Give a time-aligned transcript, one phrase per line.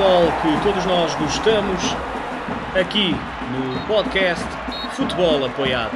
[0.00, 1.82] futebol que todos nós gostamos,
[2.74, 3.10] aqui
[3.52, 4.46] no podcast
[4.96, 5.94] Futebol Apoiado.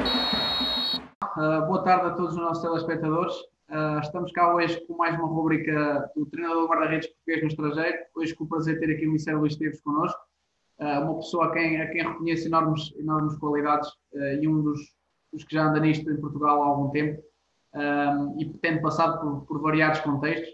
[1.35, 3.33] Uh, boa tarde a todos os nossos telespectadores.
[3.67, 7.97] Uh, estamos cá hoje com mais uma rubrica do treinador guarda-redes português no estrangeiro.
[8.15, 10.19] Hoje com o prazer de ter aqui o Ministério Luís Esteves connosco.
[10.79, 13.89] Uh, uma pessoa a quem, a quem reconheço enormes, enormes qualidades
[14.39, 14.79] e um dos,
[15.33, 17.23] dos, que já anda nisto em Portugal há algum tempo
[18.37, 20.49] e tendo passado por, por variados contextos.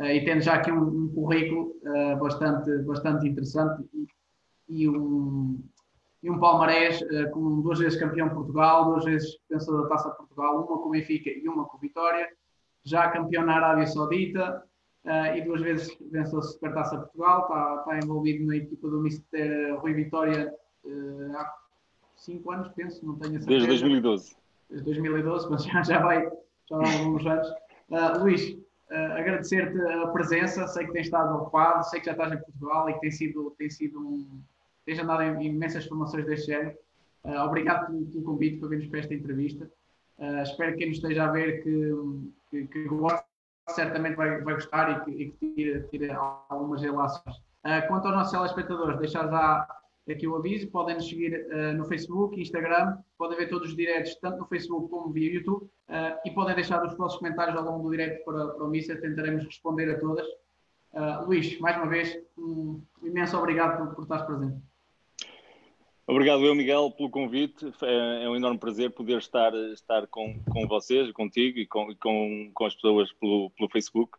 [0.00, 4.06] Eh, e tendo já aqui um, um currículo uh, bastante, bastante interessante e,
[4.68, 5.62] e, um,
[6.22, 10.10] e um palmarés uh, com duas vezes campeão de Portugal, duas vezes vencedor da Taça
[10.10, 12.26] de Portugal, uma com o Benfica e uma com o Vitória,
[12.82, 14.64] já campeão na Arábia Saudita
[15.04, 19.02] uh, e duas vezes venceu a Supertaça de Portugal, está, está envolvido na equipa do
[19.02, 20.50] Mister Rui Vitória
[21.34, 21.54] há
[22.16, 23.66] cinco anos, penso, não tenho a certeza.
[23.66, 24.36] Desde 2012.
[24.70, 26.26] Desde 2012, mas já, já vai
[26.70, 27.48] já há alguns anos.
[28.20, 28.56] Luís,
[28.90, 30.66] uh, agradecer-te a presença.
[30.68, 33.50] Sei que tens estado ocupado, sei que já estás em Portugal e que tem sido,
[33.58, 34.40] tem sido um.
[34.84, 36.76] tens andado em imensas formações deste género.
[37.24, 39.70] Uh, obrigado pelo, pelo, convite para virmos para esta entrevista.
[40.18, 41.92] Uh, espero que quem nos esteja a ver que,
[42.50, 43.26] que, que goste,
[43.68, 46.10] certamente vai, vai gostar e que, e que tire, tire
[46.48, 47.36] algumas relações.
[47.88, 52.40] Quanto aos nossos telespectadores, deixar já aqui o aviso, podem nos seguir uh, no Facebook,
[52.40, 56.54] Instagram, podem ver todos os diretos, tanto no Facebook como via YouTube, uh, e podem
[56.54, 59.98] deixar os vossos comentários ao longo do direto para, para o Missa, tentaremos responder a
[59.98, 60.26] todas.
[60.92, 64.56] Uh, Luís, mais uma vez, um imenso obrigado por, por estares presente.
[66.06, 67.72] Obrigado eu, Miguel, pelo convite.
[67.82, 72.50] É, é um enorme prazer poder estar, estar com, com vocês, contigo e com, com,
[72.52, 74.18] com as pessoas pelo, pelo Facebook,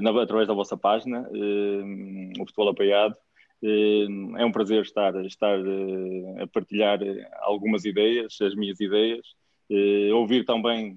[0.00, 1.28] na, através da vossa página,
[2.40, 3.16] o Futebol Apoiado.
[3.66, 4.06] Eh,
[4.40, 9.26] é um prazer estar, estar eh, a partilhar eh, algumas ideias, as minhas ideias,
[10.14, 10.96] ouvir também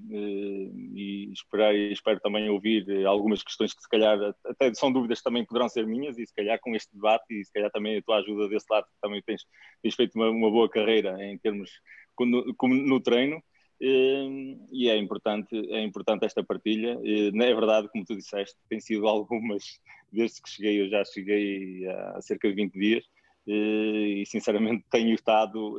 [0.93, 5.23] e esperar e espero também ouvir algumas questões que se calhar até são dúvidas que
[5.23, 8.01] também poderão ser minhas e se calhar com este debate e se calhar também a
[8.03, 9.43] tua ajuda desse lado que também tens,
[9.81, 11.71] tens feito uma, uma, boa carreira em termos
[12.15, 13.41] como no treino
[13.81, 16.99] e é importante, é importante esta partilha.
[17.03, 19.79] É verdade, como tu disseste, tem sido algumas,
[20.11, 23.05] desde que cheguei, eu já cheguei há cerca de 20 dias.
[23.47, 25.75] E sinceramente tenho estado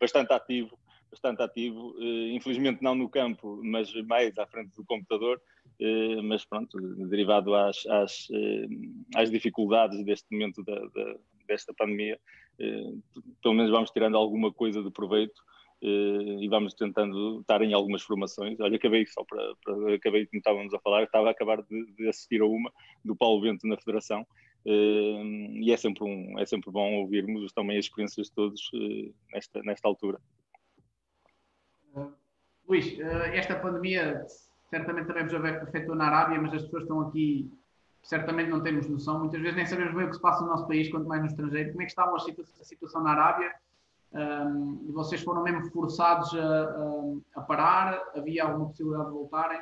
[0.00, 0.78] bastante ativo,
[1.10, 1.94] bastante ativo,
[2.32, 5.40] infelizmente não no campo, mas mais à frente do computador,
[6.24, 6.78] mas pronto,
[7.08, 8.28] derivado às, às,
[9.14, 11.16] às dificuldades deste momento da, da,
[11.46, 12.18] desta pandemia,
[13.42, 15.40] pelo menos vamos tirando alguma coisa de proveito
[15.80, 18.58] e vamos tentando estar em algumas formações.
[18.60, 22.08] Olha, acabei só para, para acabei como estávamos a falar, estava a acabar de, de,
[22.08, 22.72] assistir a uma
[23.04, 24.22] do Paulo Bento na Federação
[24.66, 25.22] uh,
[25.54, 29.62] e é sempre um é sempre bom ouvirmos também as experiências de todos uh, nesta
[29.62, 30.18] nesta altura.
[32.68, 32.98] Luís,
[33.32, 34.26] esta pandemia
[34.68, 37.50] certamente também vos afetou na Arábia, mas as pessoas estão aqui
[38.02, 39.20] certamente não temos noção.
[39.20, 41.28] Muitas vezes nem sabemos bem o que se passa no nosso país, quanto mais no
[41.28, 41.70] estrangeiro.
[41.70, 43.54] Como é que está a situação na Arábia?
[44.12, 48.02] Um, e vocês foram mesmo forçados a, a, a, parar?
[48.14, 49.60] Havia alguma possibilidade de voltarem?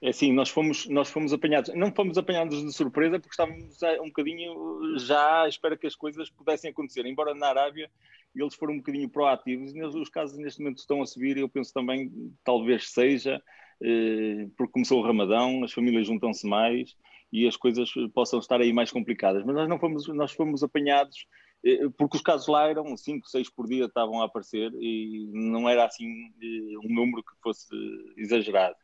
[0.00, 4.06] É assim, nós fomos, nós fomos apanhados, não fomos apanhados de surpresa porque estávamos um
[4.06, 7.90] bocadinho já à espera que as coisas pudessem acontecer, embora na Arábia
[8.34, 11.72] eles foram um bocadinho proativos e os casos neste momento estão a subir eu penso
[11.72, 13.42] também talvez seja
[13.82, 16.96] eh, porque começou o Ramadão, as famílias juntam-se mais
[17.32, 21.16] e as coisas possam estar aí mais complicadas, mas nós não fomos, nós fomos apanhados
[21.16, 21.47] eh,
[21.96, 25.84] porque os casos lá eram 5, 6 por dia estavam a aparecer e não era
[25.84, 26.06] assim
[26.40, 27.68] eh, um número que fosse
[28.16, 28.76] exagerado.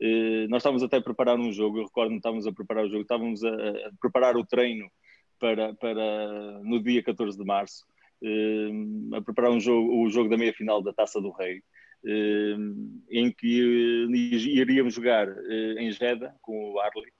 [0.00, 2.88] Eh, nós estávamos até a preparar um jogo, eu recordo que estávamos a preparar o
[2.88, 4.90] jogo, estávamos a, a, preparar o treino
[5.38, 7.86] para, para no dia 14 de março,
[9.14, 11.62] a preparar um jogo, o jogo da meia-final da Taça do Rei,
[13.10, 14.06] em que
[14.56, 15.28] iríamos jogar
[15.78, 17.12] em Jeddah com o Arley,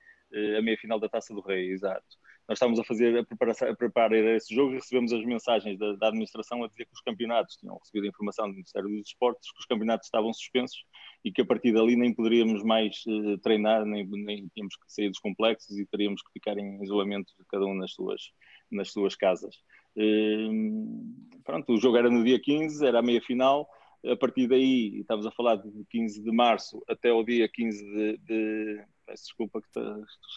[0.59, 2.19] a meia-final da Taça do Rei, exato
[2.49, 5.93] nós estávamos a fazer a preparar, a preparar esse jogo e recebemos as mensagens da,
[5.97, 9.53] da, administração a dizer que os campeonatos tinham recebido a informação do Ministério dos Esportes
[9.53, 10.83] que os campeonatos estavam suspensos
[11.23, 15.11] e que a partir dali nem poderíamos mais uh, treinar, nem, nem tínhamos que sair
[15.11, 18.33] dos complexos e teríamos que ficar em isolamento cada um nas suas,
[18.71, 19.57] nas suas casas.
[19.95, 23.69] Uh, pronto, o jogo era no dia 15, era a meia final.
[24.07, 28.17] A partir daí, estamos a falar de 15 de março até o dia 15 de,
[28.19, 29.79] de peço desculpa que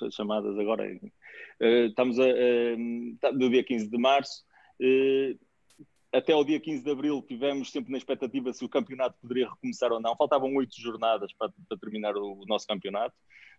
[0.05, 0.85] as chamadas agora.
[1.59, 4.43] Uh, estamos a, uh, do dia 15 de março.
[4.79, 5.37] Uh,
[6.13, 9.91] até o dia 15 de abril tivemos sempre na expectativa se o campeonato poderia recomeçar
[9.91, 10.15] ou não.
[10.15, 13.15] Faltavam oito jornadas para, para, terminar o, o nosso campeonato.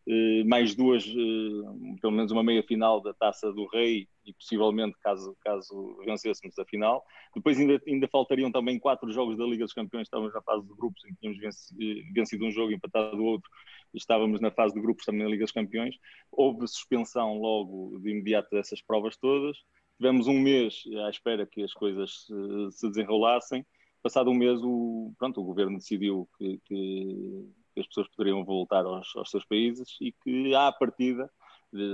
[0.07, 4.99] Uh, mais duas, uh, pelo menos uma meia final da Taça do Rei e possivelmente
[5.01, 7.05] caso, caso vencêssemos a final.
[7.35, 10.75] Depois ainda, ainda faltariam também quatro jogos da Liga dos Campeões, estávamos na fase de
[10.75, 13.49] grupos em que tínhamos vencido, vencido um jogo e empatado o outro
[13.95, 15.97] estávamos na fase de grupos também na Liga dos Campeões.
[16.31, 19.57] Houve suspensão logo de imediato dessas provas todas.
[19.97, 23.65] Tivemos um mês à espera que as coisas se, se desenrolassem.
[24.03, 28.85] Passado um mês, o, pronto, o governo decidiu que, que, que as pessoas poderiam voltar
[28.85, 31.31] aos, aos, seus países e que, à partida,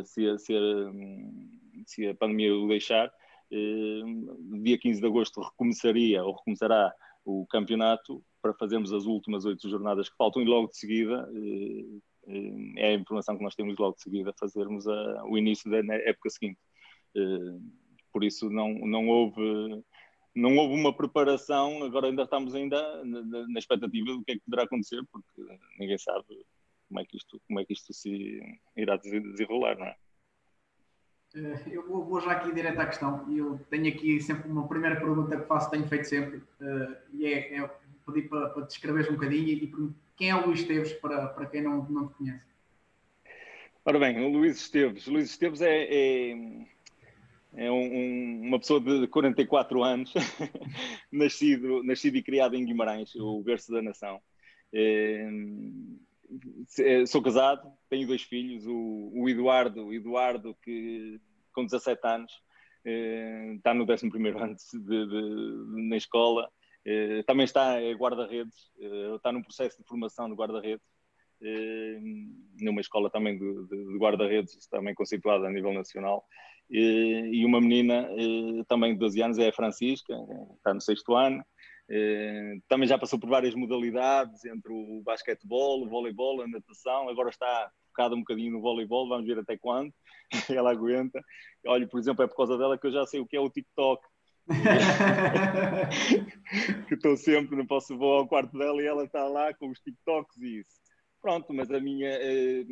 [0.04, 0.54] se, se,
[1.86, 3.12] se a pandemia o deixar,
[3.50, 4.02] eh,
[4.62, 6.92] dia 15 de agosto recomeçaria ou recomeçará
[7.24, 11.98] o campeonato para fazermos as últimas oito jornadas que faltam e logo de seguida eh,
[12.28, 15.78] eh, é a informação que nós temos logo de seguida fazermos a, o início da
[15.78, 16.58] época seguinte.
[18.12, 19.82] Por isso não, não houve
[20.38, 24.42] não houve uma preparação, agora ainda estamos ainda na, na, expectativa do que é que
[24.44, 26.24] poderá acontecer, porque ninguém sabe
[26.88, 28.40] como é que isto, como é que isto se
[28.76, 29.96] irá desenrolar, não é?
[31.34, 33.30] Eh, eu vou, vou, já aqui direto à questão.
[33.30, 37.58] Eu tenho aqui sempre uma primeira pergunta que faço, tenho feito sempre, uh, e é,
[37.58, 37.70] é
[38.06, 39.72] pedir para, para descreveres um bocadinho e
[40.16, 42.48] quem é o Luís Esteves para, para quem não, não te conhece.
[43.84, 45.06] Ora bem, o Luís Esteves.
[45.06, 46.66] O Luís Esteves é, é,
[47.54, 50.12] é um, uma pessoa de 44 anos,
[51.10, 54.20] nascido, nascido e criado em Guimarães, o berço da nação.
[54.72, 55.28] É,
[56.80, 61.20] é, sou casado, tenho dois filhos, o, o Eduardo, Eduardo que
[61.52, 62.32] com 17 anos
[62.84, 66.48] eh, está no 11 ano de, de, na escola,
[66.84, 70.86] eh, também está é guarda-redes, eh, está num processo de formação de guarda-redes,
[71.42, 71.98] eh,
[72.60, 76.24] numa escola também de, de, de guarda-redes, também conceituada a nível nacional,
[76.70, 80.14] e uma menina eh, também de 12 anos é a Francisca,
[80.56, 81.42] está no sexto ano,
[81.90, 87.30] eh, também já passou por várias modalidades, entre o basquetebol, o voleibol, a natação, agora
[87.30, 89.92] está focada um bocadinho no voleibol, vamos ver até quando
[90.50, 91.22] ela aguenta.
[91.66, 93.50] Olha, por exemplo, é por causa dela que eu já sei o que é o
[93.50, 94.06] TikTok.
[96.88, 99.80] que estou sempre, não posso vou ao quarto dela e ela está lá com os
[99.80, 100.77] TikToks e isso.
[101.20, 102.64] Pronto, mas a minha, eh,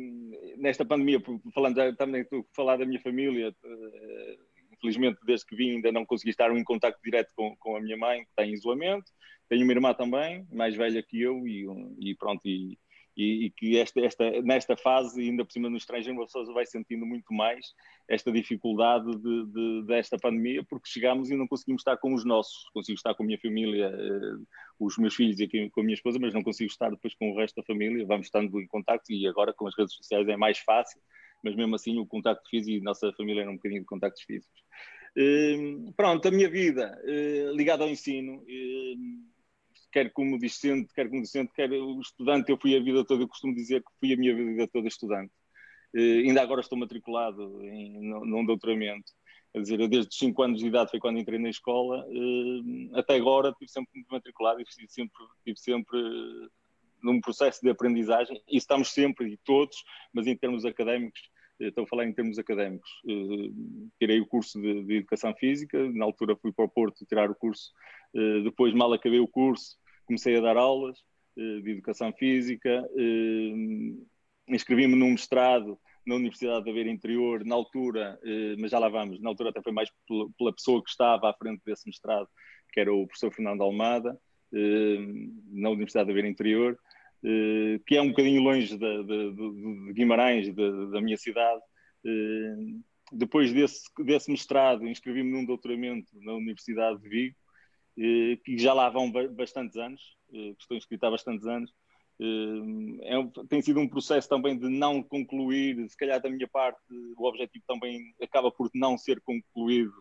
[0.57, 1.21] nesta pandemia,
[1.53, 4.37] falando também a falar da minha família, eh,
[4.71, 7.97] infelizmente, desde que vim, ainda não consegui estar em contato direto com, com a minha
[7.97, 9.11] mãe, que está em isolamento.
[9.49, 11.65] Tenho uma irmã também, mais velha que eu, e,
[11.99, 12.77] e pronto, e,
[13.17, 16.67] e, e, que esta, esta, nesta fase, ainda por cima no estrangeiro, uma pessoa vai
[16.67, 17.73] sentindo muito mais
[18.07, 22.69] esta dificuldade de, de, desta pandemia, porque chegamos e não conseguimos estar com os nossos.
[22.73, 24.45] Consigo estar com a minha família, eh,
[24.79, 27.37] os meus filhos e com a minha esposa, mas não consigo estar depois com o
[27.37, 28.05] resto da família.
[28.05, 31.01] Vamos estando em contato e agora com as redes sociais é mais fácil,
[31.43, 34.21] mas mesmo assim o contacto físico e a nossa família era um bocadinho de contactos
[34.23, 34.61] físicos.
[35.17, 39.36] Hum, pronto, a minha vida uh, ligada ao ensino, uh,
[39.91, 41.69] quer como discente, quer como docente, quer
[42.01, 44.87] estudante, eu fui a vida toda, eu costumo dizer que fui a minha vida toda
[44.87, 45.31] estudante.
[45.95, 49.11] Uh, ainda agora estou matriculado em, num doutoramento.
[49.53, 52.05] Quer dizer, eu desde os 5 anos de idade foi quando entrei na escola,
[52.93, 55.17] até agora estive sempre matriculado e estive sempre,
[55.55, 55.97] sempre
[57.01, 61.21] num processo de aprendizagem, e estamos sempre, e todos, mas em termos académicos,
[61.59, 62.89] estou a falar em termos académicos.
[63.05, 67.29] Uh, tirei o curso de, de, Educação Física, na altura fui para o Porto tirar
[67.31, 67.96] o curso, uh,
[68.43, 69.75] depois, mal acabei o curso,
[70.05, 70.97] comecei a dar aulas
[71.37, 72.87] uh, de Educação Física,
[74.47, 78.17] inscrevi-me num mestrado na Universidade da Beira Interior, na altura,
[78.57, 79.89] mas já lá vamos, na altura até foi mais
[80.37, 82.29] pela, pessoa que estava à frente desse mestrado,
[82.71, 84.17] que era o professor Fernando Almada,
[85.51, 86.79] na Universidade da Beira Interior,
[87.23, 91.61] eh, que é um bocadinho longe de, de, de Guimarães, da minha cidade.
[92.05, 92.55] Eh,
[93.11, 97.46] depois desse, desse mestrado, inscrevi-me num doutoramento na Universidade de Vigo, eh,
[97.97, 101.71] que já lá vão bastantes anos, que estou inscrito há bastantes anos.
[102.19, 106.79] É, tem sido um processo também de não concluir, se calhar da minha parte,
[107.15, 109.93] o objetivo também acaba por não ser concluído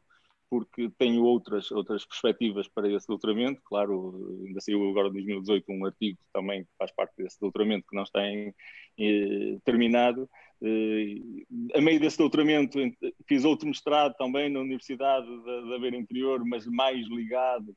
[0.49, 3.61] porque tenho outras, outras perspectivas para esse doutoramento.
[3.65, 7.97] Claro, ainda saiu agora em 2018 um artigo também que faz parte desse doutoramento que
[7.97, 8.55] não está em,
[8.99, 10.29] eh, terminado.
[10.63, 11.17] Eh,
[11.75, 12.79] a meio desse doutoramento
[13.27, 17.75] fiz outro mestrado também na Universidade da, Beira Interior, mas mais ligado eh,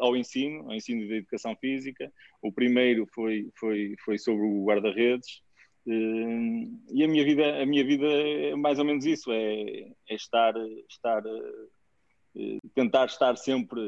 [0.00, 2.12] ao ensino, ao ensino de educação física.
[2.42, 5.40] O primeiro foi, foi, foi sobre o guarda-redes,
[5.86, 10.14] Uh, e a minha vida, a minha vida é mais ou menos isso, é, é
[10.16, 10.52] estar,
[10.90, 13.80] estar uh, tentar estar sempre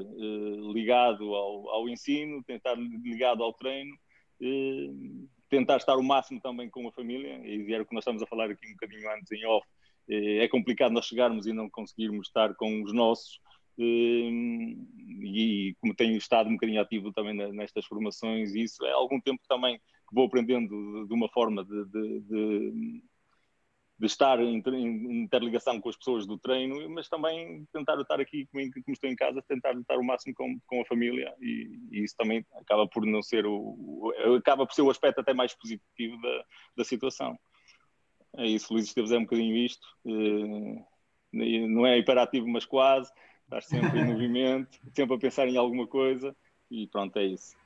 [0.73, 3.95] ligado ao, ao, ensino, tentar ligado ao treino,
[5.51, 8.27] tentar estar o máximo também com a família, e era o que nós estamos a
[8.27, 9.67] falar aqui um bocadinho antes em off,
[10.09, 13.39] é complicado nós chegarmos e não conseguirmos estar com os nossos,
[13.83, 19.79] e como tenho estado um bocadinho ativo também nestas formações, isso é algum tempo também
[19.79, 23.03] que vou aprendendo de uma forma de, de, de,
[23.99, 24.63] de estar em,
[25.23, 29.43] interligação com as pessoas do treino, mas também tentar estar aqui, como, estou em casa,
[29.47, 33.23] tentar estar o máximo com, com a família e, e, isso também acaba por não
[33.23, 36.45] ser o, o, acaba por ser o aspecto até mais positivo da,
[36.79, 37.39] da situação.
[38.37, 43.11] É isso, Luís Esteves é um bocadinho isto, eh, não é hiperativo, mas quase,
[43.49, 46.37] estar sempre em movimento, sempre a pensar em alguma coisa
[46.71, 47.57] e pronto, é isso.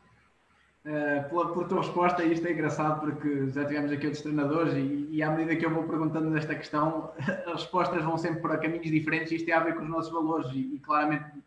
[0.85, 5.09] Uh, pela, pela tua resposta, isto é engraçado porque já tivemos aqui outros treinadores e,
[5.13, 7.13] e, à medida que eu vou perguntando nesta questão,
[7.47, 10.13] as respostas vão sempre para caminhos diferentes e isto tem a ver com os nossos
[10.13, 11.39] valores e, e claramente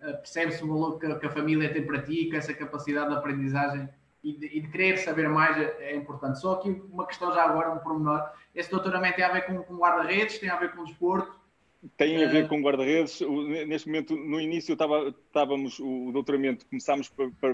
[0.00, 3.16] uh, percebe-se o valor que, que, a família tem para ti, que essa capacidade de
[3.16, 3.88] aprendizagem
[4.24, 6.40] e de, e de querer saber mais é, é, importante.
[6.40, 9.76] Só aqui uma questão já agora, um pormenor, esse doutoramento tem a ver com, com
[9.76, 11.37] guarda-redes, tem a ver com o desporto?
[11.96, 13.20] Tem a ver uh, com guarda-redes.
[13.66, 17.10] Neste momento, no início, estava, estávamos, o doutoramento, começámos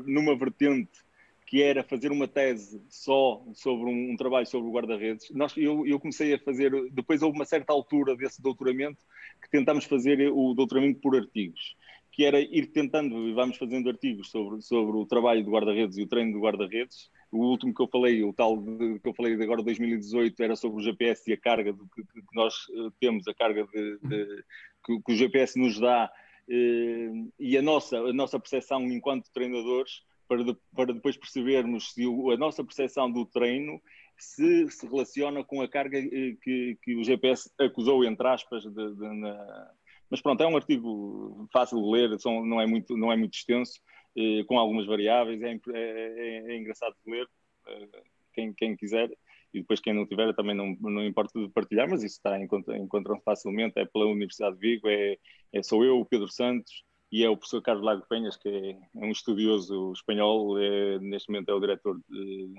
[0.06, 1.04] numa vertente
[1.46, 5.30] que era fazer uma tese só sobre um, um trabalho sobre o guarda-redes.
[5.56, 9.04] Eu, eu, comecei a fazer, depois houve uma certa altura desse doutoramento
[9.42, 11.76] que tentámos fazer o doutoramento por artigos,
[12.10, 16.02] que era ir tentando, e vamos fazendo artigos sobre, sobre o trabalho do guarda-redes e
[16.02, 17.10] o treino do guarda-redes.
[17.34, 20.54] O último que eu falei, o tal de, que eu falei de agora 2018, era
[20.54, 23.98] sobre o GPS e a carga do, que, que, nós eh, temos, a carga de,
[23.98, 24.44] de,
[24.84, 26.08] que, que, o GPS nos dá
[26.48, 27.10] eh,
[27.40, 32.30] e a nossa, a nossa percepção enquanto treinadores para, de, para depois percebermos se o,
[32.30, 33.82] a nossa percepção do treino
[34.16, 38.94] se se relaciona com a carga eh, que, que o GPS acusou, entre aspas, de,
[39.18, 39.70] na...
[40.10, 43.34] mas pronto, é um artigo fácil de ler, são, não, é muito, não é muito
[43.34, 43.80] extenso,
[44.16, 47.26] eh, com algumas variáveis, é, é, é, é engraçado de ler,
[47.68, 49.10] eh, quem, quem quiser,
[49.52, 53.20] e depois quem não tiver também não, não importa de partilhar, mas isso está, encontram
[53.24, 55.16] facilmente, é pela Universidade de Vigo, é,
[55.52, 56.84] é sou eu, o Pedro Santos,
[57.14, 61.48] e é o professor Carlos Lago Penhas, que é, um estudioso espanhol, é, neste momento
[61.48, 62.52] é o diretor, de,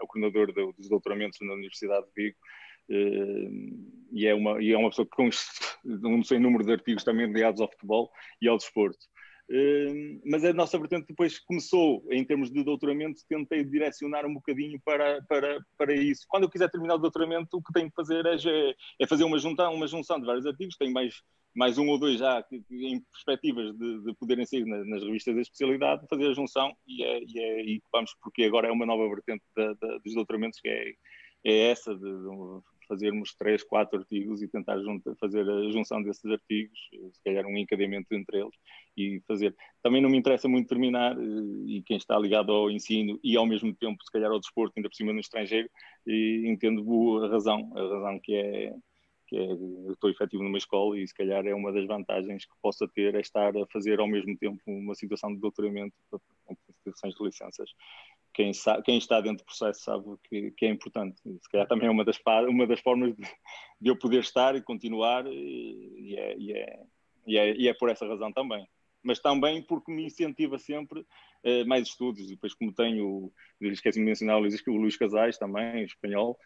[0.00, 2.36] é o coordenador dos doutoramentos na Universidade de Vigo,
[2.88, 5.28] e, é uma, e é uma pessoa que com
[6.08, 8.98] um sem número de artigos também ligados ao futebol e ao desporto.
[9.50, 14.78] Uh, mas a nossa vertente depois começou, em termos de doutoramento, tentei direcionar um bocadinho
[14.84, 16.26] para, para, para isso.
[16.28, 19.38] Quando eu quiser terminar o doutoramento, o que tenho que fazer é, é fazer uma
[19.38, 21.22] junção, uma junção de vários artigos, tenho mais
[21.54, 25.40] mais um ou dois já em perspectivas de, de poderem sair na, nas revistas da
[25.40, 29.08] especialidade, fazer a junção e, é, e, é, e vamos porque agora é uma nova
[29.08, 30.92] vertente da, da, dos doutoramentos que é,
[31.44, 32.28] é essa de, de,
[32.88, 36.78] fazermos três, quatro artigos e tentar junta, fazer a junção desses artigos,
[37.12, 38.54] se calhar um encadeamento entre eles
[38.96, 39.54] e fazer.
[39.82, 41.22] Também não me interessa muito terminar eh,
[41.66, 44.88] e quem está ligado ao ensino e ao mesmo tempo se calhar ao desporto, ainda
[44.88, 45.68] por cima no estrangeiro,
[46.06, 48.74] entendo a razão, a razão que é
[49.28, 52.88] que é, estou efetivo numa escola e se calhar é uma das vantagens que possa
[52.88, 55.94] ter é estar a fazer ao mesmo tempo uma situação de doutoramento
[56.50, 57.70] em instituições de licenças.
[58.32, 61.20] Quem, sabe, quem está dentro do processo sabe que, que, é importante.
[61.22, 62.18] Se calhar também é uma das,
[62.48, 63.22] uma das formas de,
[63.80, 66.80] de eu poder estar e continuar e, e, é, é,
[67.28, 68.66] é, e é por essa razão também
[69.00, 72.26] mas também porque me incentiva sempre uh, mais estudos.
[72.26, 76.36] Depois, como tenho, esqueci de mencionar o Luís Casais também, espanhol,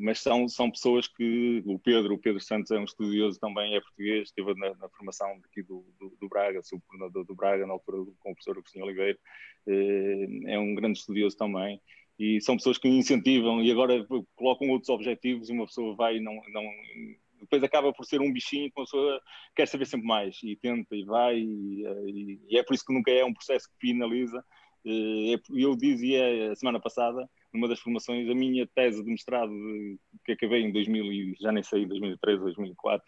[0.00, 3.80] mas são, são pessoas que o Pedro, o Pedro Santos é um estudioso também, é
[3.80, 7.72] português, esteve na, na formação aqui do, do, do Braga, sou coordenador do Braga, na
[7.72, 9.18] altura com o professor Agostinho Oliveira,
[9.66, 11.80] ehm, é um grande estudioso também,
[12.18, 14.06] e são pessoas que incentivam e agora
[14.36, 16.62] colocam outros objetivos e uma pessoa vai e não, não
[17.40, 19.20] depois acaba por ser um bichinho que uma pessoa
[19.54, 22.92] quer saber sempre mais e tenta e vai e, e, e é por isso que
[22.92, 24.44] nunca é um processo que finaliza.
[24.84, 29.52] Eh, é eu dizia a semana passada numa das formações, a minha tese de mestrado,
[30.24, 33.06] que acabei em 2000, já nem sei, 2013, 2004,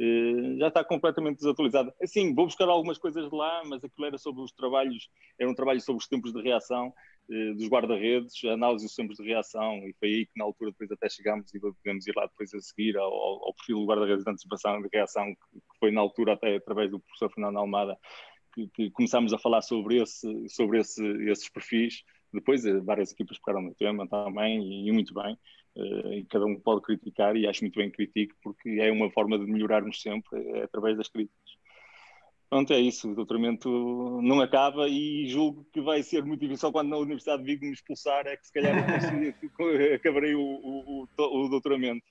[0.00, 1.94] eh, já está completamente desatualizada.
[2.02, 5.54] Assim, vou buscar algumas coisas de lá, mas aquilo era sobre os trabalhos, era um
[5.54, 6.92] trabalho sobre os tempos de reação
[7.30, 10.90] eh, dos guarda-redes, análise dos tempos de reação, e foi aí que na altura depois
[10.90, 14.30] até chegámos e podemos ir lá depois a seguir ao, ao perfil do guarda-redes de
[14.30, 17.98] antecipação de reação, que foi na altura até através do professor Fernando Almada,
[18.54, 22.02] que, que começámos a falar sobre, esse, sobre esse, esses perfis,
[22.32, 25.36] depois, eh, várias equipas pegaram no tema também, e muito bem,
[25.76, 29.10] eh, e cada um pode criticar, e acho muito bem que critique, porque é uma
[29.10, 31.60] forma de melhorarmos sempre, é através das críticas.
[32.48, 33.68] Pronto, é isso, o doutoramento
[34.22, 37.64] não acaba e julgo que vai ser muito difícil, só quando na Universidade de Vigo
[37.64, 38.74] me expulsar é que se calhar
[39.94, 42.04] acabarei o, o, o, o doutoramento.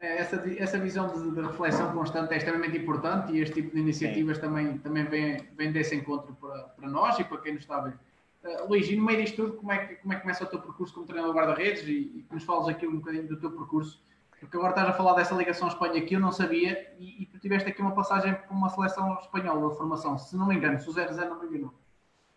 [0.00, 3.80] É, essa, essa visão de, de, reflexão constante é extremamente importante e este tipo de
[3.82, 4.42] iniciativas Sim.
[4.42, 7.80] também, também vem, vem desse encontro para, para nós e para quem nos está a
[7.82, 7.98] ver.
[8.42, 10.46] Uh, Luís, e no meio disto tudo, como é, que, como é que começa o
[10.46, 14.02] teu percurso como treinador guarda-redes e, que nos falas aqui um bocadinho do teu percurso?
[14.38, 17.26] Porque agora estás a falar dessa ligação à Espanha que eu não sabia e, e
[17.26, 20.80] tu tiveste aqui uma passagem por uma seleção espanhola de formação, se não me engano,
[20.80, 21.74] se o 00 não me enganou.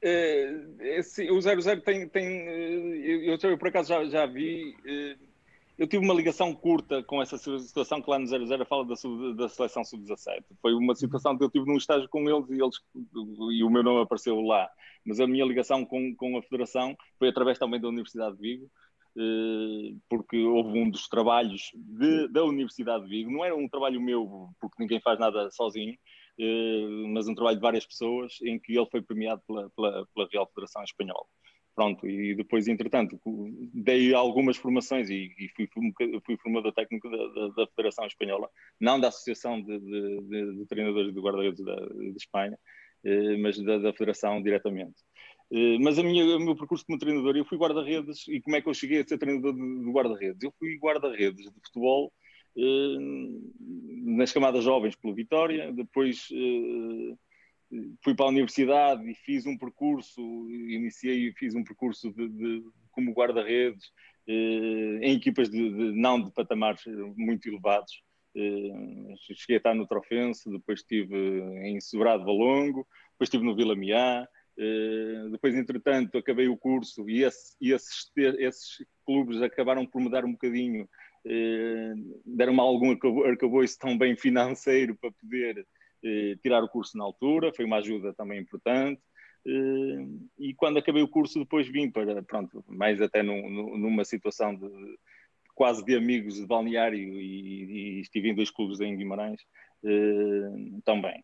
[0.01, 4.75] É, esse, o 00 tem, tem eu, eu, por acaso já, já vi,
[5.83, 8.95] eu tive uma ligação curta com essa situação que lá no 00 fala da,
[9.35, 10.41] da seleção sub-17.
[10.61, 12.77] Foi uma situação que eu tive num estágio com eles e, eles
[13.51, 14.69] e o meu nome apareceu lá.
[15.05, 18.71] Mas a minha ligação com, com a Federação foi através também da Universidade de Vigo,
[19.17, 23.99] eh, porque houve um dos trabalhos de, da Universidade de Vigo, não era um trabalho
[23.99, 25.97] meu, porque ninguém faz nada sozinho,
[26.39, 30.29] eh, mas um trabalho de várias pessoas, em que ele foi premiado pela, pela, pela
[30.31, 31.25] Real Federação Espanhola.
[31.75, 33.19] Pronto, e depois, entretanto,
[33.73, 35.67] dei algumas formações e, e fui,
[36.23, 38.47] fui formador técnico da, da, da, Federação Espanhola,
[38.79, 42.59] não da Associação de, de, de, de Treinadores de Guarda-Redes de Espanha,
[43.03, 45.01] eh, mas da, da Federação diretamente.
[45.51, 48.61] Eh, mas a minha, o meu percurso como treinador, eu fui guarda-redes e como é
[48.61, 50.43] que eu cheguei a ser treinador de, de guarda-redes?
[50.43, 52.13] Eu fui guarda-redes de futebol
[52.57, 52.97] eh,
[54.05, 57.15] nas camadas jovens pelo Vitória, depois eh,
[58.03, 60.21] fui para a universidade e fiz um percurso,
[60.69, 63.91] iniciei e fiz um percurso de, de como guarda-redes
[64.27, 66.81] eh, em equipas de, de, não de patamares
[67.15, 68.03] muito elevados.
[68.35, 71.15] Eh, cheguei a estar no Trofense, depois estive
[71.67, 74.27] em Sobrado Valongo, depois estive no Vila Miá,
[74.57, 80.23] eh, depois, entretanto, acabei o curso e, esse, e esses, esses, clubes acabaram por mudar
[80.23, 80.87] um bocadinho,
[81.25, 81.93] eh,
[82.25, 82.91] deram-me algum
[83.25, 85.65] arcabouço também financeiro para poder
[86.41, 89.01] tirar o curso na altura, foi uma ajuda também importante.
[89.45, 90.07] Eh,
[90.39, 94.69] e quando acabei o curso, depois vim para, pronto, mais até num, numa situação de
[95.55, 99.41] quase de amigos de balneário e, e estive em dois clubes em Guimarães
[99.83, 101.23] eh, também.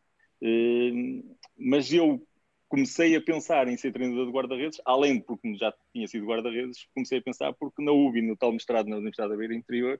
[1.58, 2.22] mas eu
[2.68, 6.88] comecei a pensar em ser treinador de guarda-redes, além de porque já tinha sido guarda-redes,
[6.94, 10.00] comecei a pensar porque na UBI, no tal mestrado na Universidade da Beira Interior,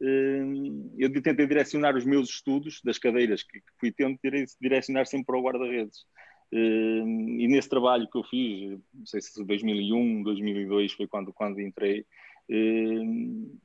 [0.00, 4.18] eu tentei direcionar os meus estudos das cadeiras que fui tendo,
[4.60, 6.04] direcionar sempre para o guarda-redes.
[6.52, 11.60] Hum, e nesse trabalho que eu fiz, não sei se 2001, 2002 foi quando, quando
[11.60, 12.06] entrei,
[12.48, 13.58] hum,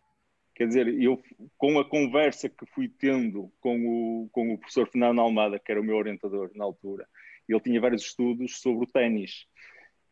[0.53, 1.21] quer dizer, eu
[1.57, 5.79] com a conversa que fui tendo com o, com o professor Fernando Almada, que era
[5.79, 7.07] o meu orientador na altura,
[7.47, 9.45] ele tinha vários estudos sobre o ténis.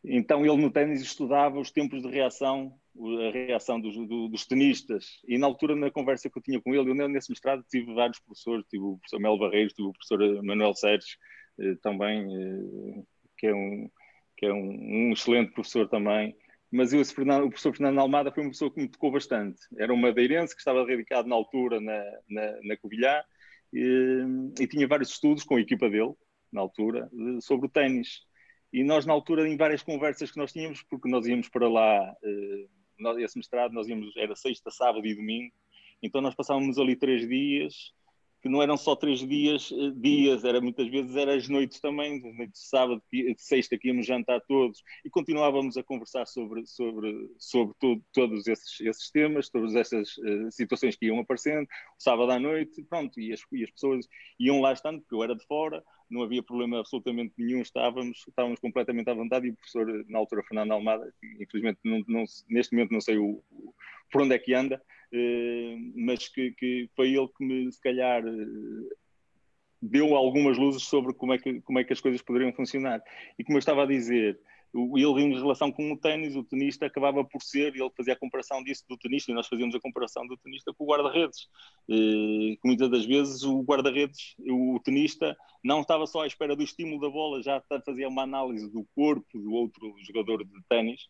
[0.03, 5.21] Então ele no ténis estudava os tempos de reação a reação dos, dos, tenistas.
[5.27, 8.19] E na altura, na conversa que eu tinha com ele, eu nesse mestrado tive vários
[8.19, 11.17] professores, tive o professor Mel Barreiros, tive o professor Manuel Sérgio
[11.59, 13.03] eh, também, eh,
[13.37, 13.89] que é, um,
[14.37, 16.35] que é um, um, excelente professor também.
[16.69, 19.59] Mas eu, Fernando, o professor Fernando Almada foi uma pessoa que me tocou bastante.
[19.77, 23.21] Era um madeirense que estava radicado na altura na, na, na Covilhã
[23.73, 24.25] e,
[24.59, 26.13] e tinha vários estudos com a equipa dele,
[26.51, 27.09] na altura,
[27.41, 28.21] sobre o ténis.
[28.73, 32.15] E nós, na altura, em várias conversas que nós tínhamos, porque nós íamos para lá
[32.23, 32.67] eh,
[33.01, 35.51] nós, esse mestrado nós íamos, era sexta, sábado e domingo,
[36.01, 37.91] então nós passávamos ali três dias,
[38.41, 42.19] que não eram só três dias, eh, dias, era muitas vezes eram as noites também,
[42.19, 47.75] de sábado, de sexta que íamos jantar todos e continuávamos a conversar sobre, sobre, sobre
[47.79, 51.67] todo, todos esses, esses temas, todas essas uh, situações que iam aparecendo,
[51.99, 54.07] sábado à noite, pronto, e as, e as pessoas
[54.39, 58.59] iam lá estando, porque eu era de fora, não havia problema absolutamente nenhum, estávamos, estávamos
[58.59, 62.73] completamente à vontade e o professor, na altura, Fernando Almada, que infelizmente não, não, neste
[62.73, 63.73] momento não sei o, o,
[64.11, 64.81] por onde é que anda,
[65.95, 68.95] mas que, que, foi ele que me, se calhar, eh,
[69.81, 73.01] deu algumas luzes sobre como é, que, como é que as coisas poderiam funcionar.
[73.37, 74.39] E como eu estava a dizer,
[74.73, 78.63] ele em relação com o ténis, o tenista acabava por ser, ele fazia a comparação
[78.63, 81.47] disso do tenista, e nós fazíamos a comparação do tenista com o guarda-redes.
[81.89, 87.01] Eh, muitas das vezes o guarda-redes, o tenista, não estava só à espera do estímulo
[87.01, 91.01] da bola, já fazia uma análise do corpo do outro jogador de ténis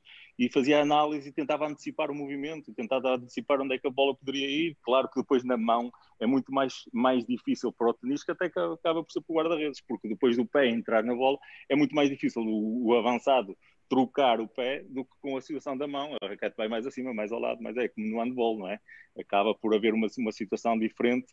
[0.41, 4.15] e fazia análise e tentava antecipar o movimento, tentava antecipar onde é que a bola
[4.15, 4.75] poderia ir.
[4.81, 8.57] Claro que depois na mão é muito mais, mais difícil para o tenista, até que
[8.57, 11.37] acaba por ser para o guarda-redes, porque depois do pé entrar na bola
[11.69, 13.55] é muito mais difícil o, o avançado
[13.87, 16.15] trocar o pé do que com a situação da mão.
[16.19, 18.79] A raquete vai mais acima, mais ao lado, mas é como no handball, não é?
[19.19, 21.31] Acaba por haver uma, uma situação diferente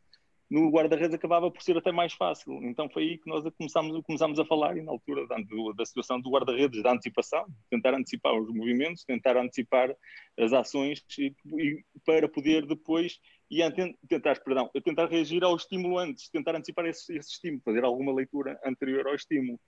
[0.51, 2.53] no guarda-redes acabava por ser até mais fácil.
[2.65, 5.37] Então foi aí que nós começámos, começámos a falar, e na altura da,
[5.77, 9.95] da situação do guarda-redes, da antecipação, tentar antecipar os movimentos, tentar antecipar
[10.39, 13.19] as ações e, e para poder depois
[13.51, 13.61] e
[14.09, 18.59] tentar, perdão, tentar reagir ao estímulo antes, tentar antecipar esse, esse estímulo, fazer alguma leitura
[18.65, 19.59] anterior ao estímulo.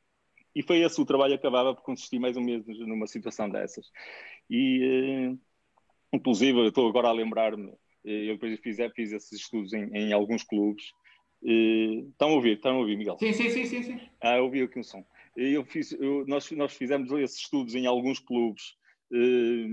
[0.55, 3.87] E foi esse o trabalho que acabava por consistir mais ou menos numa situação dessas.
[4.49, 5.37] E, eh,
[6.13, 7.73] inclusive, eu estou agora a lembrar-me
[8.05, 10.85] eu depois fiz, fiz esses estudos em, em alguns clubes.
[11.45, 12.57] Eh, estão a ouvir?
[12.57, 13.17] Estão a ouvir, Miguel?
[13.19, 13.65] Sim, sim, sim.
[13.65, 14.01] sim, sim.
[14.21, 15.05] Ah, ouvi aqui um som.
[15.37, 18.75] Eu fiz, eu, nós, nós fizemos esses estudos em alguns clubes.
[19.13, 19.67] Eh,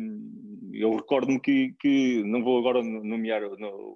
[0.73, 3.43] eu recordo-me que, que, não vou agora nomear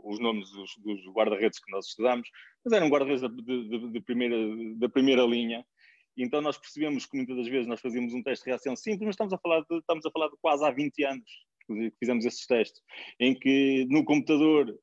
[0.04, 2.30] os nomes dos, dos guarda-redes que nós estudamos,
[2.64, 4.36] mas eram guarda-redes de, de, de, primeira,
[4.76, 5.66] da primeira linha.
[6.18, 9.14] Então nós percebemos que muitas das vezes nós fazíamos um teste de reação simples, mas
[9.14, 11.32] estamos a falar de, estamos a falar de quase há 20 anos
[11.74, 12.82] que fizemos esses testes,
[13.20, 14.78] em que no computador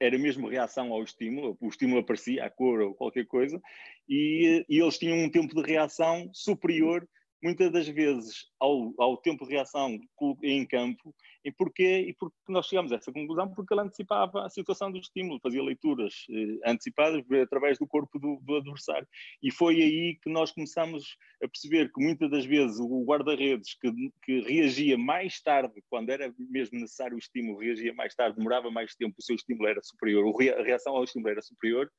[0.00, 3.60] era mesmo reação ao estímulo, o estímulo aparecia, a cor ou qualquer coisa,
[4.08, 7.08] e, e eles tinham um tempo de reação superior
[7.42, 9.98] muitas das vezes ao, ao, tempo de reação
[10.42, 11.14] em campo.
[11.44, 12.06] E porquê?
[12.08, 13.52] E porque nós chegamos a essa conclusão?
[13.52, 18.38] Porque ele antecipava a situação do estímulo, fazia leituras eh, antecipadas através do corpo do,
[18.42, 19.06] do, adversário.
[19.42, 23.90] E foi aí que nós começamos a perceber que muitas das vezes o guarda-redes que,
[24.22, 28.94] que reagia mais tarde, quando era mesmo necessário o estímulo, reagia mais tarde, demorava mais
[28.94, 30.24] tempo, o seu estímulo era superior,
[30.58, 31.90] a reação ao estímulo era superior,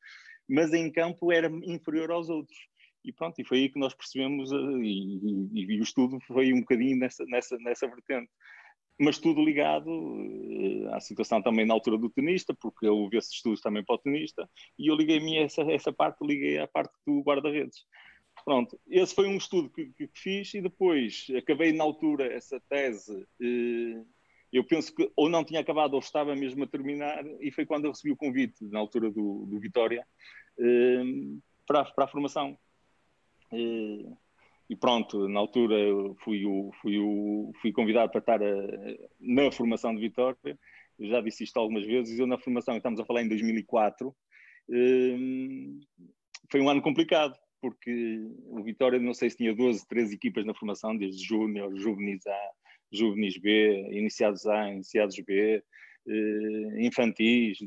[0.48, 2.58] mas em campo era inferior aos outros
[3.04, 6.54] e pronto, e foi aí que nós percebemos, eh, e, e, e, o estudo foi
[6.54, 8.32] um bocadinho nessa, nessa, nessa vertente.
[9.00, 13.34] Mas tudo ligado uh, à situação também na altura do tenista, porque eu ouvi esses
[13.34, 17.22] estudos também para o tenista, e eu liguei-me essa, essa parte, liguei à parte do
[17.22, 17.86] guarda-redes.
[18.46, 23.26] Pronto, esse foi um estudo que, que, fiz e depois acabei na altura essa tese.
[23.42, 24.06] Uh,
[24.52, 27.86] eu penso que ou não tinha acabado ou estava mesmo a terminar, e foi quando
[27.86, 30.06] eu recebi o convite, na altura do, do Vitória,
[31.66, 32.58] para, para a formação.
[33.54, 34.08] E,
[34.70, 35.76] e pronto, na altura
[36.24, 38.56] fui, o, fui, o, fui convidado para estar a,
[39.20, 40.58] na formação de Vitória.
[41.00, 42.18] Eu já disse isto algumas vezes.
[42.18, 44.16] Eu, na formação, estamos a falar em 2004,
[44.70, 45.80] hum,
[46.52, 50.54] foi um ano complicado, porque o Vitória, não sei se tinha 12, 13 equipas na
[50.54, 52.50] formação, desde Júnior, Juvenis A,
[52.92, 55.64] Juvenis B, Iniciados A, Iniciados B,
[56.08, 57.58] eh, infantis,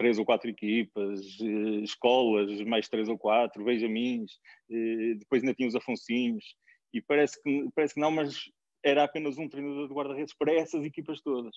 [0.00, 4.32] três ou quatro equipas, eh, escolas, mais três ou quatro, Benjamins,
[4.70, 6.42] eh, depois ainda tinha os Afonsinhos,
[6.90, 8.34] e parece que, parece que não, mas
[8.82, 11.54] era apenas um treinador de guarda-redes para essas equipas todas.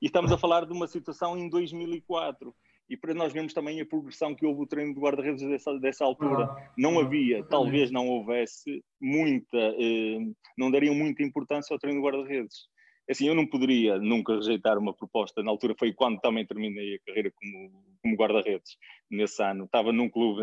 [0.00, 2.54] E estamos a falar de uma situação em 2004.
[2.88, 6.04] E para nós vemos também a progressão que houve o treino de guarda-redes dessa, dessa
[6.06, 6.48] altura.
[6.74, 10.20] Não havia, talvez não houvesse muita, eh,
[10.56, 12.66] não dariam muita importância ao treino de guarda-redes.
[13.10, 15.42] Assim, eu não poderia nunca rejeitar uma proposta.
[15.42, 18.76] Na altura foi quando também terminei a carreira como, como guarda-redes,
[19.10, 19.64] nesse ano.
[19.64, 20.42] Estava num clube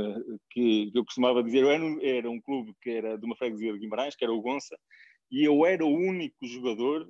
[0.49, 3.71] que, que eu costumava dizer, eu era, era, um clube que era de uma freguesia
[3.71, 4.75] de Guimarães, que era o Gonça,
[5.31, 7.07] e eu era o único jogador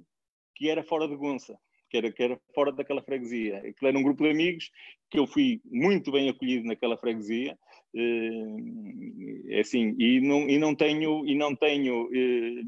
[0.56, 1.58] que era fora de Gonça,
[1.90, 3.60] que era, que era fora daquela freguesia.
[3.60, 4.70] Aquilo era um grupo de amigos
[5.10, 7.58] que eu fui muito bem acolhido naquela freguesia,
[9.48, 12.64] é assim, e não, e não tenho, e não tenho, eh,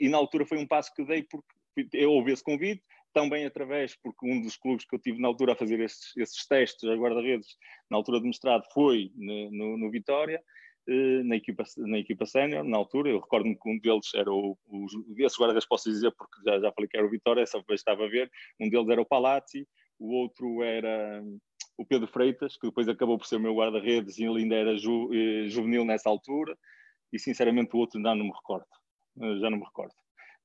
[0.00, 1.61] e na altura foi um passo que dei porque
[1.92, 2.82] eu ouvi esse convite,
[3.12, 6.46] também através, porque um dos clubes que eu tive na altura a fazer esses, esses
[6.46, 7.56] testes a guarda-redes,
[7.90, 10.42] na altura de mestrado, foi no, no, no Vitória,
[10.88, 14.58] eh, na equipa, na equipa sénior, na altura, eu recordo-me que um deles era o,
[14.66, 14.86] o
[15.18, 18.04] esse guarda-redes posso dizer, porque já, já falei que era o Vitória, essa vez estava
[18.04, 18.30] a ver,
[18.60, 19.66] um deles era o Palazzi,
[19.98, 21.22] o outro era
[21.78, 24.76] o Pedro Freitas, que depois acabou por ser o meu guarda-redes e ele ainda era
[24.76, 26.56] ju, eh, juvenil nessa altura,
[27.12, 28.66] e sinceramente o outro ainda não me recordo,
[29.20, 29.94] eh, já não me recordo.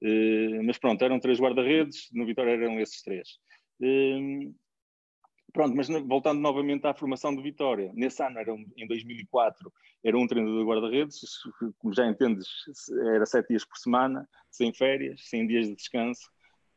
[0.01, 3.39] Uh, mas pronto, eram três guarda-redes, no Vitória eram esses três.
[3.81, 4.53] Uh,
[5.51, 9.71] pronto, mas voltando novamente à formação do Vitória, nesse ano, era um, em 2004,
[10.03, 11.19] era um treinador de guarda-redes,
[11.79, 12.47] como já entendes,
[13.13, 16.29] era sete dias por semana, sem férias, sem dias de descanso,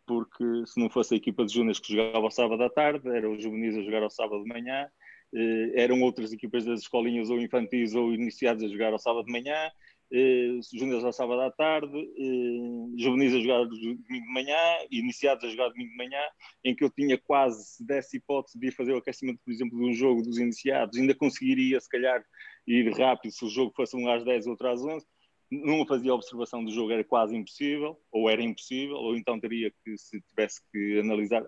[0.06, 3.32] porque se não fosse a equipa de júniores que jogava ao sábado à tarde, eram
[3.32, 4.88] os juvenis a jogar ao sábado de manhã,
[5.34, 9.32] uh, eram outras equipas das escolinhas ou infantis ou iniciados a jogar ao sábado de
[9.32, 9.70] manhã,
[10.12, 14.56] eh, júniores ao sábado à tarde, eh, juvenis a jogar domingo de manhã,
[14.90, 16.20] iniciados a jogar domingo de manhã,
[16.64, 19.78] em que eu tinha quase, se desse hipótese de ir fazer o aquecimento, por exemplo,
[19.78, 22.24] de um jogo dos iniciados, ainda conseguiria, se calhar,
[22.66, 25.06] ir rápido se o jogo fosse um às 10 ou outro às 11.
[25.50, 29.96] Não fazia observação do jogo, era quase impossível, ou era impossível, ou então teria que,
[29.96, 31.44] se tivesse que analisar.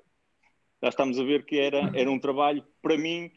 [0.83, 3.31] Já estamos a ver que era, era um trabalho, para mim,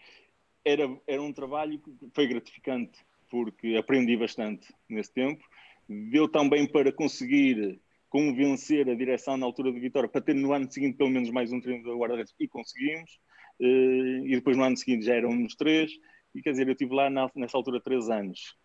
[0.63, 2.99] era, era um trabalho que foi gratificante
[3.35, 5.43] porque aprendi bastante nesse tempo.
[5.89, 10.71] Deu também para conseguir convencer a direção na altura de Vitória para ter no ano
[10.71, 13.19] seguinte pelo menos mais um treinador guarda-redes e conseguimos.
[13.59, 15.91] Eh, e depois no ano seguinte já eram uns três.
[16.33, 18.55] E quer dizer, eu estive lá nessa altura três anos.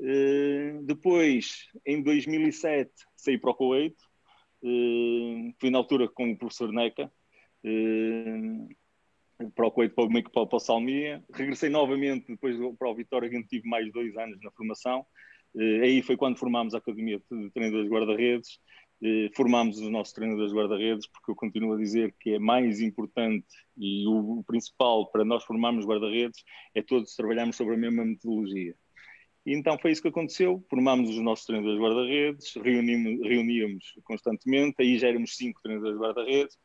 [0.00, 3.96] Eh, depois, em 2007, saí para o Kuwait.
[4.62, 7.10] Eh, fui na altura com o professor Neca
[9.54, 11.22] para o Coito, para o, para, para o Salmia.
[11.32, 15.06] Regressei novamente depois para o Vitória, que tive mais dois anos na formação.
[15.54, 18.60] Uh, aí foi quando formámos a Academia de Treinadores Guarda-Redes.
[19.02, 23.46] Uh, formámos os nossos treinadores guarda-redes, porque eu continuo a dizer que é mais importante
[23.76, 28.74] e o, principal para nós formarmos guarda-redes é todos trabalharmos sobre a mesma metodologia.
[29.46, 30.62] E então foi isso que aconteceu.
[30.68, 36.58] Formámos os nossos treinadores guarda-redes, reuníamos constantemente, aí já éramos cinco treinadores guarda-redes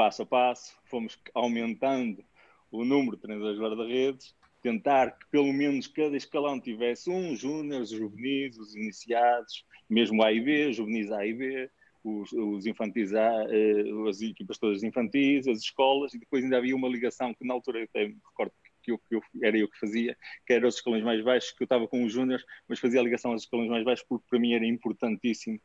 [0.00, 2.24] passo a passo, fomos aumentando
[2.72, 7.90] o número de treinadores guarda-redes, tentar que pelo menos cada escalão tivesse um, júnior, os
[7.90, 11.70] juvenis, os iniciados, mesmo A e B, juvenis A e B,
[12.02, 16.74] os, os infantis A, uh, as equipas todas infantis, as escolas, e depois ainda havia
[16.74, 19.78] uma ligação que na altura até me recordo que eu, que eu, era eu que
[19.78, 23.00] fazia, que era os escalões mais baixos, que eu estava com os júniores, mas fazia
[23.00, 25.60] a ligação aos escalões mais baixos porque para mim era importantíssimo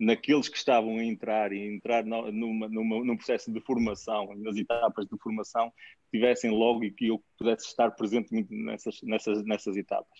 [0.00, 5.06] naqueles que estavam a entrar e entrar numa, numa, num processo de formação, nas etapas
[5.06, 5.70] de formação,
[6.10, 10.18] tivessem logo e que eu pudesse estar presente nessas, nessas, nessas etapas.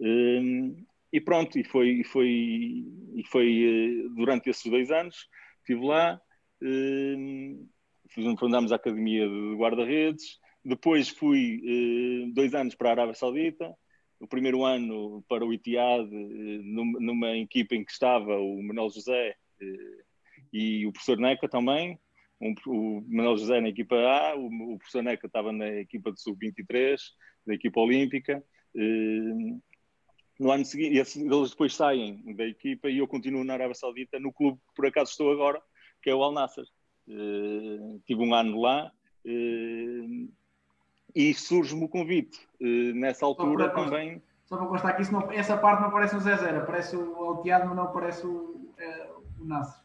[0.00, 0.76] Um,
[1.12, 6.20] e pronto, e foi, e foi, e foi uh, durante esses dois anos, estive lá,
[6.62, 7.68] um,
[8.38, 13.74] fundámos a Academia de Guarda-Redes, depois fui uh, dois anos para a Arábia Saudita,
[14.20, 19.34] o primeiro ano para o Itiad, eh, numa equipa em que estava o Manuel José
[19.60, 20.04] eh,
[20.52, 21.98] e o professor Neca também.
[22.66, 26.98] o Manuel José na equipa A, o, professor Neca estava na equipa de sub-23,
[27.46, 28.42] da equipa olímpica.
[28.74, 29.58] Eh,
[30.38, 34.32] no ano seguinte, eles depois saem da equipa e eu continuo na Arábia Saudita, no
[34.32, 35.60] clube que por acaso estou agora,
[36.02, 36.64] que é o Al Nassr.
[38.04, 38.92] tive um ano lá
[41.16, 44.22] e surge-me o convite uh, nessa altura só também.
[44.44, 47.16] Só para constar que isso não, essa parte não parece o Zé Zera, parece o
[47.16, 49.08] Alteado, mas não parece o, é,
[49.40, 49.80] o Nasser.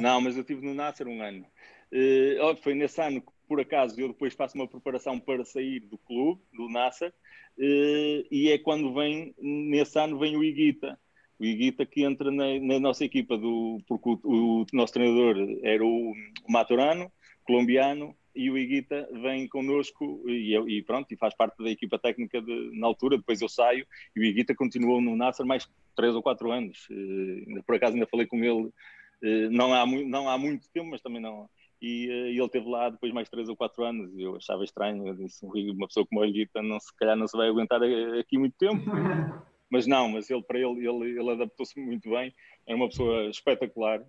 [0.00, 1.46] Não, mas eu estive no Nasser um ano.
[1.92, 5.96] Uh, foi nesse ano que, por acaso, eu depois faço uma preparação para sair do
[5.96, 10.98] clube, do Nasser, uh, e é quando vem, nesse ano, vem o Iguita.
[11.38, 15.84] O Iguita que entra na, na nossa equipa, do, porque o, o, nosso treinador era
[15.84, 17.10] o, o Maturano,
[17.44, 22.40] colombiano, e o Iguita vem connosco e, e, pronto, e faz parte da equipa técnica
[22.40, 26.22] de, na altura, depois eu saio e o Iguita continuou no Nasser mais três ou
[26.22, 26.86] quatro anos.
[26.90, 31.00] Uh, por acaso ainda falei com ele, uh, não, há não há muito tempo, mas
[31.00, 31.48] também não.
[31.82, 35.06] E, uh, ele esteve lá depois mais três ou quatro anos e eu achava estranho,
[35.06, 37.80] eu disse, uma pessoa como o Iguita não se calhar não se vai aguentar
[38.18, 38.84] aqui muito tempo.
[39.70, 42.34] mas não, mas ele para ele ele, ele adaptou-se muito bem,
[42.66, 44.04] é uma pessoa espetacular.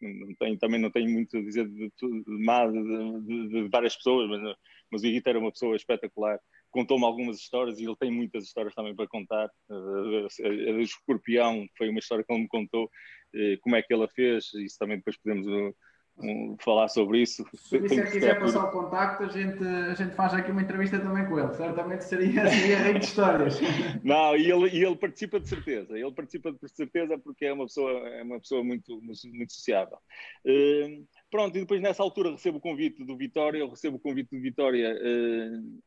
[0.00, 4.28] Não tem, também não tenho muito a dizer de, de, de, de, de várias pessoas,
[4.28, 4.56] mas,
[4.90, 6.38] mas o Iguita era uma pessoa espetacular.
[6.70, 9.48] Contou-me algumas histórias e ele tem muitas histórias também para contar.
[9.70, 12.90] A do escorpião foi uma história que ele me contou,
[13.34, 15.46] eh, como é que ela fez, isso também depois podemos
[16.18, 17.44] um, falar sobre isso.
[17.54, 21.26] Se o quiser passar o contacto, a gente, a gente faz aqui uma entrevista também
[21.26, 21.52] com ele.
[21.54, 23.60] Certamente seria, seria rei de histórias.
[24.02, 25.98] Não, e ele, e ele participa de certeza.
[25.98, 29.98] Ele participa de certeza porque é uma pessoa, é uma pessoa muito, muito sociável.
[30.46, 34.30] Uh, pronto, e depois nessa altura recebo o convite do Vitória, eu recebo o convite
[34.34, 34.96] do Vitória.
[34.96, 35.82] Uh,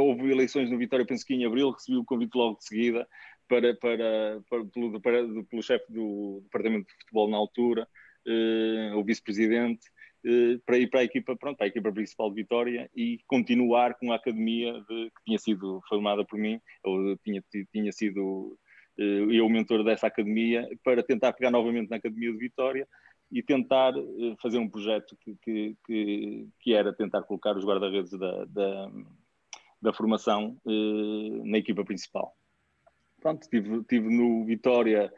[0.00, 3.06] houve eleições no Vitória, penso que em abril, recebi o convite logo de seguida
[3.48, 5.18] para, para, para, pelo, para,
[5.48, 7.86] pelo chefe do Departamento de Futebol na altura,
[8.94, 9.86] o vice-presidente,
[10.24, 13.94] uh, para ir para a equipa, pronto, para a equipa principal de Vitória e continuar
[13.94, 18.58] com a academia de, que tinha sido formada por mim, eu tinha, tinha sido
[18.98, 22.88] uh, eu o mentor dessa academia, para tentar pegar novamente na academia de Vitória
[23.30, 23.92] e tentar
[24.40, 28.92] fazer um projeto que, que, que, que era tentar colocar os guarda-redes da, da,
[29.82, 30.56] da, formação
[31.44, 32.32] na equipa principal.
[33.20, 35.12] Pronto, estive, tive no Vitória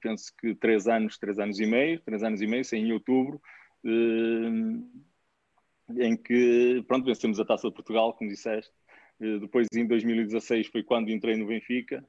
[0.00, 3.40] penso que três anos, três anos e meio, três anos e meio, em outubro,
[5.96, 8.72] em que, pronto, vencemos a Taça de Portugal, como disseste.
[9.18, 12.04] Depois, em 2016, foi quando entrei no Benfica.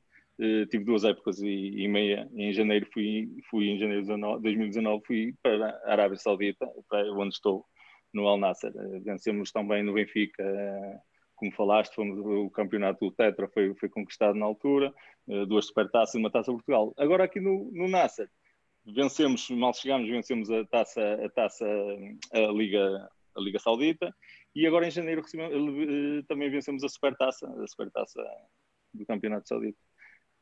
[0.70, 2.30] tive duas épocas e, meia.
[2.34, 6.68] Em janeiro fui, fui em janeiro de 2019 fui para a Arábia Saudita,
[7.16, 7.66] onde estou
[8.14, 8.72] no Al Nasser.
[9.04, 10.44] Vencemos também no Benfica
[11.40, 14.94] como falaste, fomos, o campeonato do Tetra foi, foi conquistado na altura,
[15.28, 16.94] uh, duas supertaças e uma taça Portugal.
[16.98, 18.30] Agora aqui no, no Nasser,
[18.86, 21.66] vencemos, mal chegámos, vencemos a taça, a taça,
[22.34, 24.14] a Liga, a Liga Saudita,
[24.54, 28.22] e agora em janeiro recebemos, uh, também vencemos a supertaça, a supertaça
[28.94, 29.80] do campeonato saudita.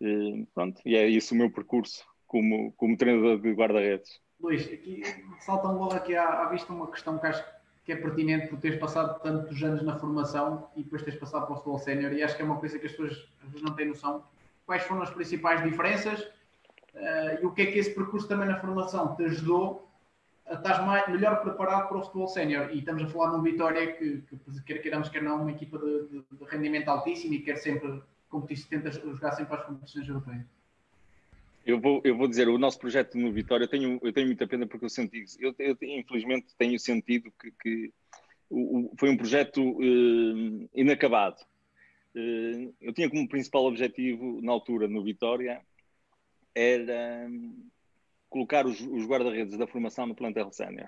[0.02, 4.20] Uh, pronto, e é isso o meu percurso como, como treinador de guarda-redes.
[4.40, 5.02] Luís, aqui
[5.40, 7.57] salta um logo aqui à, à vista uma questão que acho que
[7.92, 11.56] é pertinente por teres passado tantos anos na formação e depois teres passado para o
[11.56, 13.88] futebol sénior e acho que é uma coisa que as pessoas às vezes não têm
[13.88, 14.24] noção.
[14.66, 18.60] Quais foram as principais diferenças uh, e o que é que esse percurso também na
[18.60, 19.90] formação te ajudou
[20.46, 22.70] a estar mais, melhor preparado para o futebol sénior?
[22.72, 25.78] E estamos a falar de um Vitória que, que quer queiramos, quer não, uma equipa
[25.78, 30.57] de, de, de rendimento altíssimo e quer sempre competir, tenta jogar sempre as competições europeias.
[31.68, 34.48] Eu vou, eu vou dizer, o nosso projeto no Vitória, eu tenho, eu tenho muita
[34.48, 37.94] pena porque eu senti, eu, eu infelizmente tenho sentido que, que
[38.50, 41.36] o, foi um projeto uh, inacabado.
[42.16, 45.62] Uh, eu tinha como principal objetivo, na altura, no Vitória,
[46.56, 47.70] era um,
[48.30, 50.88] colocar os, os guarda-redes da formação no plantel sénior.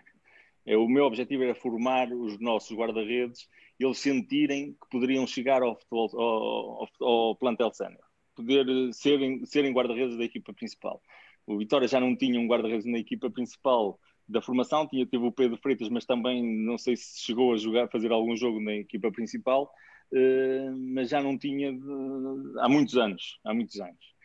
[0.66, 5.62] É, o meu objetivo era formar os nossos guarda-redes e eles sentirem que poderiam chegar
[5.62, 8.09] ao, futebol, ao, ao, ao plantel sénior
[8.40, 11.02] poder serem, serem guarda-redes da equipa principal.
[11.46, 15.32] O Vitória já não tinha um guarda-redes na equipa principal da formação, tinha, teve o
[15.32, 19.12] Pedro Freitas, mas também não sei se chegou a jogar, fazer algum jogo na equipa
[19.12, 19.70] principal,
[20.14, 24.16] uh, mas já não tinha de, há muitos anos, há muitos anos.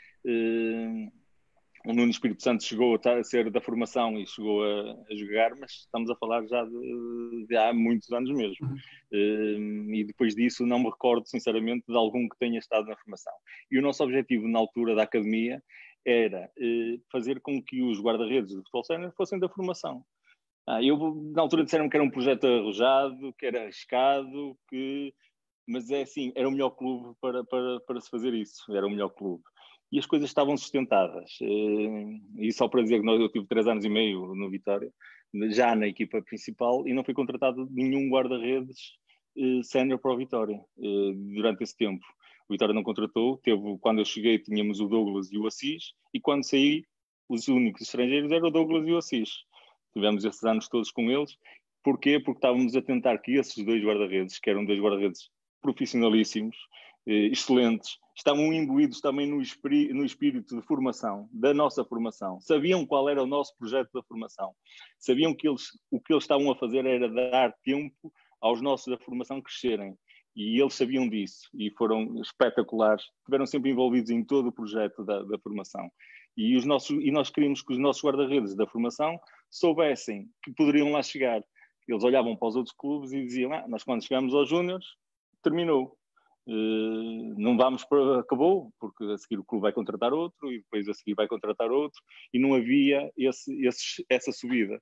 [1.86, 5.70] O Nuno Espírito Santo chegou a, ser da formação e chegou a, a jogar, mas
[5.70, 8.66] estamos a falar já de, de há muitos anos mesmo.
[9.12, 13.34] Uh, e depois disso não me recordo, sinceramente, de algum que tenha estado na formação.
[13.70, 15.62] E o nosso objetivo na altura da academia
[16.06, 20.02] era uh, fazer com que os guarda-redes do futebol sénior fossem da formação.
[20.66, 20.96] Ah, eu,
[21.34, 25.12] na altura disseram que era um projeto arrojado, que era arriscado, que...
[25.68, 28.90] mas é assim, era o melhor clube para, para, para se fazer isso, era o
[28.90, 29.44] melhor clube
[29.94, 31.38] e as coisas estavam sustentadas.
[31.40, 34.92] Eh, e só para dizer que eu tive três anos e meio no Vitória,
[35.50, 38.94] já na equipa principal, e não foi contratado nenhum guarda-redes
[39.38, 42.04] eh, sénior para o Vitória eh, durante esse tempo.
[42.48, 46.20] O Vitória não contratou, teve, quando eu cheguei tínhamos o Douglas e o Assis, e
[46.20, 46.84] quando saí,
[47.28, 49.30] os únicos estrangeiros eram o Douglas e o Assis.
[49.92, 51.38] Tivemos esses anos todos com eles.
[51.84, 52.18] Porquê?
[52.18, 55.30] Porque estávamos a tentar que esses dois guarda-redes, que eram dois guarda-redes
[55.62, 56.56] profissionalíssimos,
[57.06, 62.40] excelentes, estavam imbuídos também no, no, espírito de formação, da nossa formação.
[62.40, 64.54] Sabiam qual era o nosso projeto da formação.
[64.98, 68.98] Sabiam que eles, o que eles estavam a fazer era dar tempo aos nossos da
[68.98, 69.96] formação crescerem.
[70.36, 73.04] E eles sabiam disso e foram espetaculares.
[73.18, 75.88] Estiveram sempre envolvidos em todo o projeto da, da formação.
[76.36, 80.90] E, os nossos, e nós queríamos que os nossos guarda-redes da formação soubessem que poderiam
[80.90, 81.40] lá chegar.
[81.86, 84.86] Eles olhavam para os outros clubes e diziam: ah, Nós, quando chegamos aos Júniores,
[85.42, 85.96] terminou
[86.46, 88.20] não vamos para.
[88.20, 91.70] Acabou, porque a seguir o clube vai contratar outro e depois a seguir vai contratar
[91.70, 92.00] outro,
[92.32, 94.80] e não havia esse, esse, essa subida.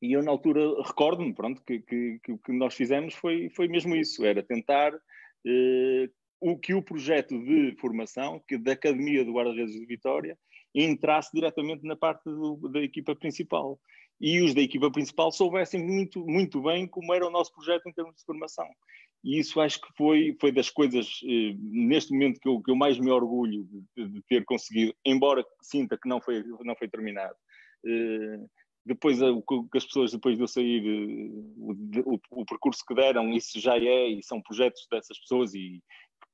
[0.00, 3.68] E eu, na altura, recordo-me, pronto, que, que, que, o que nós fizemos foi, foi
[3.68, 9.32] mesmo isso: era tentar uh, o que o projeto de formação, que da Academia do
[9.32, 10.38] Guarda-Redes de Vitória,
[10.74, 13.78] entrasse diretamente na parte do, da equipa principal.
[14.20, 17.92] E os da equipa principal soubessem muito, muito bem como era o nosso projeto em
[17.92, 18.68] termos de formação.
[19.24, 22.76] E isso acho que foi, foi das coisas, eh, neste momento, que eu, que eu
[22.76, 27.34] mais me orgulho de, de, ter conseguido, embora sinta que não foi, não foi terminado.
[27.86, 28.38] Eh,
[28.84, 32.94] depois, o que as pessoas, depois de eu sair, eh, o, o, o, percurso que
[32.94, 35.82] deram, isso já é, e são projetos dessas pessoas, e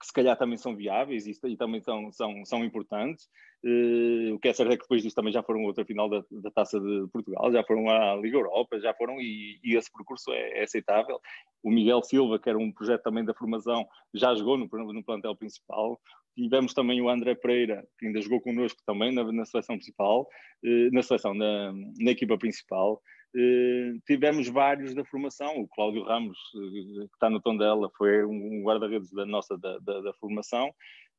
[0.00, 3.28] que se calhar também são viáveis e, e também são, são, são importantes.
[3.62, 6.24] Uh, o que é certo é que depois disso também já foram outra final da,
[6.30, 10.32] da Taça de Portugal, já foram à Liga Europa, já foram e, e esse percurso
[10.32, 11.20] é, é, aceitável.
[11.62, 15.36] O Miguel Silva, que era um projeto também da formação, já jogou no, no plantel
[15.36, 16.00] principal.
[16.34, 20.22] Tivemos também o André Pereira, que ainda jogou connosco também na, na seleção principal,
[20.64, 23.02] uh, na seleção, na, na equipa principal.
[23.32, 28.24] Uh, tivemos vários da formação, o Cláudio Ramos, uh, que está no tom dela, foi
[28.24, 30.68] um guarda-redes da nossa da, da, da formação.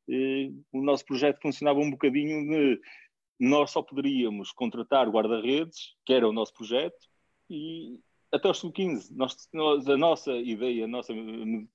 [0.09, 2.81] Uh, o nosso projeto funcionava um bocadinho de
[3.39, 6.97] nós só poderíamos contratar guarda-redes, que era o nosso projeto,
[7.49, 7.97] e
[8.31, 9.09] até os sub-15.
[9.11, 11.13] Nós, a nossa ideia, a nossa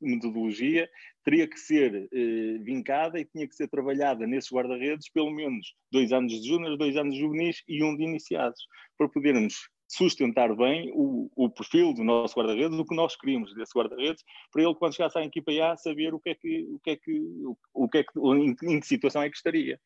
[0.01, 0.89] metodologia
[1.25, 2.09] teria que ser
[2.63, 6.97] vincada e tinha que ser trabalhada nesses guarda-redes pelo menos dois anos de júnior, dois
[6.97, 8.65] anos de juvenis e um de iniciados,
[8.97, 13.77] para podermos sustentar bem o, o perfil do nosso guarda-redes, o que nós queríamos desse
[13.77, 16.91] guarda-redes, para ele, quando chegasse à equipa A, saber o que é que, o que,
[16.91, 17.21] é que,
[17.75, 19.81] o que, é que em, em que situação é que estaria.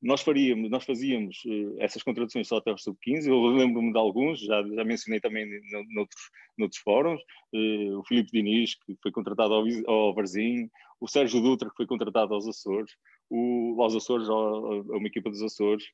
[0.00, 4.40] Nós faríamos, nós fazíamos uh, essas contratações só até os sub-15, eu lembro-me de alguns,
[4.40, 5.46] já, já mencionei também
[5.94, 6.22] noutros,
[6.58, 7.20] noutros fóruns,
[7.54, 10.68] uh, o Filipe Diniz, que foi contratado ao, ao Varzim,
[11.00, 12.92] o Sérgio Dutra, que foi contratado aos Açores,
[13.30, 15.84] o, aos Açores, a uma equipa dos Açores,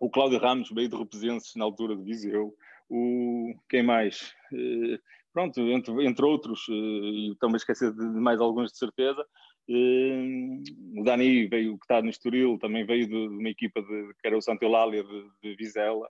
[0.00, 2.54] o Cláudio Ramos veio de Represenses na altura de Viseu,
[2.88, 4.34] o quem mais?
[4.52, 4.98] Uh,
[5.32, 9.24] pronto, entre, entre outros, uh, e também esquecer de, mais alguns de certeza.
[9.68, 14.14] Uh, o Dani veio, que está no Estoril, também veio de, de uma equipa de,
[14.20, 16.08] que era o Santa Eulália de, de Vizela.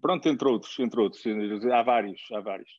[0.00, 1.22] pronto, entre outros, entre outros,
[1.66, 2.70] há vários, há vários.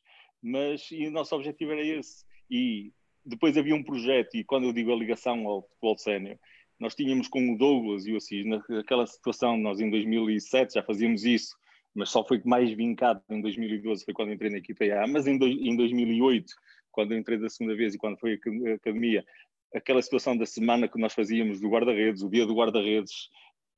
[0.42, 2.24] Mas e o nosso objetivo era esse.
[2.50, 2.92] E
[3.24, 6.38] depois havia um projeto, e quando eu digo a ligação ao futebol sénior,
[6.78, 11.24] nós tínhamos com o Douglas e o Assis, naquela situação, nós em 2007 já fazíamos
[11.24, 11.56] isso,
[11.94, 15.36] mas só foi mais vincado em 2012, foi quando entrei na equipa A, mas em,
[15.36, 16.52] do, em 2008,
[16.92, 19.24] quando entrei da segunda vez e quando foi a academia,
[19.74, 23.28] aquela situação da semana que nós fazíamos do guarda-redes, o dia do guarda-redes,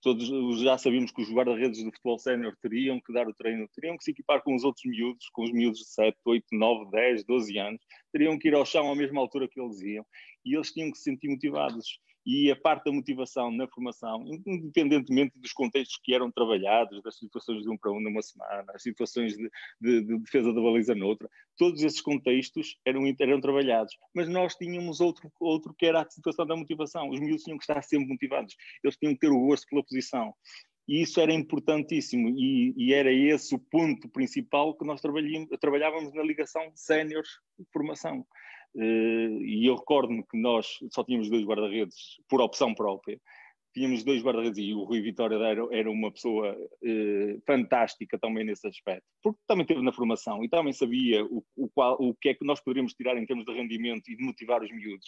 [0.03, 0.29] todos
[0.61, 4.05] já sabíamos que os guarda-redes do futebol sénior teriam que dar o treino, teriam que
[4.05, 7.59] se equipar com os outros miúdos, com os miúdos de 7, 8, 9, 10, 12
[7.59, 7.81] anos,
[8.13, 10.05] teriam que ir ao chão à mesma altura que eles iam,
[10.45, 15.39] e eles tinham que se sentir motivados e a parte da motivação na formação, independentemente
[15.39, 19.37] dos contextos que eram trabalhados, das situações de um para um numa semana, as situações
[19.37, 19.51] de,
[19.81, 23.97] de, de defesa da baliza noutra, todos esses contextos eram, eram trabalhados.
[24.15, 27.09] Mas nós tínhamos outro, outro que era a situação da motivação.
[27.11, 28.55] Os miúdos tinham que estar sempre motivados,
[28.85, 30.35] eles tinham que ter o gosto pela posição.
[30.89, 36.23] E isso era importantíssimo e, e, era esse o ponto principal que nós trabalhávamos na
[36.23, 38.21] ligação séniores de formação.
[38.21, 38.25] Uh,
[38.75, 43.19] e eu recordo-me que nós só tínhamos dois guarda-redes por opção própria
[43.73, 48.67] tínhamos dois guarda-redes e o Rui Vitória era, era uma pessoa eh, fantástica também nesse
[48.67, 52.35] aspecto, porque também teve na formação e também sabia o, o, qual, o que é
[52.35, 55.07] que nós poderíamos tirar em termos de rendimento e de motivar os miúdos.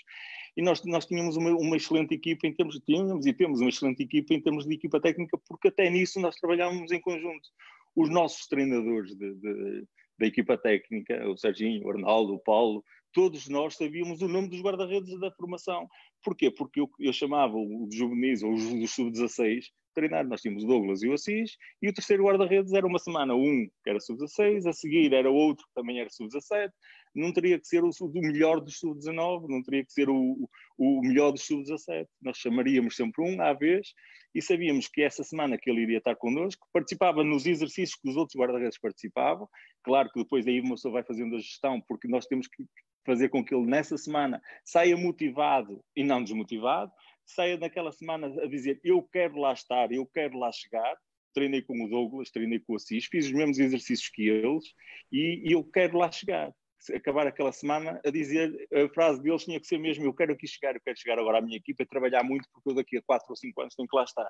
[0.57, 4.03] E nós, nós tínhamos uma, uma excelente equipa em termos, tínhamos e temos uma excelente
[4.03, 7.49] equipa em termos de equipa técnica, porque até nisso nós trabalhávamos em conjunto.
[7.97, 9.85] Os nossos treinadores de, de,
[10.19, 12.83] da equipa técnica, o Serginho, o Arnaldo, o Paulo,
[13.13, 15.89] todos nós sabíamos o nome dos guarda-redes da formação.
[16.23, 16.51] Porquê?
[16.51, 20.27] Porque eu, eu chamava o juvenis ou os dos sub-16 treinar.
[20.27, 23.67] Nós tínhamos o Douglas e o Assis, e o terceiro guarda-redes era uma semana um
[23.83, 26.71] que era sub-16, a seguir era outro que também era sub-17,
[27.15, 30.49] não teria que ser o, o melhor dos sub-19, não teria que ser o,
[30.79, 32.07] o melhor dos sub-17.
[32.23, 33.89] Nós chamaríamos sempre um à vez
[34.35, 38.17] e sabíamos que essa semana que ele iria estar connosco, participava nos exercícios que os
[38.17, 39.47] outros guarda-redes participavam.
[39.85, 42.65] Claro que depois aí uma pessoa vai fazendo a gestão, porque nós temos que
[43.05, 46.93] fazer com que ele nessa semana saia motivado e não desmotivado,
[47.25, 50.97] saia naquela semana a dizer eu quero lá estar, eu quero lá chegar.
[51.35, 54.65] Treinei com o Douglas, treinei com o Assis, fiz os mesmos exercícios que eles
[55.11, 56.53] e, e eu quero lá chegar
[56.95, 60.49] acabar aquela semana a dizer a frase deles tinha que ser mesmo eu quero aqui
[60.49, 63.27] chegar, eu quero chegar agora à minha equipa trabalhar muito porque eu daqui a 4
[63.29, 64.29] ou 5 anos tenho que lá estar.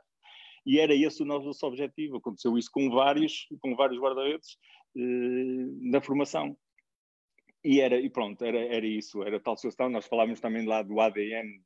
[0.65, 2.19] E era esse o nosso objetivo.
[2.19, 4.57] Aconteceu isso com vários, com vários guarda-redes
[4.97, 5.01] eh,
[5.91, 6.57] na formação.
[7.65, 9.89] E, era, e pronto, era, era isso, era tal situação.
[9.89, 11.61] Nós falávamos também lá do ADN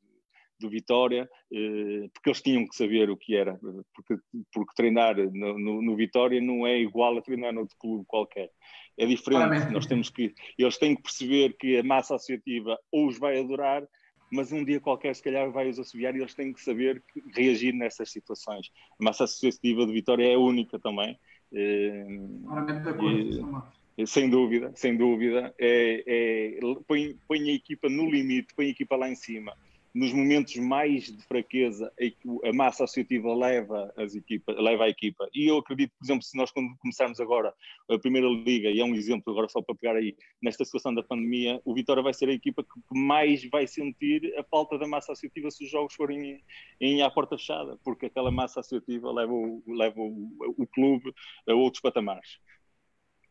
[0.59, 3.59] do Vitória, eh, porque eles tinham que saber o que era,
[3.95, 4.17] porque,
[4.53, 8.51] porque treinar no, no, no, Vitória não é igual a treinar noutro clube qualquer.
[8.99, 13.19] É diferente, nós temos que, eles têm que perceber que a massa associativa ou os
[13.19, 13.87] vai adorar,
[14.33, 17.03] mas um dia qualquer se calhar vai os assobiar e eles têm que saber
[17.35, 18.71] reagir nessas situações.
[18.99, 21.19] A massa associativa de Vitória é única também.
[22.47, 23.67] Claramente de acordo,
[24.05, 28.97] sem dúvida, sem dúvida, é, é, põe, põe a equipa no limite, põe a equipa
[28.97, 29.57] lá em cima.
[29.95, 31.91] Nos momentos mais de fraqueza,
[32.45, 35.27] a, massa associativa leva, as equipa, leva a equipa.
[35.35, 37.55] E eu acredito, por exemplo, se nós começarmos agora
[37.89, 41.03] a Primeira Liga, e é um exemplo agora só para pegar aí, nesta situação da
[41.03, 45.13] pandemia, o Vitória vai ser a equipa que mais vai sentir a falta da massa
[45.13, 46.43] associativa se os jogos forem em,
[46.79, 51.11] em à porta fechada, porque aquela massa associativa leva o, leva o, o clube
[51.49, 52.39] a outros patamares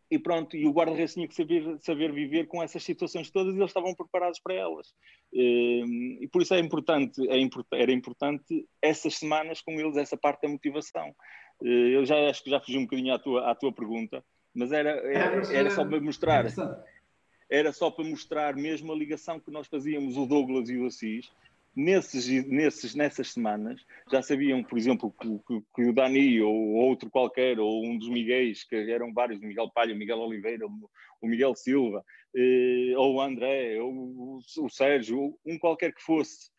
[0.09, 3.57] e pronto, e o guarda-redes tinha que saber, saber viver com essas situações todas e
[3.57, 4.93] eles estavam preparados para elas.
[5.33, 7.39] Ehm, e por isso é importante, é,
[7.73, 11.13] era importante essas semanas com eles, essa parte da motivação.
[11.63, 14.71] Eh, eu já acho que já fugi um bocadinho à tua, à tua pergunta, mas
[14.71, 16.45] era, era, era só para mostrar.
[17.47, 21.31] Era só para mostrar mesmo a ligação que nós fazíamos, o Douglas e o Assis,
[21.75, 27.09] nesses, nesses, nessas semanas já sabiam, por exemplo, que, que, que, o Dani ou outro
[27.09, 31.27] qualquer, ou um dos Miguéis, que eram vários, o Miguel Palha, o Miguel Oliveira, o
[31.27, 32.03] Miguel Silva,
[32.35, 36.49] eh, ou o André, ou o, o Sérgio, um qualquer que fosse,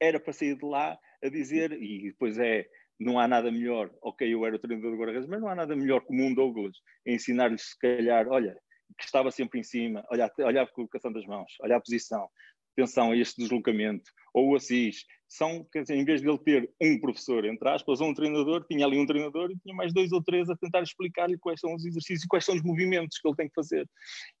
[0.00, 2.66] era para sair de lá a dizer, e depois é,
[2.98, 5.74] não há nada melhor, ok, eu era o treinador do Guarda-Redes, mas não há nada
[5.76, 6.76] melhor que o mundo Douglas,
[7.06, 8.56] ensinar-lhes se calhar, olha,
[8.98, 12.28] que estava sempre em cima, olhar, olhar a colocação das mãos, olhar a posição,
[12.72, 16.70] atenção a este deslocamento, ou o Assis, são, quer dizer, em vez de ele ter
[16.80, 20.12] um professor, entre aspas, ou um treinador, tinha ali um treinador e tinha mais dois
[20.12, 23.36] ou três a tentar explicar-lhe quais são os exercícios, quais são os movimentos que ele
[23.36, 23.88] tem que fazer.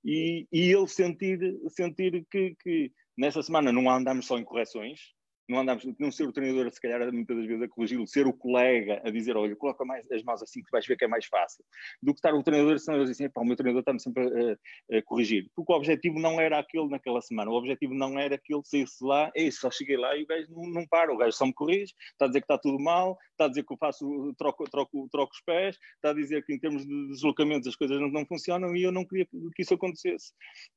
[0.04, 5.00] E, e ele sentir, sentir que, que nessa semana não andamos só em correções,
[5.48, 8.32] não andamos, não ser o treinador, se calhar, muitas das vezes a corrigi-lo, ser o
[8.32, 11.26] colega a dizer, olha, coloca mais as mãos assim que vais ver que é mais
[11.26, 11.64] fácil,
[12.02, 15.02] do que estar o treinador, senão eles dizem, o meu treinador está-me sempre a, a,
[15.02, 15.50] corrigir.
[15.54, 19.04] Porque o objetivo não era aquele naquela semana, o objetivo não era que ele saísse
[19.04, 21.46] lá, é isso, só cheguei lá e o gajo não, não para, o gajo só
[21.46, 24.34] me corrige, está a dizer que está tudo mal, está a dizer que eu faço,
[24.38, 28.00] troco, troco, troco os pés, está a dizer que em termos de deslocamentos as coisas
[28.00, 30.32] não, não funcionam e eu não queria que isso acontecesse.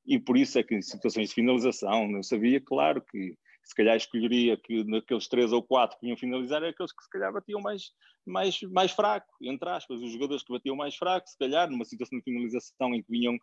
[0.05, 3.35] E por isso é que em situações de finalização, não sabia, claro que
[3.65, 7.09] se calhar escolheria que naqueles três ou quatro que iam finalizar eram aqueles que se
[7.09, 7.91] calhar batiam mais,
[8.23, 12.19] mais, mais fraco, entre aspas, os jogadores que batiam mais fraco, se calhar numa situação
[12.19, 13.37] de finalização em que vinham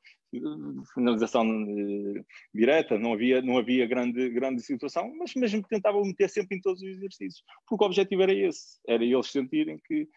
[0.94, 6.30] finalização uh, direta, não havia, não havia grande, grande situação, mas mesmo que tentavam meter
[6.30, 10.08] sempre em todos os exercícios, porque o objetivo era esse, era eles sentirem que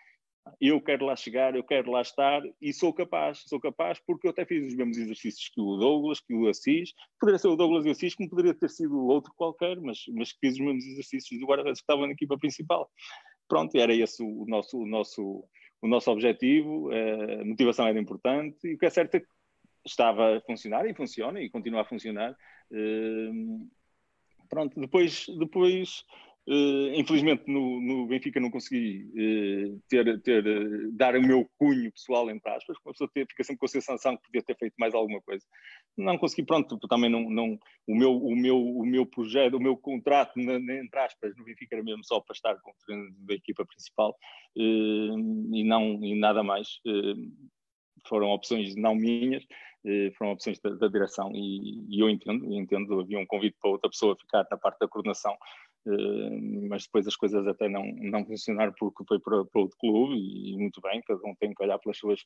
[0.61, 4.31] eu quero lá chegar, eu quero lá estar e sou capaz, sou capaz porque eu
[4.31, 7.85] até fiz os mesmos exercícios que o Douglas, que o Assis, poderia ser o Douglas
[7.85, 11.39] e o Assis, como poderia ter sido outro qualquer, mas, mas fiz os mesmos exercícios
[11.39, 12.89] do guarda-redes que estava na equipa principal.
[13.47, 15.43] Pronto, era esse o nosso, o nosso,
[15.81, 19.27] o nosso objetivo, eh, a motivação era importante e o que é certo é que
[19.85, 22.35] estava a funcionar e funciona e continua a funcionar.
[22.71, 23.31] Eh,
[24.49, 26.05] pronto, depois, depois
[26.47, 31.91] Uh, infelizmente no, no, Benfica não consegui uh, ter, ter, uh, dar o meu cunho
[31.91, 34.93] pessoal, entre aspas, a pessoa fica sempre com a sensação que podia ter feito mais
[34.93, 35.43] alguma coisa.
[35.97, 39.75] Não consegui, pronto, também não, não o, meu, o, meu, o meu projeto, o meu
[39.75, 43.33] contrato, na, entre aspas, no Benfica era mesmo só para estar com o treino da
[43.33, 44.15] equipa principal
[44.55, 46.79] e, não, e nada mais.
[48.07, 49.43] foram opções não minhas,
[50.15, 53.71] foram opções da, da direção e, e, eu entendo, eu entendo, havia um convite para
[53.71, 55.35] outra pessoa ficar na parte da coordenação
[56.69, 60.57] mas depois as coisas até não, não funcionaram porque foi para, para outro clube e
[60.57, 62.21] muito bem, cada um tem que olhar pelas suas,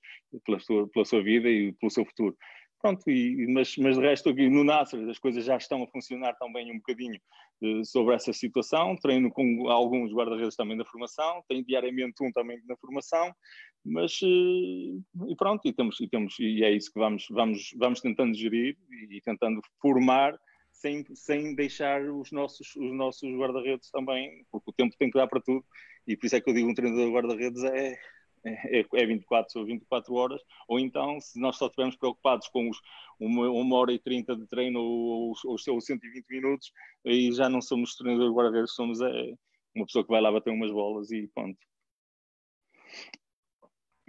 [0.45, 2.35] pela, sua, pela sua vida e pelo seu futuro.
[2.81, 6.33] Pronto, e, mas, mas de resto aqui no Nasser as coisas já estão a funcionar
[6.35, 7.19] também um bocadinho
[7.61, 12.57] uh, sobre essa situação, treino com alguns guarda-redes também da formação, tenho diariamente um também
[12.65, 13.33] na formação,
[13.85, 17.99] mas uh, e pronto, e temos, e temos, e é isso que vamos, vamos, vamos
[17.99, 18.77] tentando gerir
[19.09, 20.39] e tentando formar
[20.79, 25.27] sem, sem deixar os nossos, os nossos guarda-redes também, porque o tempo tem que dar
[25.27, 25.65] para tudo,
[26.07, 27.97] e por isso é que eu digo um treinador de guarda-redes é,
[28.45, 32.79] é, é 24 ou 24 horas, ou então, se nós só estivermos preocupados com os
[33.19, 36.71] uma, uma hora e 30 de treino ou, ou, ou 120 minutos,
[37.05, 39.33] aí já não somos treinador de guarda-redes, somos é,
[39.75, 41.59] uma pessoa que vai lá bater umas bolas e ponto.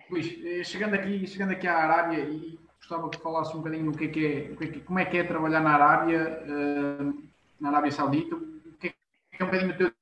[0.09, 2.59] Luís, eh, chegando aqui, chegando aqui à Arábia e
[2.91, 5.25] gostava que falasse um bocadinho no que é que é, é como é que é
[5.25, 7.23] trabalhar na Arábia, uh,
[7.61, 9.93] na Arábia Saudita, o que é, que é um bocadinho o teu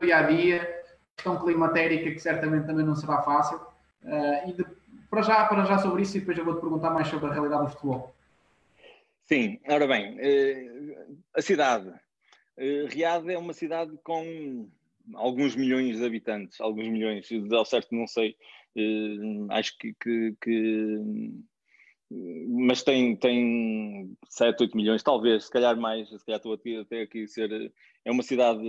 [0.00, 3.58] dia a dia, questão climatérica que certamente também não será fácil.
[4.02, 4.64] Uh, e de,
[5.10, 7.64] para, já, para já sobre isso, e depois eu vou-te perguntar mais sobre a realidade
[7.64, 8.14] do futebol.
[9.24, 11.92] Sim, ora bem, uh, a cidade.
[12.56, 14.68] Riad é uma cidade com
[15.14, 18.36] alguns milhões de habitantes, alguns milhões, ao certo não sei,
[19.50, 21.34] acho que, que, que
[22.10, 27.02] mas tem, tem 7, 8 milhões, talvez, se calhar mais, se calhar estou aqui, até
[27.02, 27.72] aqui ser.
[28.04, 28.62] É uma cidade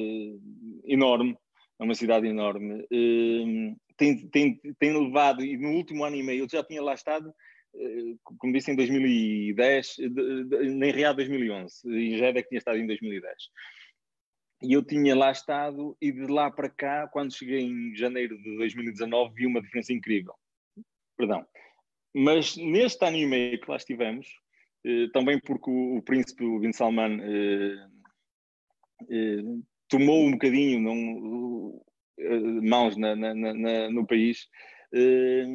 [0.85, 1.37] enorme,
[1.79, 2.85] é uma cidade enorme.
[2.91, 6.93] Hum, tem, tem, tem levado, e no último ano e meio, eu já tinha lá
[6.93, 7.33] estado,
[7.75, 9.97] eh, como disse, em 2010,
[10.77, 13.35] nem real 2011, e já é que tinha estado em 2010.
[14.63, 18.57] E eu tinha lá estado, e de lá para cá, quando cheguei em janeiro de
[18.57, 20.33] 2019, vi uma diferença incrível.
[21.17, 21.45] Perdão
[22.15, 24.27] mas neste ano e meio que lá estivemos,
[24.85, 27.87] eh, também porque o, o príncipe Bin Salman eh,
[29.09, 29.43] eh,
[29.89, 31.81] tomou um bocadinho não,
[32.17, 34.47] eh, mãos na, na, na, no país,
[34.93, 35.45] eh,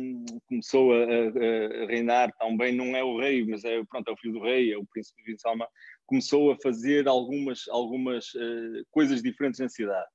[0.47, 4.35] começou a, a, reinar também, não é o rei, mas é, pronto, é o filho
[4.35, 5.67] do rei, é o príncipe Bin Salman,
[6.05, 10.09] começou a fazer algumas, algumas eh, coisas diferentes na cidade.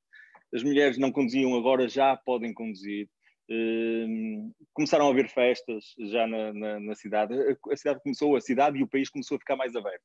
[0.54, 3.10] As mulheres não conduziam, agora já podem conduzir.
[3.50, 7.34] Uh, começaram a haver festas já na, na, na, cidade.
[7.72, 10.04] A cidade começou, a cidade e o país começou a ficar mais aberto.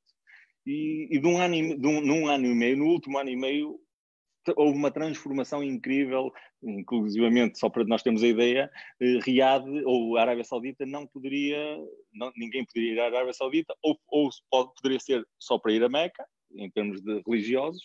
[0.66, 3.30] E, e de, um ano e, de um, num ano e meio, no último ano
[3.30, 3.80] e meio,
[4.56, 6.32] houve uma transformação incrível,
[6.62, 8.70] inclusivamente, só para nós termos a ideia,
[9.00, 11.58] eh, Riad ou a Arábia Saudita não poderia,
[12.12, 15.82] não, ninguém poderia ir à Arábia Saudita, ou, ou pode, poderia ser só para ir
[15.82, 16.24] a Meca,
[16.56, 17.82] em termos de religiosos,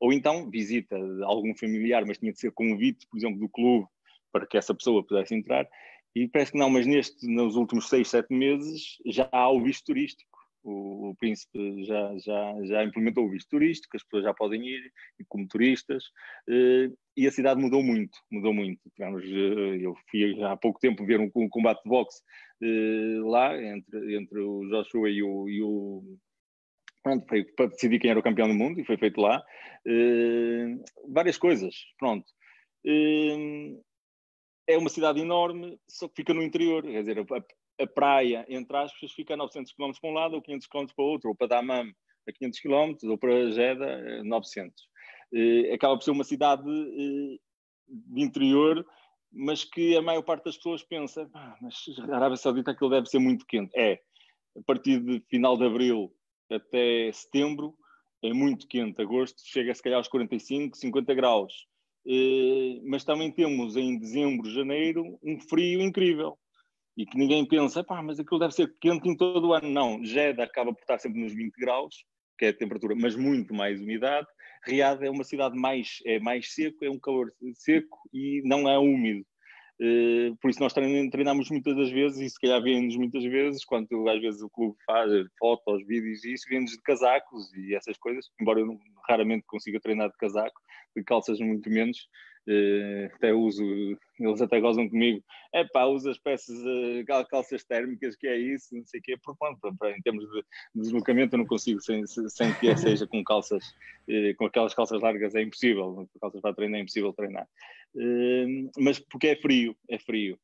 [0.00, 3.86] ou então visita de algum familiar, mas tinha de ser convite, por exemplo, do clube
[4.32, 5.68] para que essa pessoa pudesse entrar.
[6.14, 9.84] E parece que não, mas neste, nos últimos seis, sete meses já há o visto
[9.86, 10.38] turístico.
[10.64, 14.92] O, o príncipe já, já, já implementou o visto turístico, as pessoas já podem ir
[15.28, 16.04] como turistas,
[16.48, 18.80] eh, e a cidade mudou muito, mudou muito.
[18.94, 22.20] Tivemos, eh, eu fui há pouco tempo ver um, um combate de boxe
[22.62, 26.18] eh, lá, entre, entre o Joshua e o, e o
[27.02, 29.42] pronto, foi para decidir quem era o campeão do mundo e foi feito lá.
[31.08, 32.26] várias coisas, pronto
[34.68, 38.76] é uma cidade enorme, só que fica no interior, quer dizer, a, a praia, entre
[38.76, 41.34] aspas, fica a 900 km para um lado ou 500 km para o outro, ou
[41.34, 41.90] para Dammam
[42.28, 44.88] a 500 km, ou para Jeddah a 900.
[45.32, 47.38] Eh, acaba por ser uma cidade eh,
[47.88, 48.86] de interior,
[49.32, 51.74] mas que a maior parte das pessoas pensa, ah, mas
[52.10, 53.72] a Arábia Saudita aquilo deve ser muito quente.
[53.74, 54.00] É,
[54.54, 56.14] a partir de final de abril
[56.50, 57.74] até setembro
[58.22, 61.66] é muito quente, agosto chega se calhar aos 45, 50 graus.
[62.10, 66.38] Eh, mas também temos em dezembro, janeiro, um frio incrível.
[66.96, 69.68] E que ninguém pensa, pá, mas aquilo deve ser quente em todo o ano.
[69.68, 71.94] Não, Jeddah acaba por estar sempre nos 20 graus,
[72.38, 74.26] que é a temperatura, mas muito mais umidade.
[74.66, 78.78] Riad é uma cidade mais, é mais seco, é um calor seco e não é
[78.78, 79.24] úmido.
[79.80, 84.08] Uh, por isso nós treinamos muitas das vezes e se calhar vemos muitas vezes, quando
[84.08, 88.26] às vezes o clube faz fotos, vídeos e isso, vemos de casacos e essas coisas,
[88.40, 88.76] embora eu
[89.08, 90.60] raramente consiga treinar de casaco,
[91.04, 92.08] calças muito menos,
[92.48, 93.62] Uh, até uso,
[94.18, 95.22] eles até gozam comigo,
[95.52, 99.18] é pá, usa as peças, uh, calças térmicas, que é isso, não sei o quê,
[99.22, 99.60] por pronto,
[99.94, 100.40] em termos de,
[100.74, 103.62] de, deslocamento eu não consigo sem, sem que seja com calças,
[104.08, 107.46] uh, com aquelas calças largas é impossível, calças para treinar é impossível treinar,
[108.78, 110.38] mas porque é frio, é frio.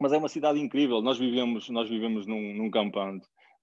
[0.00, 2.70] mas é uma cidade incrível, nós vivemos, nós vivemos num, num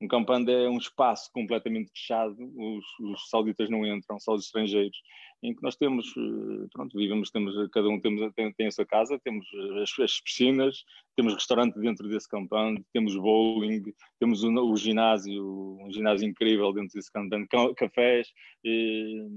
[0.01, 4.97] um campando é um espaço completamente fechado, os, os sauditas não entram, só os estrangeiros,
[5.43, 8.85] em que nós temos, eh, pronto, vivemos, temos, cada um temos, tem, tem a sua
[8.85, 9.45] casa, temos
[9.81, 10.83] as, as, piscinas,
[11.15, 13.83] temos restaurante dentro desse campando, temos bowling,
[14.19, 18.31] temos o, o, ginásio, um ginásio incrível dentro desse campando, cafés,
[18.65, 19.27] eh,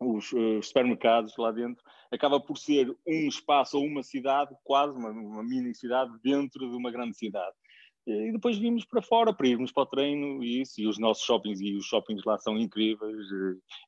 [0.00, 5.10] os, os, supermercados lá dentro, acaba por ser um espaço ou uma cidade, quase uma,
[5.10, 7.54] uma mini cidade, dentro de uma grande cidade
[8.06, 11.24] e depois vimos para fora para irmos para o treino e isso, e os nossos
[11.24, 13.26] shoppings, e os shoppings lá são incríveis,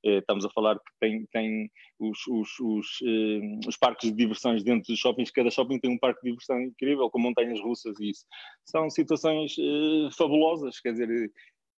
[0.04, 4.62] eh, estamos a falar que tem, tem os, os, os, eh, os, parques de diversões
[4.62, 8.10] dentro dos shoppings, cada shopping tem um parque de diversão incrível, com montanhas russas e
[8.10, 8.24] isso.
[8.64, 11.30] São situações eh, fabulosas, quer dizer,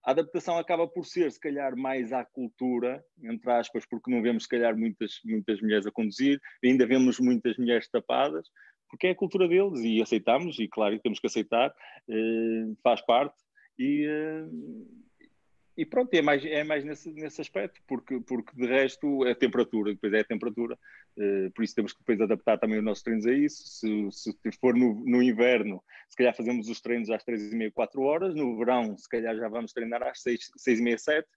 [0.05, 4.45] a adaptação acaba por ser, se calhar, mais à cultura, entre aspas, porque não vemos,
[4.45, 8.47] se calhar, muitas, muitas mulheres a conduzir, ainda vemos muitas mulheres tapadas,
[8.89, 13.37] porque é a cultura deles e aceitamos, e claro, temos que aceitar, uh, faz parte,
[13.79, 15.07] e, uh,
[15.77, 19.37] e pronto, é mais, é mais nesse, nesse aspecto, porque, porque de resto é a
[19.37, 20.79] temperatura, depois é a temperatura,
[21.19, 24.59] uh, por isso temos que depois adaptar também os nossos treinos a isso, se, se
[24.61, 28.35] for no, no inverno, se calhar fazemos os treinos às três e meia, quatro horas,
[28.35, 31.29] no verão se calhar já vamos treinar às seis, seis e meia, sete,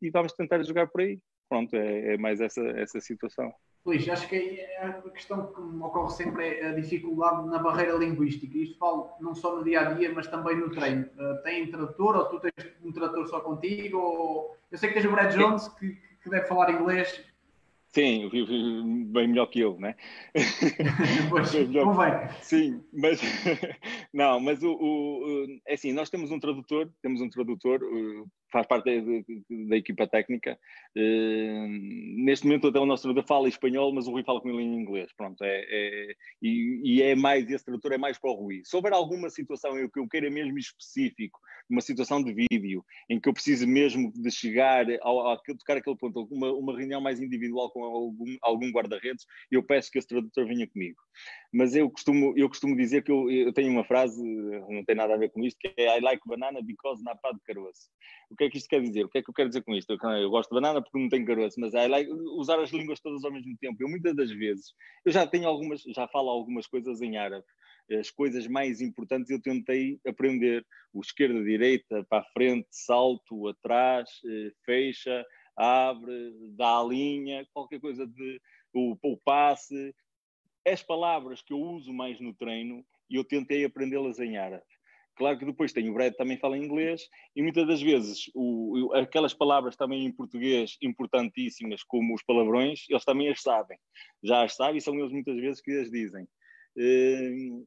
[0.00, 3.52] e vamos tentar jogar por aí, pronto, é, é mais essa, essa situação.
[3.88, 8.58] Luís, acho que a questão que me ocorre sempre é a dificuldade na barreira linguística.
[8.58, 11.06] Isto falo não só no dia a dia, mas também no treino.
[11.16, 13.96] Uh, tem tradutor ou tu tens um tradutor só contigo?
[13.96, 14.56] Ou...
[14.70, 17.24] Eu sei que tens o Brad Jones que, que deve falar inglês.
[17.88, 18.28] Sim,
[19.10, 19.94] bem melhor que eu, né?
[21.30, 22.12] pois, convém.
[22.42, 23.18] Sim, mas
[24.12, 27.80] não, mas o, o, é assim, nós temos um tradutor, temos um tradutor,
[28.52, 30.58] faz parte da, da equipa técnica.
[30.98, 31.68] Uh,
[32.24, 34.80] neste momento até o nosso tradutor fala espanhol, mas o Rui fala com ele em
[34.80, 35.12] inglês.
[35.16, 38.62] Pronto, é, é e, e, é mais, esse tradutor é mais para o Rui.
[38.64, 41.38] Se houver alguma situação em que eu queira mesmo específico,
[41.70, 45.96] uma situação de vídeo, em que eu preciso mesmo de chegar ao, a tocar aquele
[45.96, 50.46] ponto, uma, uma reunião mais individual com algum, algum guarda-redes, eu peço que esse tradutor
[50.48, 50.98] venha comigo.
[51.52, 54.20] Mas eu costumo, eu costumo dizer que eu, eu tenho uma frase,
[54.68, 57.40] não tem nada a ver com isto, que é I like banana because not de
[57.46, 57.88] caroço.
[58.30, 59.04] O que é que isto quer dizer?
[59.04, 59.92] O que é que eu quero dizer com isto?
[59.92, 63.00] Eu, eu gosto de banana porque não tem caroço, mas I like usar as línguas
[63.00, 63.82] todas ao mesmo tempo.
[63.82, 64.72] Eu muitas das vezes,
[65.04, 67.44] eu já tenho algumas, já falo algumas coisas em árabe.
[67.90, 70.64] As coisas mais importantes eu tentei aprender.
[70.92, 75.24] O esquerda, direita, para a frente, salto, atrás, eh, fecha,
[75.56, 78.40] abre, dá a linha, qualquer coisa de
[78.74, 79.94] o, o passe.
[80.66, 84.64] As palavras que eu uso mais no treino, eu tentei aprendê-las em árabe.
[85.18, 87.02] Claro que depois tem o Brad também fala inglês
[87.34, 93.04] e muitas das vezes o, aquelas palavras também em português importantíssimas como os palavrões, eles
[93.04, 93.76] também as sabem.
[94.22, 96.22] Já as sabem e são eles muitas vezes que as dizem.
[96.76, 97.66] Uh,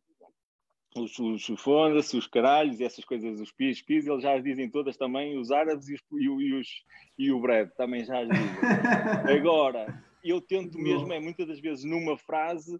[0.96, 4.70] os, os foda-se, os caralhos e essas coisas, os pis, pis, eles já as dizem
[4.70, 6.68] todas também, os árabes e, os, e, os,
[7.18, 8.48] e o Brad também já as dizem.
[9.38, 12.80] Agora, eu tento mesmo, é muitas das vezes numa frase,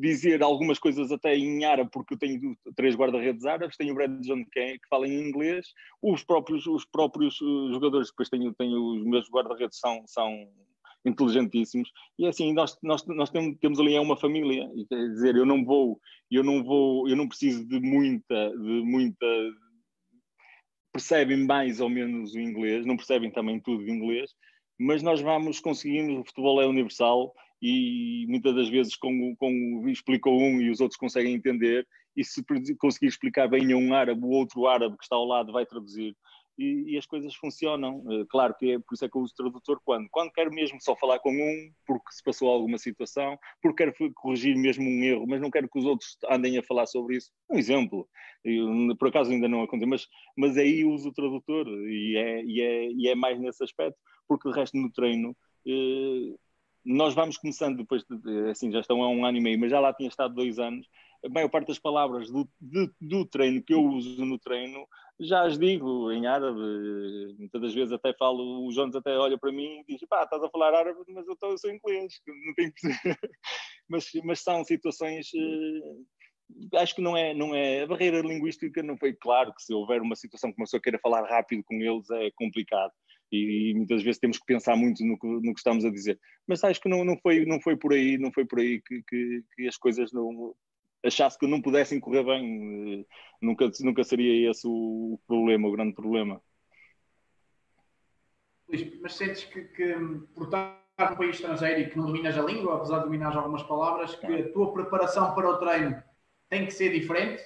[0.00, 4.20] dizer algumas coisas até em árabe, porque eu tenho três guarda-redes árabes, tenho o Brad
[4.20, 5.66] John que, que fala em inglês,
[6.00, 10.48] os próprios, os próprios eh, jogadores, depois tenho, tenho os meus guarda-redes são, são
[11.04, 15.08] inteligentíssimos, e é assim, nós, nós, nós temos, temos ali é uma família, e quer
[15.08, 16.00] dizer, eu não vou,
[16.30, 19.26] eu não vou, eu não preciso de muita, de muita
[20.92, 24.32] percebem mais ou menos o inglês, não percebem também tudo de inglês,
[24.78, 30.38] mas nós vamos conseguindo, o futebol é universal e muitas das vezes com, com explicou
[30.38, 32.44] um e os outros conseguem entender e se
[32.78, 36.14] conseguir explicar bem a um árabe, o outro árabe que está ao lado vai traduzir
[36.58, 38.02] e, e, as coisas funcionam.
[38.10, 40.08] Eh, claro que é por isso é que eu uso tradutor quando?
[40.10, 44.56] Quando quero mesmo só falar com um, porque se passou alguma situação, porque quero corrigir
[44.56, 47.30] mesmo um erro, mas não quero que os outros andem a falar sobre isso.
[47.48, 48.08] Um exemplo,
[48.44, 50.06] eu, por acaso ainda não aconteceu, mas,
[50.36, 53.98] mas aí uso o tradutor e é, e, é, e é mais nesse aspecto,
[54.28, 55.36] porque o resto no treino.
[55.66, 56.36] Eh,
[56.84, 59.80] nós vamos começando depois, de, assim, já estão há um ano e meio, mas já
[59.80, 60.86] lá tinha estado dois anos,
[61.24, 64.86] a maior parte das palavras do, do, do, treino que eu uso no treino
[65.20, 66.60] já as digo em árabe.
[67.38, 70.42] Muitas das vezes até falo, o Jones até olha para mim e diz: pá, estás
[70.42, 72.72] a falar árabe, mas eu, tô, eu sou inglês, não que
[73.88, 75.28] mas, mas são situações.
[75.34, 77.82] Eh, acho que não é, não é.
[77.82, 81.00] A barreira linguística não foi claro que se houver uma situação que uma pessoa queira
[81.00, 82.92] falar rápido com eles é complicado
[83.30, 86.18] e, muitas vezes temos que pensar muito no que, no que, estamos a dizer.
[86.46, 89.02] Mas acho que não, não, foi, não foi por aí, não foi por aí que,
[89.02, 90.54] que, que as coisas não
[91.04, 93.06] achasse que não pudessem correr bem.
[93.40, 96.40] Nunca, nunca seria esse o problema, o grande problema.
[98.68, 99.94] Luís, mas sentes que, que
[100.34, 103.62] por estar num país estrangeiro e que não dominas a língua, apesar de dominar algumas
[103.62, 106.02] palavras, que a tua preparação para o treino
[106.48, 107.42] tem que ser diferente?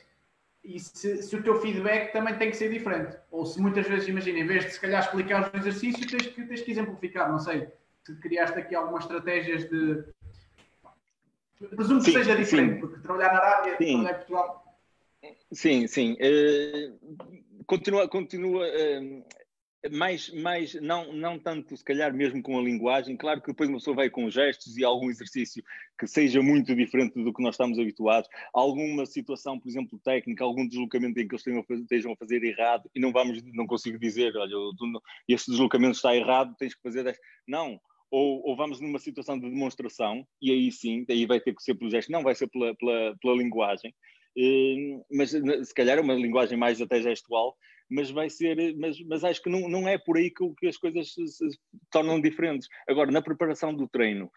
[0.64, 3.16] E se, se, o teu feedback também tem que ser diferente.
[3.30, 6.44] Ou se muitas vezes, imagina, em vez de se calhar explicar o exercício, tens que,
[6.44, 7.68] tens que exemplificar, não sei,
[8.04, 10.04] se criaste aqui algumas estratégias de.
[11.76, 12.80] Presumo que sim, seja diferente, sim.
[12.80, 13.86] porque trabalhar na Arábia, sim.
[13.86, 14.78] trabalhar em Portugal.
[15.52, 16.12] Sim, sim.
[16.14, 19.24] Uh, continua, continua uh,
[19.90, 23.78] mais, mais não, não tanto se calhar mesmo com a linguagem, claro que depois uma
[23.78, 25.62] pessoa vai com gestos e algum exercício
[25.98, 30.66] que seja muito diferente do que nós estamos habituados, alguma situação, por exemplo, técnica, algum
[30.66, 34.54] deslocamento em que eles estejam a fazer errado e não vamos, não consigo dizer, olha,
[35.28, 37.16] este deslocamento está errado, tens que fazer.
[37.46, 37.80] Não,
[38.10, 41.74] ou, ou, vamos numa situação de demonstração, e aí sim, aí vai ter que ser
[41.74, 43.92] pelo gesto, não vai ser pela, pela, pela linguagem,
[44.36, 47.56] eh, mas se calhar é uma linguagem mais até gestual,
[47.92, 50.76] mas vai ser, mas, mas acho que não, não é por aí que, que as
[50.76, 51.46] coisas se, se
[51.90, 52.68] tornam diferentes.
[52.88, 54.30] Agora, na preparação do treino,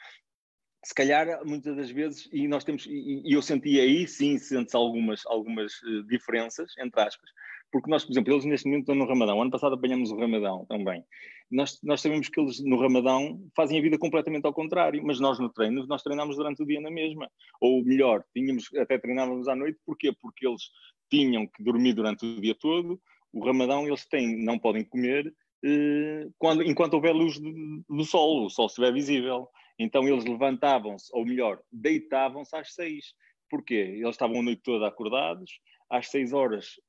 [0.84, 5.26] se calhar muitas das vezes, e nós temos, e, eu senti aí sim, sentes algumas,
[5.26, 7.30] algumas uh, diferenças, entre aspas,
[7.72, 10.66] porque nós, por exemplo, eles neste momento estão no Ramadão, ano passado apanhamos o Ramadão
[10.68, 11.03] também.
[11.49, 15.39] Nós, nós sabemos que eles no Ramadão fazem a vida completamente ao contrário, mas nós
[15.39, 17.30] no treino, nós treinamos durante o dia na mesma.
[17.60, 20.14] Ou melhor, tínhamos, até treinávamos à noite, porquê?
[20.22, 20.62] Porque eles
[21.10, 23.01] tinham que dormir durante o dia todo,
[23.36, 25.32] o Ramadão eles têm, não podem comer
[25.62, 29.50] eh, quando, enquanto houver luz do, sol, o sol estiver visível.
[29.78, 33.14] Então eles levantavam-se, ou melhor, deitavam-se às seis.
[33.50, 33.98] Porquê?
[34.00, 35.52] Eles estavam a noite toda acordados,
[35.90, 36.80] às seis horas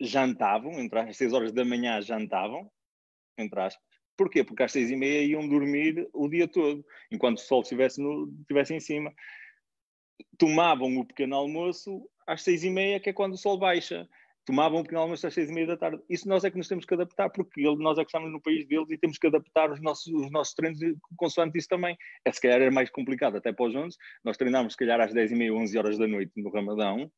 [0.00, 2.70] jantavam, entre as seis horas da manhã jantavam,
[3.36, 3.84] entre aspas.
[4.16, 4.42] Porquê?
[4.42, 6.82] Porque às seis e meia iam dormir o dia todo,
[7.12, 9.12] enquanto o sol estivesse, no, estivesse em cima.
[10.38, 14.08] Tomavam o pequeno almoço às seis e meia, que é quando o sol baixa
[14.50, 16.02] tomavam um pequeno almoço às seis e meia da tarde.
[16.10, 18.42] Isso nós é que nos temos que adaptar, porque ele, nós é que estamos no
[18.42, 20.80] país deles e temos que adaptar os nossos, os nossos treinos
[21.16, 21.96] consoante isso também.
[22.24, 23.96] É se calhar é mais complicado, até para os 11.
[24.24, 27.10] Nós treinámos se calhar às dez e meia, onze horas da noite no Ramadão,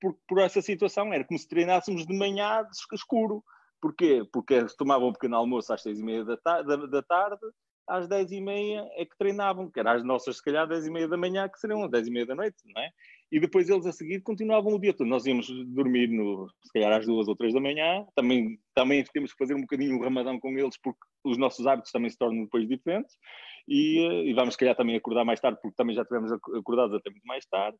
[0.00, 1.12] por, por essa situação.
[1.12, 3.44] Era como se treinássemos de manhã escuro.
[3.78, 4.26] Porquê?
[4.32, 7.46] Porque tomavam um pequeno almoço às seis e meia da, ta da, da tarde,
[7.86, 10.90] às dez e meia é que treinavam, que era às nossas, se calhar, dez e
[10.90, 12.90] meia da manhã, que seriam às dez e meia da noite, não é?
[13.30, 15.06] E depois eles a seguir continuavam o dia todo.
[15.06, 19.32] Nós íamos dormir, no, se calhar às duas ou três da manhã, também, também temos
[19.32, 22.44] que fazer um bocadinho o ramadão com eles, porque os nossos hábitos também se tornam
[22.44, 23.14] depois diferentes,
[23.68, 26.94] e, eh, e vamos se calhar também acordar mais tarde, porque também já tivemos acordados
[26.94, 27.76] até muito mais tarde,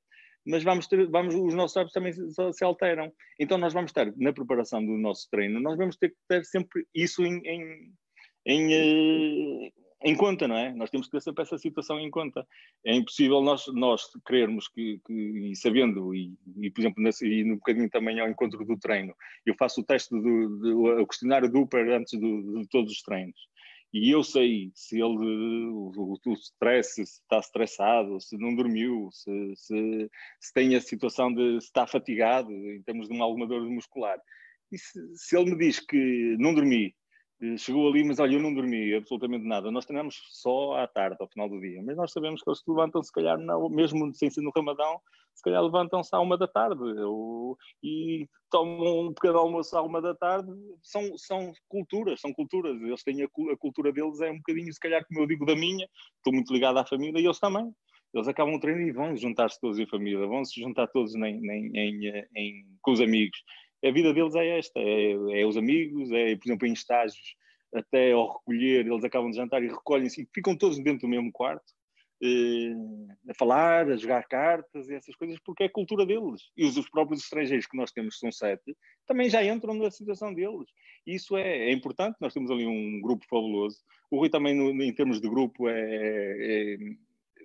[0.47, 2.23] mas vamos ter, vamos, os nossos hábitos também se,
[2.53, 3.11] se, alteram.
[3.41, 6.87] Então nós vamos ter, na preparação do nosso treino, nós vamos ter que ter sempre
[6.95, 7.93] isso em, em,
[8.47, 9.71] em eh,
[10.03, 10.73] em conta, não é?
[10.73, 12.47] Nós temos que ter sempre essa situação em conta.
[12.85, 17.45] É impossível nós, nós querermos que, que e sabendo, e, e, por exemplo, nesse, e
[17.45, 21.51] no bocadinho também ao encontro do treino, eu faço o teste do, do o questionário
[21.51, 23.37] do Upper antes do, de todos os treinos.
[23.93, 30.11] E eu sei se ele, o, stress, se está estressado, se não dormiu, se, se,
[30.39, 34.21] se tem a situação de se está fatigado em termos de uma, alguma dor muscular.
[34.71, 36.95] E se, se ele me diz que não dormi,
[37.57, 39.71] chegou ali, mas olha, eu não dormi absolutamente nada.
[39.71, 41.83] Nós treinamos só à tarde, ao final do dia.
[41.85, 45.01] Mas nós sabemos que eles se levantam, se calhar, não, mesmo sem ser no Ramadão,
[45.35, 50.03] se calhar levantam-se à uma da tarde ou, e tomam um pequeno almoço à uma
[50.03, 50.51] da tarde.
[50.83, 52.81] São, são culturas, são culturas.
[52.83, 55.55] Eles têm a, a cultura deles, é um bocadinho, se calhar, como eu digo, da
[55.55, 55.89] minha.
[56.17, 57.73] Estou muito ligado à família e eles também.
[58.13, 61.23] Eles acabam o treino e vão juntar-se todos em família, vão se juntar todos em,
[61.23, 63.39] em, em, em com os amigos
[63.85, 67.37] a vida deles é esta, é, é, os amigos, é, por exemplo, em estágios,
[67.73, 71.31] até ao recolher, eles acabam de jantar e recolhem-se e ficam todos dentro do mesmo
[71.31, 71.73] quarto,
[72.21, 72.73] eh,
[73.31, 76.43] a falar, a jogar cartas e essas coisas, porque é a cultura deles.
[76.57, 78.77] E os, os, próprios estrangeiros que nós temos, que são sete,
[79.07, 80.69] também já entram na situação deles.
[81.07, 83.79] E isso é, é, importante, nós temos ali um grupo fabuloso.
[84.11, 86.79] O Rui também, no, em termos de grupo, é, é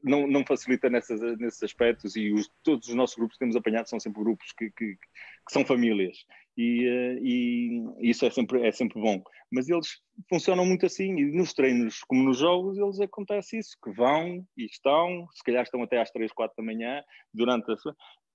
[0.04, 3.88] não, não facilita nessas, nesses aspectos e os, todos os nossos grupos que temos apanhado
[3.88, 6.18] são sempre grupos que, que, que são famílias
[6.58, 9.24] e, eh, e, isso é sempre, é sempre bom.
[9.51, 13.91] Mas eles funcionam muito assim e nos treinos, como nos jogos, eles acontece isso, que
[13.91, 17.76] vão e estão, se calhar estão até às 3, 4 da manhã, durante a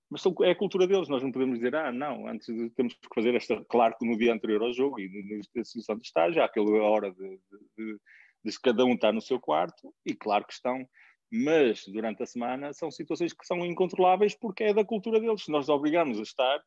[0.09, 3.13] mas é a cultura deles, nós não podemos dizer, ah, não, antes de, temos que
[3.13, 5.07] fazer esta, claro que no dia anterior ao jogo e
[5.37, 7.39] na situação de estágio, há aquela hora de,
[7.77, 7.99] de,
[8.43, 10.83] de, cada um estar no seu quarto, e claro que estão,
[11.31, 15.51] mas durante a semana são situações que são incontroláveis porque é da cultura deles, se
[15.51, 16.61] nós obrigamos a estar,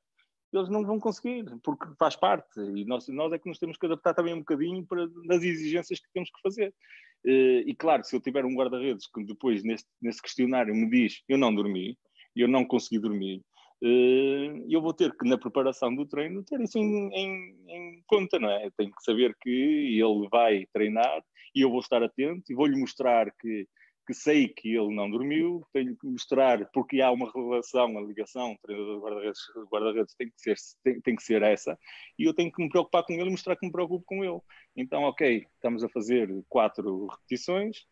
[0.52, 3.86] eles não vão conseguir, porque faz parte, e nós, nós é que nos temos que
[3.86, 6.74] adaptar também um bocadinho para, nas exigências que temos que fazer.
[7.24, 11.22] Eh, e claro, se eu tiver um guarda-redes que depois, nesse, nesse questionário, me diz
[11.28, 11.96] eu não dormi,
[12.36, 13.42] eu não consegui dormir,
[13.82, 18.38] eh, eu vou ter que, na preparação do treino, ter isso em, em, em, conta,
[18.38, 18.66] não é?
[18.66, 21.22] Eu tenho que saber que ele vai treinar
[21.54, 23.66] e eu vou estar atento e vou-lhe mostrar que,
[24.12, 28.56] que sei que ele não dormiu, tenho que mostrar, porque há uma relação, a ligação,
[28.62, 29.40] treinador guarda-redes
[29.70, 31.78] guarda tem, que ser, tem, tem, que ser essa,
[32.18, 34.40] e eu tenho que me preocupar com ele e mostrar que me preocupo com ele.
[34.76, 37.86] Então, ok, estamos a fazer quatro repetições,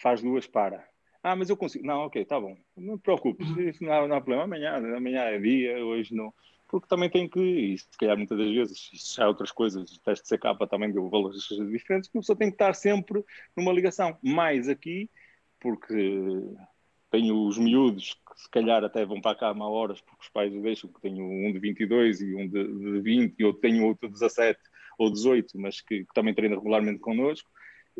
[0.00, 0.84] faz duas, para
[1.22, 1.86] ah, mas eu consigo.
[1.86, 2.56] Não, ok, tá bom.
[2.74, 3.60] Não te preocupes, uhum.
[3.68, 4.44] isso não há, não há problema.
[4.44, 6.32] Amanhã, amanhã é dia, hoje não.
[6.66, 10.00] Porque também tem que, e se calhar muitas das vezes, já é outras coisas, o
[10.00, 13.24] teste de CK também deu valores diferentes, que a pessoa tem que estar sempre
[13.56, 14.16] numa ligação.
[14.22, 15.10] Mais aqui,
[15.60, 16.30] porque
[17.10, 20.54] tenho os miúdos que se calhar até vão para a cama horas, porque os pais
[20.54, 23.86] o deixam, que tenho um de 22 e um de, de 20, e eu tenho
[23.86, 24.58] outro de 17
[24.98, 27.50] ou 18, mas que, que também treina regularmente connosco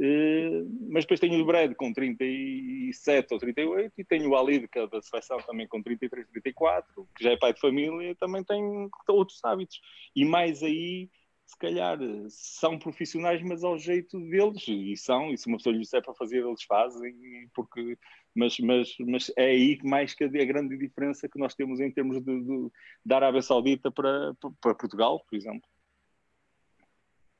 [0.00, 4.78] Uh, mas depois tenho o Brad com 37 ou 38 e tenho o Ali que
[4.78, 8.88] é da seleção também com 33, 34, que já é pai de família, também tem
[9.08, 9.78] outros hábitos.
[10.14, 11.10] E mais aí,
[11.50, 11.98] se calhar,
[12.28, 16.14] são profissionais, mas ao jeito deles, e são, e se uma pessoa lhes disser para
[16.14, 17.12] fazer, eles fazem,
[17.52, 17.98] porque,
[18.34, 21.90] mas, mas, mas é aí mais que a, a grande diferença que nós temos em
[21.90, 22.70] termos de, de,
[23.04, 25.68] da Arábia Saudita para, para Portugal, por exemplo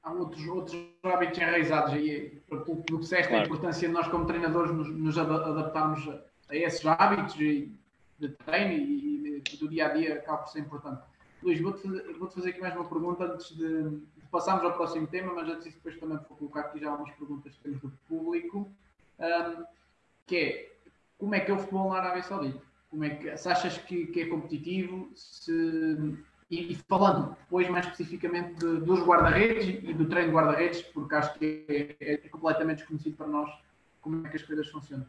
[0.02, 3.42] há outros, outros hábitos enraizados aí, pelo que disseste, claro.
[3.42, 6.08] a importância de nós como treinadores nos, nos adaptarmos
[6.48, 7.70] a esses hábitos de,
[8.18, 11.02] de treino e, e, do dia a dia acaba por ser importante.
[11.42, 15.06] Luís, vou-te fazer, vou fazer aqui mais uma pergunta antes de, de, passarmos ao próximo
[15.06, 17.90] tema, mas antes disso depois também vou colocar aqui já algumas perguntas que temos do
[18.08, 18.70] público,
[19.18, 19.64] um,
[20.26, 20.72] que é,
[21.18, 22.62] como é que é o futebol na Arábia Saudita?
[22.90, 26.18] Como é que, se achas que, que é competitivo, se
[26.50, 31.38] e, falando depois mais especificamente de, dos guarda-redes e do treino de guarda-redes, porque acho
[31.38, 31.64] que
[32.00, 33.50] é, é, completamente desconhecido para nós
[34.00, 35.06] como é que as coisas funcionam.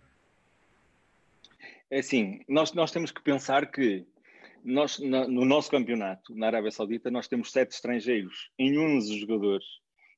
[1.89, 4.05] É assim, nós, nós temos que pensar que
[4.63, 9.65] nós, no nosso campeonato, na Arábia Saudita, nós temos sete estrangeiros em 11 jogadores.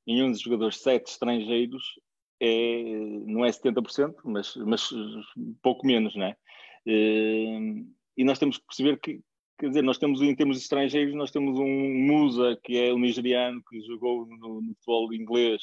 [0.06, 1.84] Em 11 jogadores, sete estrangeiros,
[2.42, 2.84] é,
[3.26, 4.90] não é 70%, mas, mas
[5.62, 6.36] pouco menos, é?
[6.86, 7.84] Eh,
[8.18, 9.22] e nós temos que perceber que,
[9.58, 13.62] quer dizer, nós temos em termos estrangeiros, nós temos um Musa, que é o nigeriano,
[13.70, 15.62] que jogou no, no futebol inglês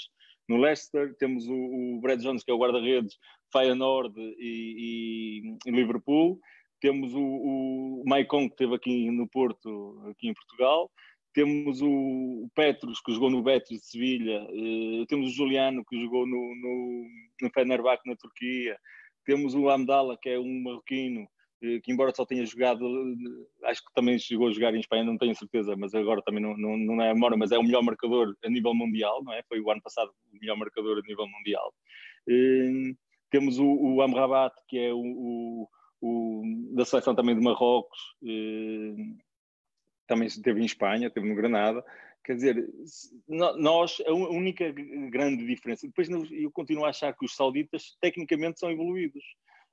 [0.50, 3.16] no Leicester, temos o, o Brad Jones, que é o guarda-redes,
[3.52, 6.40] Feyenoord e, e, e, Liverpool,
[6.80, 10.90] temos o, o Maicon, que esteve aqui no Porto, aqui em Portugal,
[11.32, 16.00] temos o, o Petros, que jogou no Betis de Sevilha, uh, temos o Juliano, que
[16.00, 17.06] jogou no, no,
[17.42, 18.76] no Fenerbahçe, na Turquia,
[19.24, 21.28] temos o Amdala, que é um marroquino,
[21.62, 25.04] eh, que embora só tenha jogado, eh, acho que também chegou a jogar em Espanha,
[25.04, 27.62] não tenho certeza, mas agora também não, não, não é a memória, mas é o
[27.62, 29.42] melhor marcador a nível mundial, não é?
[29.48, 31.72] Foi o ano passado o melhor marcador a nível mundial.
[33.30, 35.68] Temos o, o Amrabat, que é o, o,
[36.00, 36.42] o,
[36.74, 39.18] da seleção também de Marrocos, uh,
[40.06, 41.84] também esteve em Espanha, esteve no Granada.
[42.24, 42.68] Quer dizer,
[43.28, 44.70] nós, a única
[45.10, 49.24] grande diferença, depois eu continuo a achar que os sauditas tecnicamente são evoluídos.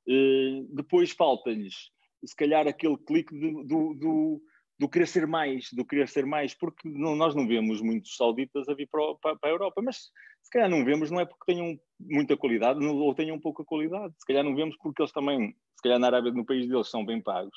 [0.08, 1.92] Eh, depois falta-lhes,
[2.26, 4.42] se calhar, aquele clique do, do, do,
[4.80, 8.70] do, querer ser mais, do querer ser mais, porque não, nós não vemos muitos sauditas
[8.70, 10.10] a vir para, para, para, a Europa, mas
[10.42, 14.26] se calhar não vemos, não é porque tenham muita qualidade ou tenham pouca qualidade, se
[14.26, 17.22] calhar não vemos porque eles também, se calhar na Arábia, no país deles, são bem
[17.22, 17.56] pagos.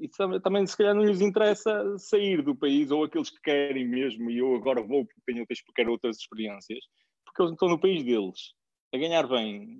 [0.00, 0.08] E
[0.40, 4.38] também, se calhar, não lhes interessa sair do país, ou aqueles que querem mesmo, e
[4.38, 6.84] eu agora vou porque tenho outras, porque quero outras experiências,
[7.26, 8.54] porque eles estão no país deles,
[8.94, 9.78] a ganhar bem,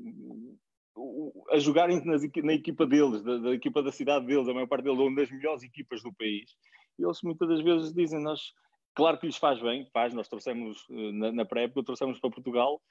[1.51, 4.85] a jogarem nas, na equipa deles, da, da, equipa da cidade deles, a maior parte
[4.85, 6.51] deles, uma das melhores equipas do país.
[6.99, 8.53] E eles muitas das vezes dizem, nós,
[8.95, 12.83] claro que lhes faz bem, faz, nós trouxemos eh, na, na pré-época, trouxemos para Portugal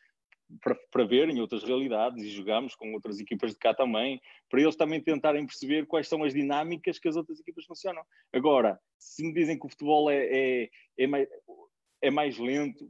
[0.91, 5.01] para, verem outras realidades e jogamos com outras equipas de cá também, para eles também
[5.01, 8.03] tentarem perceber quais são as dinâmicas que as outras equipas funcionam.
[8.33, 11.27] Agora, se me dizem que o futebol é, é, é mais,
[12.01, 12.89] é mais lento.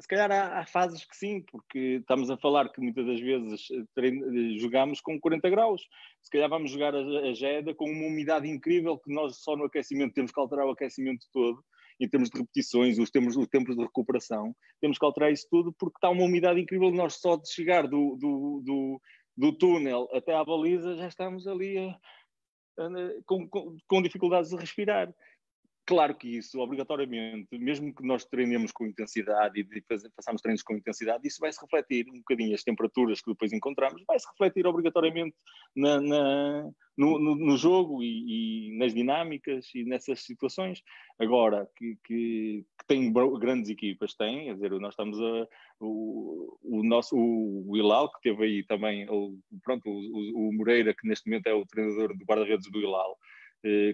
[0.00, 3.68] Se calhar há, há, fases que sim, porque estamos a falar que muitas das vezes
[3.70, 5.82] eh, jogamos com 40 graus.
[6.22, 9.64] Se calhar vamos jogar a, a Jeda com uma umidade incrível que nós só no
[9.64, 11.64] aquecimento temos que alterar o aquecimento todo,
[12.00, 14.54] em termos de repetições, os tempos, os tempos de recuperação.
[14.80, 16.90] Temos que alterar isso tudo porque está uma umidade incrível.
[16.90, 19.00] Nós só de chegar do, do, do,
[19.36, 21.98] do túnel até à baliza já estamos ali a
[23.24, 25.12] com, com, com dificuldades de respirar.
[25.86, 31.28] Claro que isso, obrigatoriamente, mesmo que nós treinemos com intensidade e façamos treinos com intensidade,
[31.28, 35.36] isso vai se refletir um bocadinho, as temperaturas que depois encontramos, vai se refletir obrigatoriamente
[35.76, 40.82] na, na, no, no, no, jogo e, e, nas dinâmicas e nessas situações.
[41.20, 45.46] Agora, que, que, que tem grandes equipas, tem, quer dizer, nós estamos a.
[45.78, 51.06] O, o nosso, o, Hilal, que teve aí também, o, pronto, o, o Moreira, que
[51.06, 53.35] neste momento é o treinador do guarda-redes do Hilal eh,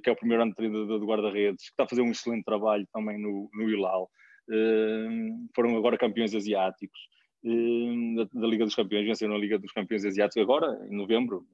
[0.02, 2.44] que é o primeiro ano de treinador do guarda-redes, que está a fazer um excelente
[2.44, 4.10] trabalho também no, no Hilal.
[4.50, 5.08] Eh,
[5.54, 6.98] foram agora campeões asiáticos
[7.44, 11.46] eh, da, Liga dos Campeões, venceram a Liga dos Campeões Asiáticos agora, em novembro,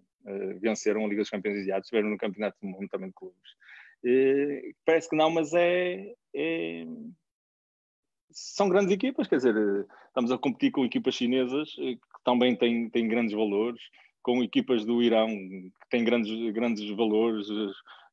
[0.60, 3.50] venceram a Liga dos Campeões Asiáticos, estiveram no Campeonato do Mundo também de clubes.
[4.84, 6.84] Parece que não, mas é, é
[8.30, 9.54] são grandes equipas, quer dizer,
[10.06, 13.80] estamos a competir com equipas chinesas que também têm, têm grandes valores,
[14.22, 17.48] com equipas do Irão que têm grandes, grandes valores,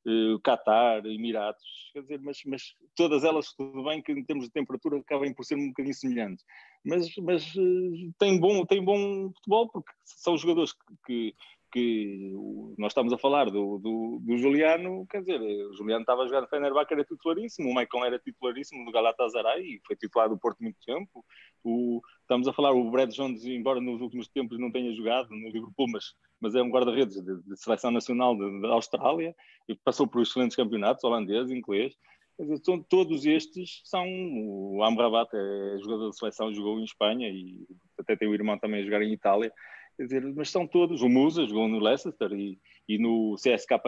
[0.06, 4.52] uh, Qatar, Emirados, quer dizer, mas, mas todas elas, tudo bem que em termos de
[4.52, 6.46] temperatura acabem por ser um bocadinho semelhantes,
[6.84, 11.36] mas, mas uh, tem, bom, tem bom futebol porque são jogadores que, que
[11.76, 12.32] que
[12.78, 16.40] nós estamos a falar do, do, do, Juliano, quer dizer, o Juliano estava a jogar
[16.40, 20.78] no Fenerbahçe, era titularíssimo, o Michael era titularíssimo do Galatasaray foi titular do Porto muito
[20.86, 21.26] tempo.
[21.66, 25.50] O, estamos a falar, o Brad Jones, embora nos últimos tempos não tenha jogado no
[25.50, 29.36] Liverpool, mas, mas é um guarda-redes de, de, seleção nacional da Austrália,
[29.68, 31.94] e passou por excelentes campeonatos, holandês, inglês.
[32.38, 34.06] Quer dizer, todos estes são.
[34.08, 37.66] O Amrabat é jogador de seleção, jogou em Espanha e
[38.00, 39.52] até tem o irmão também a jogar em Itália.
[39.98, 43.80] Quer dizer, mas são todos, o Musa jogou no Leicester e, e no CSKA,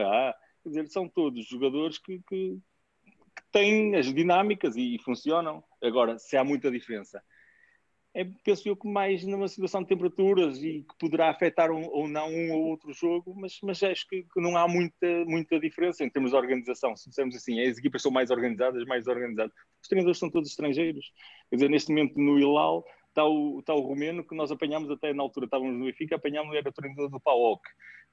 [0.64, 2.58] quer dizer, são todos jogadores que, que,
[3.36, 5.64] que têm as dinâmicas e, e, funcionam.
[5.84, 7.22] Agora, se há muita diferença,
[8.14, 12.08] é, penso eu que mais numa situação de temperaturas e que poderá afetar um, ou
[12.08, 16.04] não um ou outro jogo, mas, mas acho que, que, não há muita, muita diferença
[16.04, 16.96] em termos de organização.
[16.96, 19.54] Se dissermos assim, as equipas são mais organizadas, mais organizadas.
[19.82, 21.12] Os treinadores são todos estrangeiros.
[21.50, 22.84] Quer dizer, neste momento no Hilal
[23.18, 26.72] está o, está o que nós apanhámos até na altura, estávamos no Benfica, apanhámos, era
[26.72, 27.62] treinador do PAOK.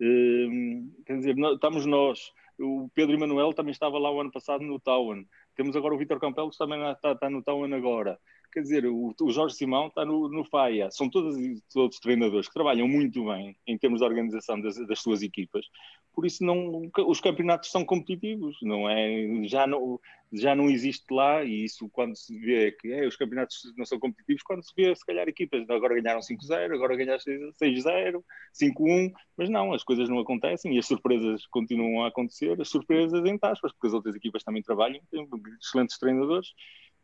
[0.01, 4.65] Uh, quer dizer, nós, estamos nós, o Pedro Emanuel também estava lá o ano passado
[4.65, 5.25] no Tawan.
[5.55, 8.19] Temos agora o Vitor Campelos, também está, está no Tawan agora.
[8.53, 10.91] Quer dizer, o, o Jorge Simão está no, no FAIA.
[10.91, 11.37] São todos,
[11.73, 15.67] todos treinadores que trabalham muito bem em termos de organização das, das suas equipas.
[16.15, 18.57] Por isso, não, os campeonatos são competitivos.
[18.63, 20.01] Não é, já, não,
[20.33, 23.99] já não existe lá, e isso quando se vê que é, os campeonatos não são
[23.99, 29.49] competitivos, quando se vê, se calhar, equipas agora ganharam 5-0, agora ganharam 6-0, 5-1, mas
[29.51, 32.61] não, as coisas não acontecem e as surpresas continuam a acontecer.
[32.61, 35.29] As surpresas em tascas, porque as outras equipas também trabalham, têm
[35.61, 36.55] excelentes treinadores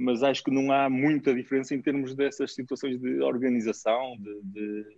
[0.00, 4.96] mas acho que não há muita diferença em termos dessas situações de organização, de, de,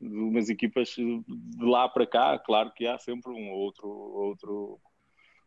[0.00, 1.24] de umas equipas de
[1.60, 2.38] lá para cá.
[2.38, 4.80] Claro que há sempre um outro, outro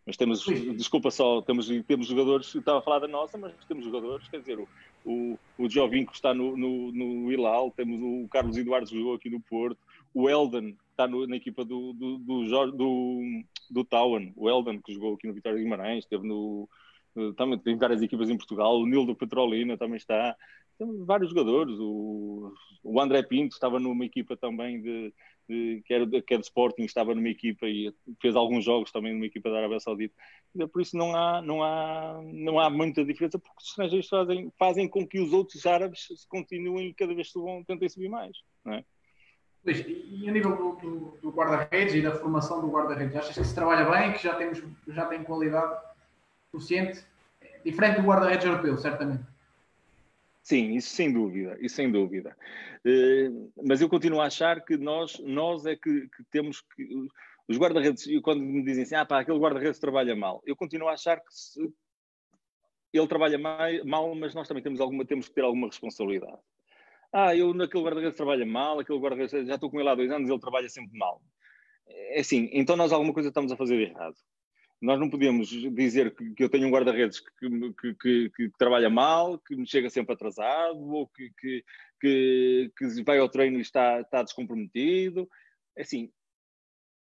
[0.06, 0.44] mas temos,
[0.76, 4.60] desculpa só, temos, temos jogadores, estava a falar da nossa, mas temos jogadores, quer dizer,
[4.60, 4.68] o,
[5.06, 9.40] o, o Jovinco está no, no, no Hilal, temos o Carlos Eduardo jogou aqui no
[9.40, 9.78] Porto,
[10.14, 13.22] o Elden está no, na equipa do, do, do, do,
[13.70, 16.68] do Tawan, o Elden que jogou aqui no Vitória de Guimarães, esteve no,
[17.36, 20.36] também tem várias equipas em Portugal, o Nildo Petrolina também está,
[20.78, 22.54] tem vários jogadores, o,
[22.84, 25.14] o André Pinto estava numa equipa também de,
[25.48, 29.14] de, que, era, que é de Sporting, estava numa equipa e fez alguns jogos também
[29.14, 30.16] numa equipa da Arábia Saudita,
[30.72, 34.88] por isso não há, não há, não há muita diferença, porque os estrangeiros fazem, fazem
[34.88, 38.86] com que os outros árabes continuem e cada vez subam, tentem subir mais, não é?
[39.64, 43.44] Luís, e a nível do, do, do guarda-redes e da formação do guarda-redes, achas que
[43.44, 45.91] se trabalha bem, que já, temos, já tem qualidade
[46.52, 47.04] suficiente,
[47.64, 49.24] diferente do guarda-redes europeu, certamente.
[50.44, 52.36] Sim, isso sem dúvida, isso sem dúvida.
[52.86, 57.08] Uh, mas eu continuo a achar que nós, nós é que, que temos que.
[57.48, 60.94] Os guarda-redes, quando me dizem assim, ah pá, aquele guarda-redes trabalha mal, eu continuo a
[60.94, 61.62] achar que se,
[62.94, 63.38] ele trabalha
[63.86, 66.40] mal, mas nós também temos, alguma, temos que ter alguma responsabilidade.
[67.12, 70.30] Ah, eu naquele guarda-redes trabalha mal, aquele guarda-redes, já estou com ele há dois anos,
[70.30, 71.22] ele trabalha sempre mal.
[71.88, 74.16] É assim, então nós alguma coisa estamos a fazer errado
[74.82, 79.38] nós não podemos dizer que, que eu tenho um guarda-redes que, que, que, trabalha mal,
[79.38, 81.32] que me chega sempre atrasado, ou que,
[82.02, 85.30] que, vai ao treino e está, está descomprometido.
[85.78, 86.12] Assim,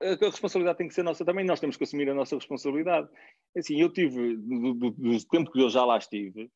[0.01, 3.09] a, responsabilidade tem que ser nossa também, nós temos que assumir a nossa responsabilidade.
[3.57, 6.49] Assim, eu tive, do, do, do tempo que eu já lá estive,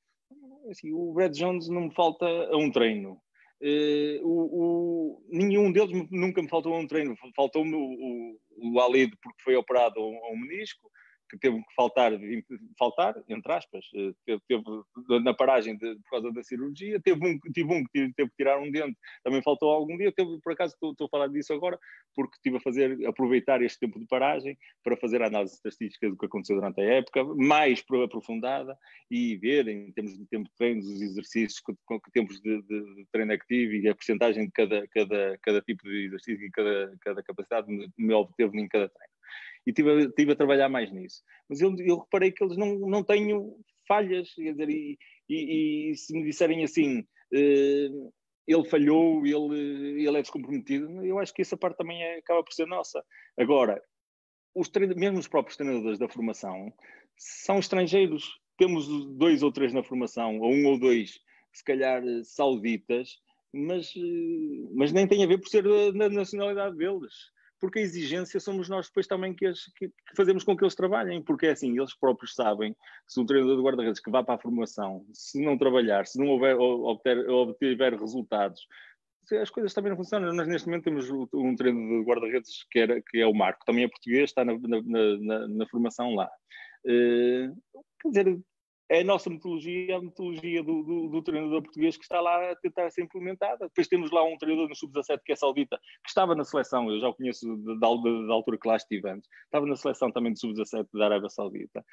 [0.69, 3.21] assim, o Brad Jones não me falta a um treino.
[3.61, 7.15] Uh, o, o, nenhum deles nunca me faltou a um treino.
[7.35, 8.81] Faltou-me o, o, o
[9.21, 10.89] porque foi operado a um, a um menisco,
[11.31, 12.11] que teve que faltar,
[12.77, 14.63] faltar entre aspas, eh, teve, teve
[15.23, 18.59] na paragem de, por causa da cirurgia, teve um, tive um que teve que tirar
[18.59, 21.79] um dente, também faltou algum dia, teve, por acaso estou, estou a falar disso agora,
[22.13, 26.17] porque estive a fazer, aproveitar este tempo de paragem para fazer a análise estatística do
[26.17, 28.77] que aconteceu durante a época, mais aprofundada,
[29.09, 32.95] e ver em termos de tempo de treinos, os exercícios, que, que tempos de, de,
[32.95, 36.93] de, treino ativo e a porcentagem de cada, cada, cada tipo de exercício e cada,
[37.01, 37.67] cada capacidade
[37.97, 39.11] me obteve em cada treino
[39.65, 41.21] e estive, estive a trabalhar mais nisso.
[41.49, 43.33] Mas eu, eu reparei que eles não, não têm
[43.87, 44.97] falhas, quer dizer, e,
[45.29, 48.13] e, e se me disserem assim, uh,
[48.47, 52.53] ele falhou, ele, ele é descomprometido, eu acho que essa parte também é, acaba por
[52.53, 53.03] ser nossa.
[53.37, 53.81] Agora,
[54.55, 56.73] os mesmo os próprios treinadores da formação
[57.17, 58.39] são estrangeiros.
[58.57, 61.19] Temos dois ou três na formação, ou um ou dois,
[61.53, 63.17] se calhar sauditas,
[63.53, 63.93] mas,
[64.73, 65.63] mas nem tem a ver por ser
[65.93, 67.13] na nacionalidade deles
[67.61, 71.21] porque a exigência somos nós depois também que, que, que, fazemos com que eles trabalhem,
[71.21, 72.75] porque é assim, eles próprios sabem
[73.07, 76.27] se um treinador de guarda-redes que vá para a formação, se não trabalhar, se não
[76.27, 78.67] houver, obter, obtiver resultados,
[79.39, 80.33] as coisas também não funcionam.
[80.33, 83.83] Nós neste momento temos um treinador de guarda-redes que, era, que é o Marco, também
[83.83, 84.81] é português, está na, na,
[85.19, 86.29] na, na formação lá.
[86.83, 87.55] Uh,
[88.01, 88.39] quer dizer,
[88.99, 92.89] a nossa metodologia, a metodologia do, do, do, treinador português que está lá a tentar
[92.91, 93.67] ser implementada.
[93.67, 96.99] Depois temos lá um treinador no Sub-17 que é saudita, que estava na seleção, eu
[96.99, 100.39] já o conheço da, da altura que lá estive antes, estava na seleção também do
[100.39, 101.85] Sub-17 da Arábia Saudita.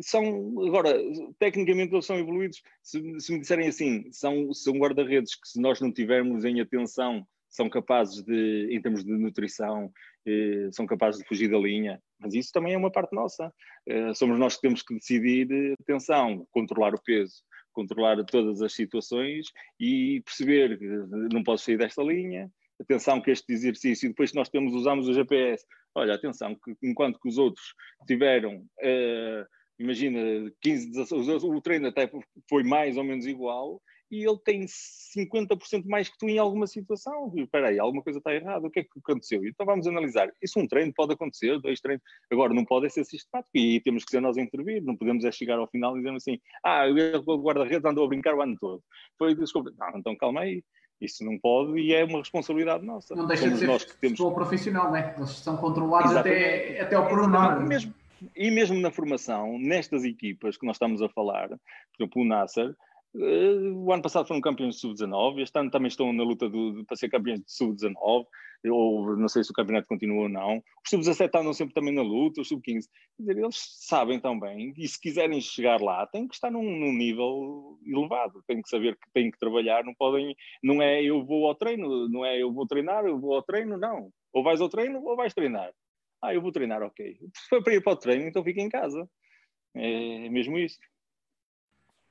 [0.00, 0.24] São,
[0.66, 0.98] agora,
[1.38, 2.62] tecnicamente eles são evoluídos.
[2.82, 7.26] Se, se me disserem assim, são, são guarda-redes que se nós não tivermos em atenção
[7.50, 9.92] são capazes de, em termos de nutrição,
[10.26, 13.52] eh, são capazes de fugir da linha, mas isso também é uma parte nossa.
[13.86, 17.42] Eh, somos nós que temos que decidir, eh, atenção, controlar o peso,
[17.72, 19.46] controlar todas as situações
[19.78, 20.86] e perceber que
[21.32, 25.12] não posso sair desta linha, atenção que este exercício, depois que nós temos, usamos o
[25.12, 27.74] GPS, olha, atenção, que enquanto que os outros
[28.06, 29.46] tiveram, uh,
[29.78, 30.20] imagina,
[30.62, 32.10] 15, 16, o treino até
[32.48, 33.80] foi mais ou menos igual,
[34.10, 37.32] e ele tem 50% mais que tu em alguma situação.
[37.36, 39.44] Espera aí, alguma coisa está errada, o que é que aconteceu?
[39.46, 40.30] Então vamos analisar.
[40.42, 42.02] Isso um treino pode acontecer, dois treinos.
[42.30, 45.30] Agora, não pode ser sistemático e temos que ser nós a intervir, não podemos é
[45.30, 46.84] chegar ao final e dizer assim, ah,
[47.26, 48.82] o guarda-redes andou a brincar o ano todo.
[49.16, 49.72] Foi desculpa.
[49.78, 50.64] Não, então calma aí.
[51.00, 53.14] Isso não pode e é uma responsabilidade nossa.
[53.14, 54.18] Não deixa Somos de ser nós que temos...
[54.34, 55.14] profissional, não é?
[55.16, 57.66] Eles são controlados até, até ao pormenor.
[57.66, 57.94] Mesmo,
[58.36, 61.58] e mesmo na formação, nestas equipas que nós estamos a falar, por
[61.98, 62.76] exemplo, o Nasser,
[63.12, 66.96] o ano passado foram campeões de sub-19, este ano também estão na luta do, para
[66.96, 68.26] ser campeões de sub-19,
[68.68, 70.58] ou não sei se o campeonato continua ou não.
[70.58, 72.84] Os sub-17 andam sempre também na luta, os sub-15.
[73.26, 78.42] Eles sabem também, e se quiserem chegar lá, têm que estar num, num, nível elevado,
[78.46, 82.08] têm que saber que têm que trabalhar, não podem, não é eu vou ao treino,
[82.08, 84.10] não é eu vou treinar, eu vou ao treino, não.
[84.32, 85.72] Ou vais ao treino ou vais treinar.
[86.22, 87.16] Ah, eu vou treinar, ok.
[87.34, 89.08] Se foi para ir para o treino, então fica em casa.
[89.74, 90.78] É mesmo isso.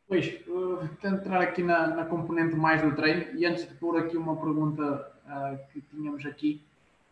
[0.10, 3.96] Pois, uh, tento entrar aqui na, na, componente mais do treino e antes de pôr
[3.96, 6.60] aqui uma pergunta uh, que tínhamos aqui,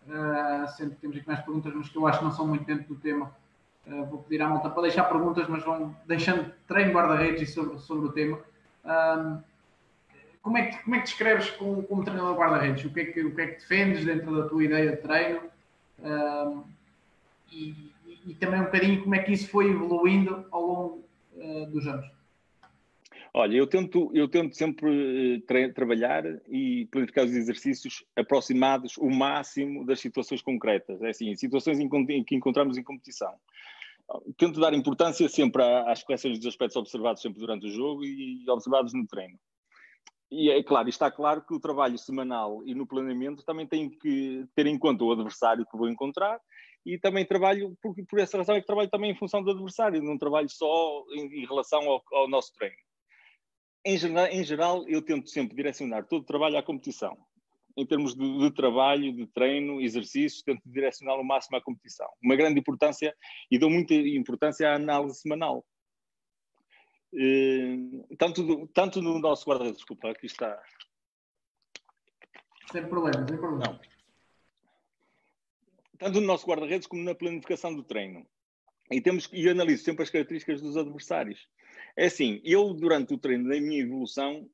[0.08, 2.88] uh, sempre temos aqui mais perguntas, mas que eu acho que não são muito dentro
[2.88, 3.32] do tema,
[3.86, 7.78] uh, vou pedir à malta para deixar perguntas, mas vão deixando treino guarda-redes e sobre,
[7.78, 8.40] sobre o tema.
[10.42, 12.84] como, é que, como é que descreves como, como treinador guarda-redes?
[12.84, 15.42] O, que é que, o que é que defendes dentro da tua ideia de treino?
[17.52, 17.94] E,
[18.26, 21.04] e, também um bocadinho como é que isso foi evoluindo ao longo
[21.72, 22.17] dos anos?
[23.40, 29.12] Olha, eu tento, eu tento sempre eh, tra trabalhar e planificar os exercícios aproximados o
[29.12, 31.00] máximo das situações concretas.
[31.04, 33.32] É assim, situações em que encontramos em competição.
[34.38, 38.92] Tento dar importância sempre às correções dos aspectos observados sempre durante o jogo e observados
[38.96, 39.38] no treino.
[40.32, 44.48] E é claro, está claro que o trabalho semanal e no planeamento também tem que
[44.56, 46.40] ter em conta o adversário que vou encontrar
[46.84, 50.02] e também trabalho, por, por essa razão é que trabalho também em função do adversário,
[50.02, 52.87] não trabalho só em, em relação ao, ao nosso treino
[53.88, 57.18] em geral, em geral, eu tento sempre direcionar todo o trabalho à competição.
[57.78, 62.08] Em termos de, de trabalho, de treino, exercícios, tento direcionar o máximo à competição.
[62.22, 63.16] Uma grande importância,
[63.50, 65.66] e dou muita importância à análise semanal.
[67.14, 70.62] Uh, tanto, tanto no nosso guarda-redes, desculpa, aqui está.
[72.70, 73.72] Sem problema, sem problema.
[73.72, 73.80] Não.
[75.98, 78.28] Tanto no nosso guarda-redes como na planificação do treino.
[78.92, 81.48] E, temos, e analiso sempre as características dos adversários.
[81.98, 84.48] É assim, eu durante o treino, na minha evolução,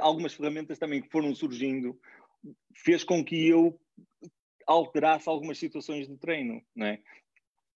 [0.00, 1.98] algumas ferramentas também que foram surgindo
[2.74, 3.78] fez com que eu
[4.66, 7.02] alterasse algumas situações de treino, não é?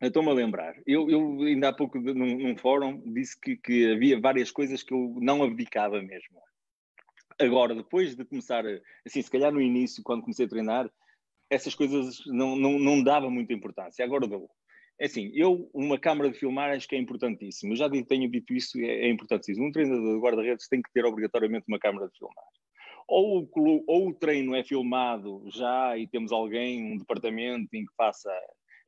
[0.01, 4.21] Estou-me a lembrar, eu, eu, ainda há pouco num, num fórum disse que, que, havia
[4.21, 6.41] várias coisas que eu não abdicava mesmo.
[7.39, 8.65] Agora, depois de começar,
[9.05, 10.91] assim, se calhar no início, quando comecei a treinar,
[11.51, 14.51] essas coisas não, não, não dava muita importância, agora dou.
[15.01, 17.73] É assim, eu, uma câmara de filmar, acho que é importantíssimo.
[17.73, 19.67] Eu já tenho dito isso, é, é importantíssimo.
[19.67, 22.45] Um treinador de guarda-redes tem que ter obrigatoriamente uma câmara de filmar.
[23.07, 27.95] Ou o, ou o treino é filmado já e temos alguém, um departamento em que
[27.97, 28.31] faça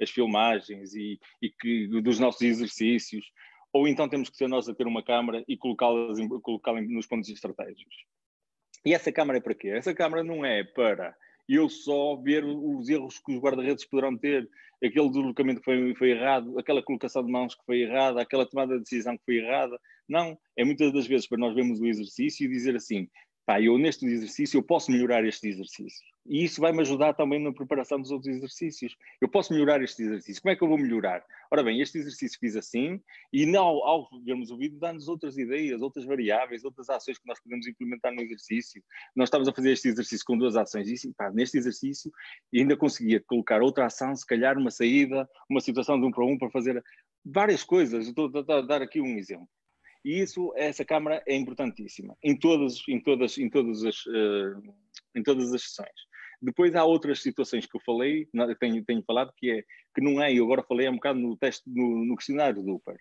[0.01, 3.25] as filmagens e, e que, dos nossos exercícios,
[3.73, 7.29] ou então temos que ser nós a ter uma câmara e colocá-las colocá nos pontos
[7.29, 7.95] estratégicos.
[8.85, 9.69] E essa câmara é para quê?
[9.69, 11.15] Essa câmara não é para
[11.49, 14.49] eu só ver os erros que os guarda-redes poderão ter,
[14.85, 18.75] aquele deslocamento que foi, foi, errado, aquela colocação de mãos que foi errada, aquela tomada
[18.75, 19.79] de decisão que foi errada.
[20.09, 23.09] Não, é muitas das vezes para nós vermos o exercício e dizer assim,
[23.47, 26.05] pá, eu neste exercício eu posso melhorar este exercício.
[26.29, 28.97] E isso vai-me ajudar também na preparação dos outros exercícios.
[29.21, 30.43] Eu posso melhorar este exercício.
[30.43, 31.25] Como é que eu vou melhorar?
[31.53, 33.01] Ora bem, este exercício fiz assim,
[33.33, 37.41] e não, ao vermos o vídeo, dá-nos outras ideias, outras variáveis, outras ações que nós
[37.41, 38.83] podemos implementar no exercício.
[39.15, 42.11] Nós estamos a fazer este exercício com duas ações, e pá, neste exercício
[42.53, 46.37] ainda conseguia colocar outra ação, se calhar uma saída, uma situação de um para um,
[46.37, 46.83] para fazer
[47.25, 48.09] várias coisas.
[48.09, 49.49] Estou a dar aqui um exemplo.
[50.07, 54.75] E isso, essa câmara é importantíssima em todas, em todas, em todas as, uh,
[55.17, 56.07] em todas as sessões.
[56.41, 58.29] Depois há outras situações que eu falei,
[58.61, 61.69] tenho, tenho falado, que é que não é, eu agora falei um bocado no teste,
[61.69, 62.97] no, no questionário do Uber.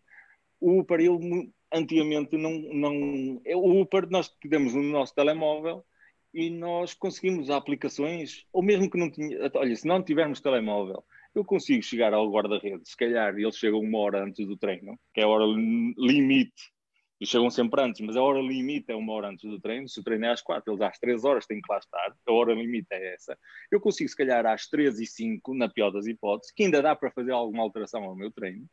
[0.59, 3.39] O Uber, ele antigamente não, não.
[3.45, 5.85] É, o Uber nós temos no nosso telemóvel
[6.33, 9.51] e nós conseguimos aplicações, ou mesmo que não tinha.
[9.53, 11.03] Olha, se não tivermos telemóvel,
[11.35, 15.21] eu consigo chegar ao guarda-redes, se calhar ele chega uma hora antes do treino, que
[15.21, 16.73] é a hora limite
[17.19, 19.87] e chegam sempre antes, mas a hora limite é uma hora antes do treino.
[19.87, 22.13] Se o treino é às quatro, eles às três horas têm que lá estar.
[22.27, 23.37] A hora limite é essa.
[23.71, 26.95] Eu consigo, se calhar, às três e cinco, na pior das hipóteses, que ainda dá
[26.95, 28.67] para fazer alguma alteração ao meu treino,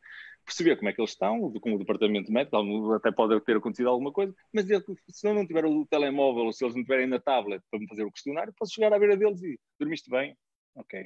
[0.45, 4.11] perceber como é que eles estão, com o departamento médico, até pode ter acontecido alguma
[4.11, 7.63] coisa, mas se eu não tiver o telemóvel ou se eles não tiverem na tablet
[7.71, 10.35] para me fazer o questionário, posso chegar à beira deles e dormiste bem?
[10.75, 11.01] Ok.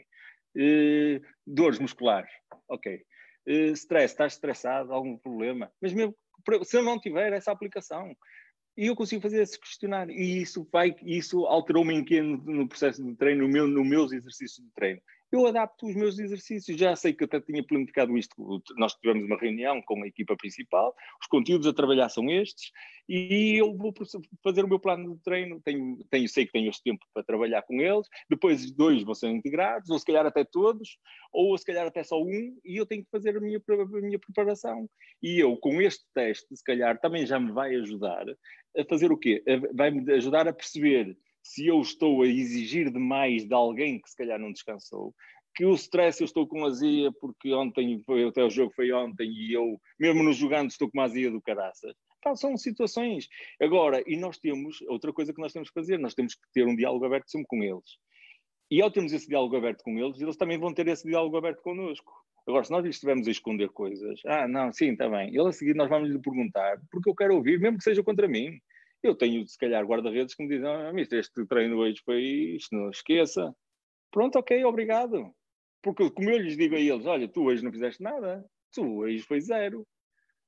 [0.56, 2.32] Uh, dores musculares?
[2.68, 3.00] Ok.
[3.48, 4.92] Uh, stress, estás estressado?
[4.92, 5.72] Algum problema?
[5.80, 6.16] Mas mesmo
[6.64, 8.16] se eu não tiver essa aplicação.
[8.76, 10.14] E eu consigo fazer esse questionário.
[10.14, 13.84] E isso vai, isso alterou-me em que no, no, processo de treino, no meu, no
[13.84, 15.02] meus exercícios de treino
[15.32, 16.78] eu adapto os meus exercícios.
[16.78, 18.36] Já sei que até tinha planificado isto.
[18.78, 22.72] Nós tivemos uma reunião com a equipa principal, os conteúdos a trabalhar são estes,
[23.10, 23.94] e eu vou
[24.44, 25.62] fazer o meu plano de treino.
[25.62, 28.08] Tenho, tenho, sei que tenho este tempo para trabalhar com eles.
[28.30, 30.98] Depois, dois vão ser integrados, ou se calhar até todos,
[31.32, 34.20] ou se calhar até só um, e eu tenho que fazer a minha, a minha
[34.20, 34.90] preparação.
[35.22, 38.26] E eu, com este teste, se calhar também já me vai ajudar
[38.78, 39.44] a fazer o quê?
[39.74, 41.18] Vai-me ajudar a perceber
[41.48, 45.14] se eu estou a exigir demais de alguém que se calhar não descansou,
[45.56, 49.28] que o stress eu estou com azia porque ontem, foi, até o jogo foi ontem
[49.32, 51.96] e eu, mesmo nos jogando, estou com uma azia do caraças.
[52.36, 53.30] São situações.
[53.62, 56.68] Agora, e nós temos, outra coisa que nós temos que fazer, nós temos que ter
[56.68, 57.98] um diálogo aberto sempre com eles.
[58.70, 61.62] E ao termos esse diálogo aberto com eles, eles também vão ter esse diálogo aberto
[61.62, 62.12] connosco.
[62.46, 65.30] Agora, se nós lhes estivermos a esconder coisas, ah, não, sim, está bem.
[65.30, 68.28] Ele a seguir nós vamos lhe perguntar, porque eu quero ouvir, mesmo que seja contra
[68.28, 68.60] mim.
[69.04, 72.76] Eu tenho, se calhar, guarda-redes que me dizem: ah, mister, este treino hoje foi isto,
[72.76, 73.54] não esqueça.
[74.12, 75.34] Pronto, ok, obrigado.
[75.82, 79.22] Porque, como eu lhes digo a eles: olha, tu hoje não fizeste nada, tu hoje
[79.24, 79.86] foi zero.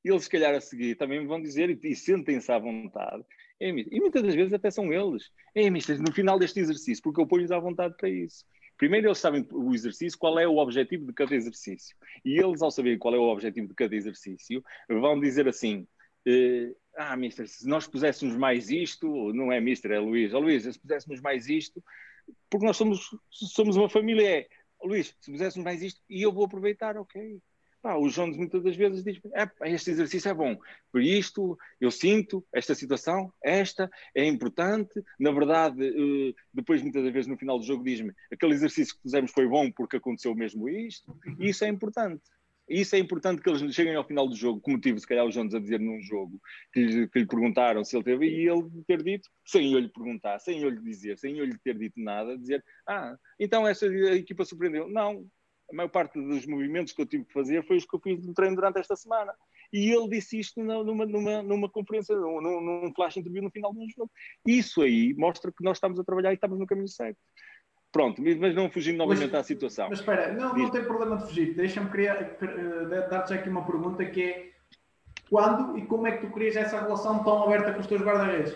[0.03, 3.23] E eles, se calhar, a seguir também me vão dizer e, e sentem-se à vontade.
[3.59, 5.29] É, e muitas das vezes até são eles.
[5.53, 8.45] É, mister, no final deste exercício, porque eu ponho-lhes à vontade para isso.
[8.77, 11.95] Primeiro, eles sabem o exercício, qual é o objetivo de cada exercício.
[12.23, 15.85] E eles, ao saberem qual é o objetivo de cada exercício, vão dizer assim:
[16.25, 20.63] eh, ah, mister, se nós puséssemos mais isto, não é mister, é Luís, oh, Luís,
[20.63, 21.81] se puséssemos mais isto,
[22.49, 24.47] porque nós somos, somos uma família, é,
[24.77, 27.41] oh, Luís, se puséssemos mais isto, e eu vou aproveitar, ok.
[27.81, 30.57] Pá, o João muitas das vezes diz, é, este exercício é bom,
[30.91, 37.13] por isto eu sinto, esta situação, esta é importante, na verdade, eh, depois muitas das
[37.13, 40.67] vezes no final do jogo diz-me, aquele exercício que fizemos foi bom porque aconteceu mesmo
[40.67, 42.23] isto, e isso é importante.
[42.69, 45.31] Isso é importante que eles cheguem ao final do jogo, como tive, se calhar, o
[45.31, 46.39] Jones a dizer num jogo,
[46.71, 49.89] que lhe, que lhe, perguntaram se ele teve, e ele ter dito, sem eu lhe
[49.89, 53.87] perguntar, sem eu lhe dizer, sem eu lhe ter dito nada, dizer, ah, então essa
[53.87, 54.87] equipa surpreendeu.
[54.87, 55.25] Não,
[55.71, 58.25] a maior parte dos movimentos que eu tive que fazer foi os que eu fiz
[58.25, 59.33] no treino durante esta semana.
[59.71, 63.79] E ele disse isto numa, numa, numa conferência, num, num flash interview no final de
[63.79, 64.11] um jogo.
[64.45, 67.19] Isso aí mostra que nós estamos a trabalhar e estamos no caminho certo.
[67.91, 69.89] Pronto, mas não fugindo novamente mas, à situação.
[69.89, 71.55] Mas espera, não, não tem problema de fugir.
[71.55, 74.49] Deixa-me uh, dar-te aqui uma pergunta que é
[75.29, 78.55] quando e como é que tu crias essa relação tão aberta com os teus guarda-redes?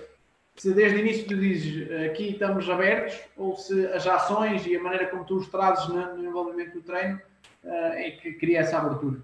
[0.56, 4.82] Se desde o início tu dizes aqui estamos abertos ou se as ações e a
[4.82, 7.20] maneira como tu os trazes no, no envolvimento do treino
[7.64, 9.20] uh, é que cria essa abertura?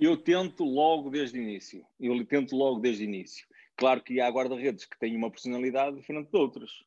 [0.00, 1.84] Eu tento logo desde o início.
[2.00, 3.46] Eu tento logo desde o início.
[3.76, 6.84] Claro que há guarda-redes que têm uma personalidade diferente de outros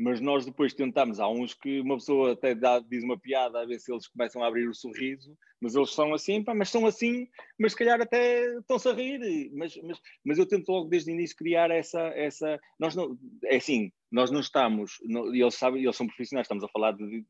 [0.00, 3.66] mas nós depois tentamos, há uns que uma pessoa até dá, diz uma piada a
[3.66, 6.86] ver se eles começam a abrir o sorriso, mas eles são assim, pá, mas são
[6.86, 7.28] assim,
[7.58, 11.14] mas se calhar até estão-se a rir, mas, mas, mas eu tento logo desde o
[11.14, 15.96] início criar essa, essa nós não, é assim, nós não estamos, não, eles sabem, eles
[15.96, 17.22] são profissionais, estamos a falar de,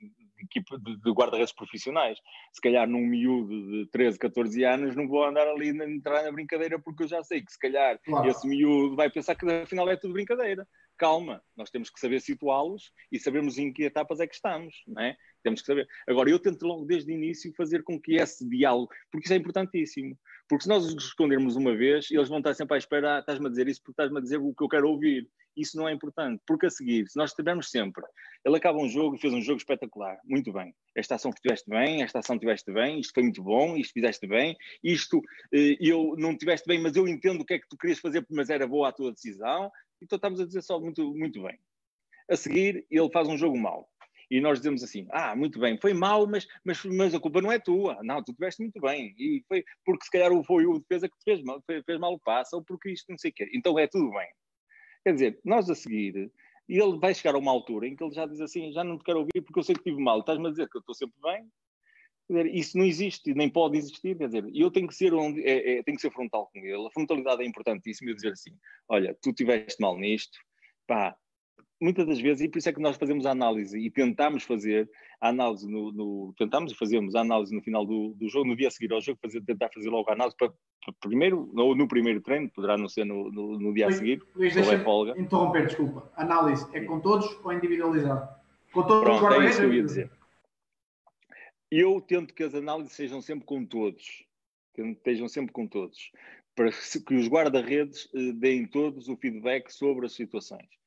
[0.49, 2.19] de, de, de guarda-redes profissionais,
[2.53, 6.33] se calhar num miúdo de 13, 14 anos não vou andar ali a entrar na
[6.33, 8.29] brincadeira porque eu já sei que se calhar claro.
[8.29, 10.67] esse miúdo vai pensar que afinal é tudo brincadeira
[11.01, 15.03] calma, nós temos que saber situá-los e sabermos em que etapas é que estamos, não
[15.03, 15.17] é?
[15.43, 15.89] Temos que saber.
[16.07, 19.37] Agora, eu tento logo desde o início fazer com que esse diálogo, porque isso é
[19.37, 20.15] importantíssimo,
[20.51, 23.47] porque se nós os respondermos uma vez, eles vão estar sempre à espera, ah, estás-me
[23.47, 25.31] a dizer isso porque estás-me a dizer o que eu quero ouvir.
[25.57, 28.03] Isso não é importante, porque a seguir, se nós estivermos sempre,
[28.45, 30.75] ele acaba um jogo e fez um jogo espetacular, muito bem.
[30.97, 34.57] Esta ação tiveste bem, esta ação tiveste bem, isto foi muito bom, isto fizeste bem,
[34.83, 35.23] isto
[35.55, 38.27] eh, eu não tiveste bem, mas eu entendo o que é que tu querias fazer,
[38.29, 39.71] mas era boa a tua decisão.
[40.03, 41.61] Então estamos a dizer só muito, muito bem.
[42.29, 43.89] A seguir, ele faz um jogo mau.
[44.31, 47.51] E nós dizemos assim: ah, muito bem, foi mau, mas, mas, mas a culpa não
[47.51, 48.01] é tua.
[48.03, 49.15] Não, tu tiveste muito bem.
[49.19, 52.21] E foi porque se calhar foi o defesa que te fez mal, fez mal o
[52.21, 53.51] passo, ou porque isto não sei o quê.
[53.53, 54.29] Então é tudo bem.
[55.03, 56.31] Quer dizer, nós a seguir,
[56.69, 59.05] ele vai chegar a uma altura em que ele já diz assim: já não te
[59.05, 60.21] quero ouvir porque eu sei que tive mal.
[60.21, 61.51] Estás-me a dizer que eu estou sempre bem?
[62.29, 64.17] Dizer, isso não existe, nem pode existir.
[64.17, 66.87] Quer dizer, eu tenho que ser onde, é, é, tenho que ser frontal com ele.
[66.87, 68.11] A frontalidade é importantíssima.
[68.11, 68.57] Eu dizer assim:
[68.89, 70.39] olha, tu tiveste mal nisto,
[70.87, 71.17] pá,
[71.81, 74.89] muitas das vezes, e por isso é que nós fazemos a análise e tentamos fazer
[75.21, 78.57] a análise no, no tentamos e fazemos a análise no final do, do, jogo, no
[78.57, 81.75] dia a seguir ao jogo, fazer, tentar fazer logo a análise para, para primeiro, ou
[81.75, 85.19] no primeiro treino, poderá não ser no, no, no dia a seguir, Luís, é folga.
[85.19, 86.13] interromper, desculpa.
[86.17, 88.29] Análise é com todos ou individualizado?
[88.73, 90.11] Com todos Pronto, os é isso que eu ia dizer.
[91.71, 94.25] Eu tento que as análises sejam sempre com todos,
[94.75, 96.11] que estejam sempre com todos,
[96.55, 100.80] para que os guarda-redes eh, deem todos o feedback sobre as situações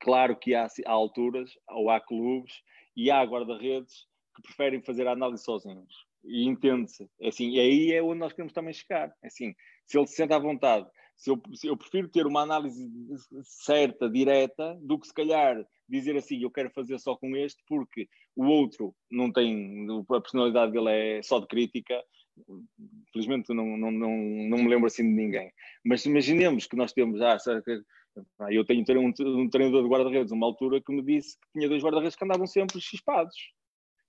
[0.00, 2.52] Claro que há, há alturas, ou há clubes,
[2.96, 6.06] e há guarda-redes que preferem fazer a análise sozinhos.
[6.24, 7.08] E entende-se.
[7.20, 9.12] É assim, e aí é onde nós queremos também chegar.
[9.22, 9.54] É assim,
[9.86, 12.88] se ele se sente à vontade, se eu, se eu, prefiro ter uma análise
[13.42, 18.08] certa, direta, do que se calhar dizer assim, eu quero fazer só com este, porque
[18.36, 22.00] o outro não tem, a personalidade dele é só de crítica.
[23.12, 25.50] Felizmente não, não, não, não me lembro assim de ninguém.
[25.84, 27.36] Mas imaginemos que nós temos, ah,
[28.50, 32.16] eu tenho um, treinador de guarda-redes, uma altura, que me disse que tinha dois guarda-redes
[32.16, 33.36] que andavam sempre chispados.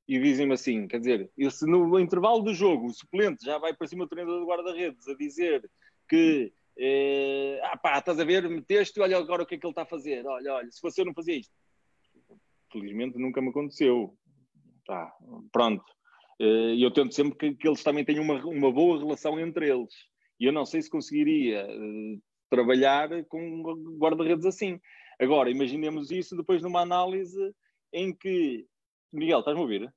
[0.08, 3.88] E dizem-me assim, quer dizer, se no intervalo do jogo o suplente já vai para
[3.88, 5.70] cima do treinador de guarda-redes a dizer
[6.08, 9.72] que eh, ah pá, estás a ver, meteste, olha agora o que é que ele
[9.72, 11.54] está a fazer, olha, olha, se fosse eu não fazia isto.
[12.72, 14.18] Felizmente nunca me aconteceu.
[14.86, 15.14] Tá,
[15.52, 15.84] pronto.
[16.40, 19.70] Eh, e eu tento sempre que, que, eles também tenham uma, uma boa relação entre
[19.70, 19.94] eles.
[20.40, 22.18] E eu não sei se conseguiria eh,
[22.50, 23.64] trabalhar com
[23.98, 24.80] guarda-redes assim.
[25.20, 27.56] Agora, imaginemos isso depois numa análise
[27.94, 28.68] em que.
[29.12, 29.94] Miguel, estás-me a ouvir?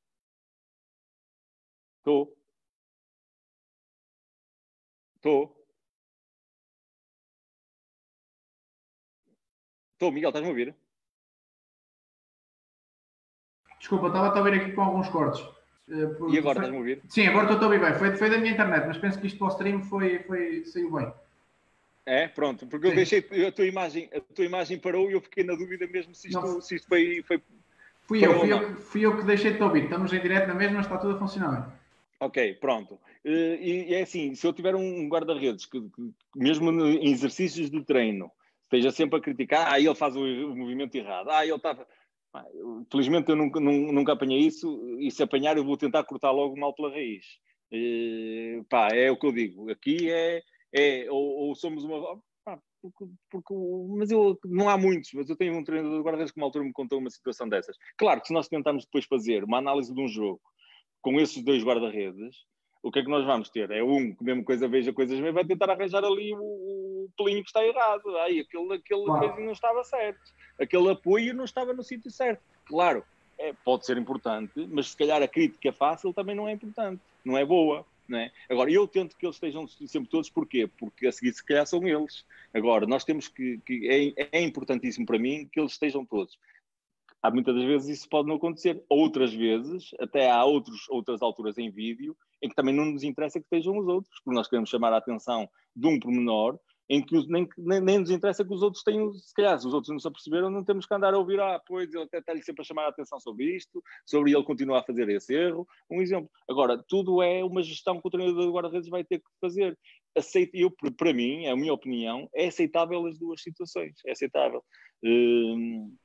[1.98, 2.36] Estou.
[5.16, 5.56] Estou.
[9.92, 10.76] Estou, Miguel, estás-me a ouvir?
[13.78, 15.40] Desculpa, estava a ouvir aqui com alguns cortes.
[15.88, 16.32] Eh, por...
[16.32, 17.02] E agora estás-me a ouvir?
[17.08, 17.98] Sim, agora estou a ouvir bem.
[17.98, 20.90] Foi, foi da minha internet, mas penso que isto para o stream foi, foi, saiu
[20.90, 21.12] bem.
[22.04, 25.44] É, pronto, porque eu deixei a tua imagem, a tua imagem parou e eu fiquei
[25.44, 27.40] na dúvida mesmo se isto, se isto foi, foi.
[28.02, 29.84] Fui eu, fui eu, fui eu que deixei de ouvir.
[29.84, 31.80] Estamos em direto na mesma, está tudo a funcionar.
[32.18, 32.98] Ok, pronto.
[33.24, 37.84] Eh, e é assim, se eu tiver um guarda-redes que, que, mesmo em exercícios de
[37.84, 38.30] treino,
[38.64, 41.86] esteja sempre a criticar, ah, ele faz o, o movimento errado, ah, ele estava.
[42.32, 42.44] Tá...
[42.90, 46.74] Felizmente eu nunca, nunca apanhei isso, e se apanhar eu vou tentar cortar logo mal
[46.74, 47.24] pela raiz.
[47.70, 49.70] E, eh, pá, é o que eu digo.
[49.70, 50.42] Aqui é
[50.74, 52.20] é, ou, ou somos uma.
[52.44, 53.54] Pá, porque, porque,
[53.96, 56.64] mas eu não há muitos, mas eu tenho um treinador de guarda-redes que uma altura
[56.64, 57.76] me contou uma situação dessas.
[57.96, 60.40] Claro que se nós tentarmos depois fazer uma análise de um jogo
[61.00, 62.36] com esses dois guarda-redes,
[62.82, 63.70] o que é que nós vamos ter?
[63.70, 67.42] É um que mesmo coisa veja coisas mesmo, vai tentar arranjar ali o, o pelinho
[67.42, 68.16] que está errado.
[68.18, 69.28] Aí aquele, aquele claro.
[69.28, 70.20] coisa não estava certo.
[70.60, 72.42] Aquele apoio não estava no sítio certo.
[72.66, 73.04] Claro,
[73.38, 77.38] é, pode ser importante, mas se calhar a crítica fácil também não é importante, não
[77.38, 77.84] é boa.
[78.10, 78.30] É?
[78.50, 80.66] Agora, eu tento que eles estejam sempre todos, porquê?
[80.66, 82.26] Porque a seguir, se calhar, são eles.
[82.52, 83.58] Agora, nós temos que.
[83.64, 86.38] que é, é, importantíssimo para mim que eles estejam todos.
[87.22, 88.82] Há muitas das vezes isso pode não acontecer.
[88.88, 93.38] Outras vezes, até há outros, outras alturas em vídeo, em que também não nos interessa
[93.38, 96.58] que estejam os outros, porque nós queremos chamar a atenção de um pormenor
[96.92, 99.72] em que nem, nem, nem, nos interessa que os outros tenham, se calhar, se os
[99.72, 102.42] outros não se aperceberam, não temos que andar a ouvir, ah, pois, ele até está-lhe
[102.42, 105.66] sempre a chamar a atenção sobre isto, sobre ele continuar a fazer esse erro.
[105.90, 106.30] Um exemplo.
[106.46, 109.78] Agora, tudo é uma gestão que o treinador de guarda-redes vai ter que fazer.
[110.14, 113.94] Aceito, eu, para mim, é a minha opinião, é aceitável as duas situações.
[114.04, 114.62] É aceitável.
[115.02, 115.96] Hum,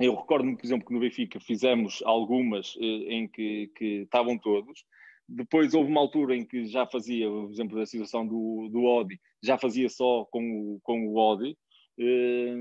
[0.00, 4.86] Eu recordo-me, por exemplo, que no Benfica fizemos algumas eh, em que, que estavam todos.
[5.28, 9.20] Depois houve uma altura em que já fazia, por exemplo, a situação do, do Odi,
[9.42, 11.56] já fazia só com o, com o Odi.
[11.98, 12.54] Eh,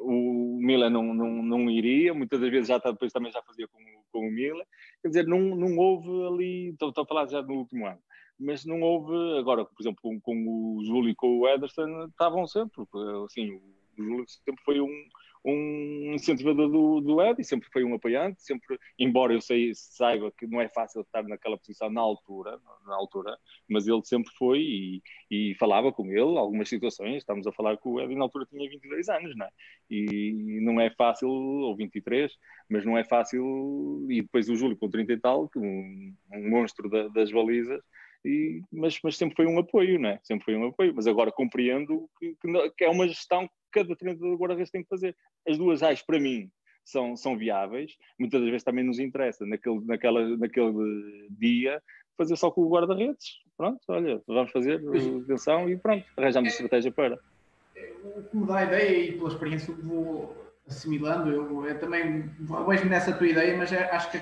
[0.00, 3.80] o Milan não, não, não iria, muitas das vezes já depois também já fazia com,
[4.12, 4.64] com o Milan.
[5.02, 8.00] Quer dizer, não, não houve ali, estou, estou a falar já no último ano,
[8.38, 12.46] mas não houve, agora, por exemplo, com, com o Júlio e com o Ederson, estavam
[12.46, 12.84] sempre,
[13.24, 13.52] assim,
[13.98, 15.08] o Júlio sempre foi um,
[15.46, 20.32] um incentivador do, do Ed e sempre foi um apoiante, sempre, embora eu sei, saiba
[20.36, 24.58] que não é fácil estar naquela posição na altura, na altura, mas ele sempre foi
[24.58, 28.46] e, e falava com ele algumas situações, estamos a falar que o Ed na altura
[28.46, 29.50] tinha 22 anos, não é?
[29.88, 32.32] E não é fácil, ou 23,
[32.68, 36.90] mas não é fácil, e depois o Júlio com 30 e tal, um, um monstro
[36.90, 37.80] da, das balizas,
[38.26, 40.20] e, mas, mas, sempre foi um apoio, não é?
[40.24, 44.30] Sempre foi um apoio, mas agora compreendo que, que, que é uma gestão cada treinador
[44.30, 45.16] de guarda-redes tem que fazer.
[45.48, 46.50] As duas AIS, para mim,
[46.84, 51.80] são, são viáveis, muitas das vezes também nos interessa, naquele, naquela, naquele dia,
[52.16, 53.36] fazer só com o guarda-redes.
[53.56, 54.82] Pronto, olha, vamos fazer
[55.22, 57.18] atenção e pronto, arranjamos estratégia para.
[58.04, 60.36] O que me dá a ideia e pela experiência que vou
[60.66, 62.28] assimilando, eu, eu também
[62.66, 64.18] vejo-me nessa tua ideia, mas é, acho que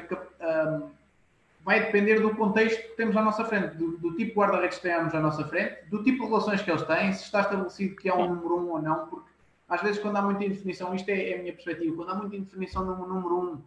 [1.64, 4.82] vai depender do contexto que temos à nossa frente, do, do tipo de guarda-redes que
[4.82, 8.08] temos à nossa frente, do tipo de relações que eles têm, se está estabelecido que
[8.08, 9.30] é um número um ou não, porque
[9.66, 12.36] às vezes quando há muita indefinição, isto é, é a minha perspectiva, quando há muita
[12.36, 13.62] indefinição no número um,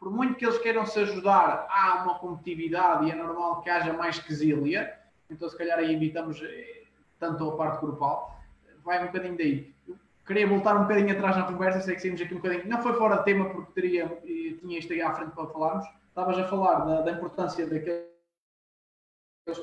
[0.00, 3.92] por muito que eles queiram se ajudar, há uma competitividade e é normal que haja
[3.92, 4.98] mais quesilha,
[5.30, 6.84] então se calhar aí evitamos eh,
[7.20, 8.40] tanto a parte grupal,
[8.82, 9.72] vai um bocadinho daí.
[9.86, 9.96] Eu
[10.26, 12.94] queria voltar um bocadinho atrás na conversa, sei que saímos aqui um bocadinho, não foi
[12.94, 16.46] fora de tema porque teria, eh, tinha isto aí à frente para falarmos, estavas a
[16.46, 18.06] falar da, da importância daqueles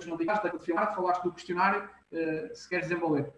[0.02, 3.32] que não digaste, daquele filmar, falaste do questionário, uh, se queres desenvolver.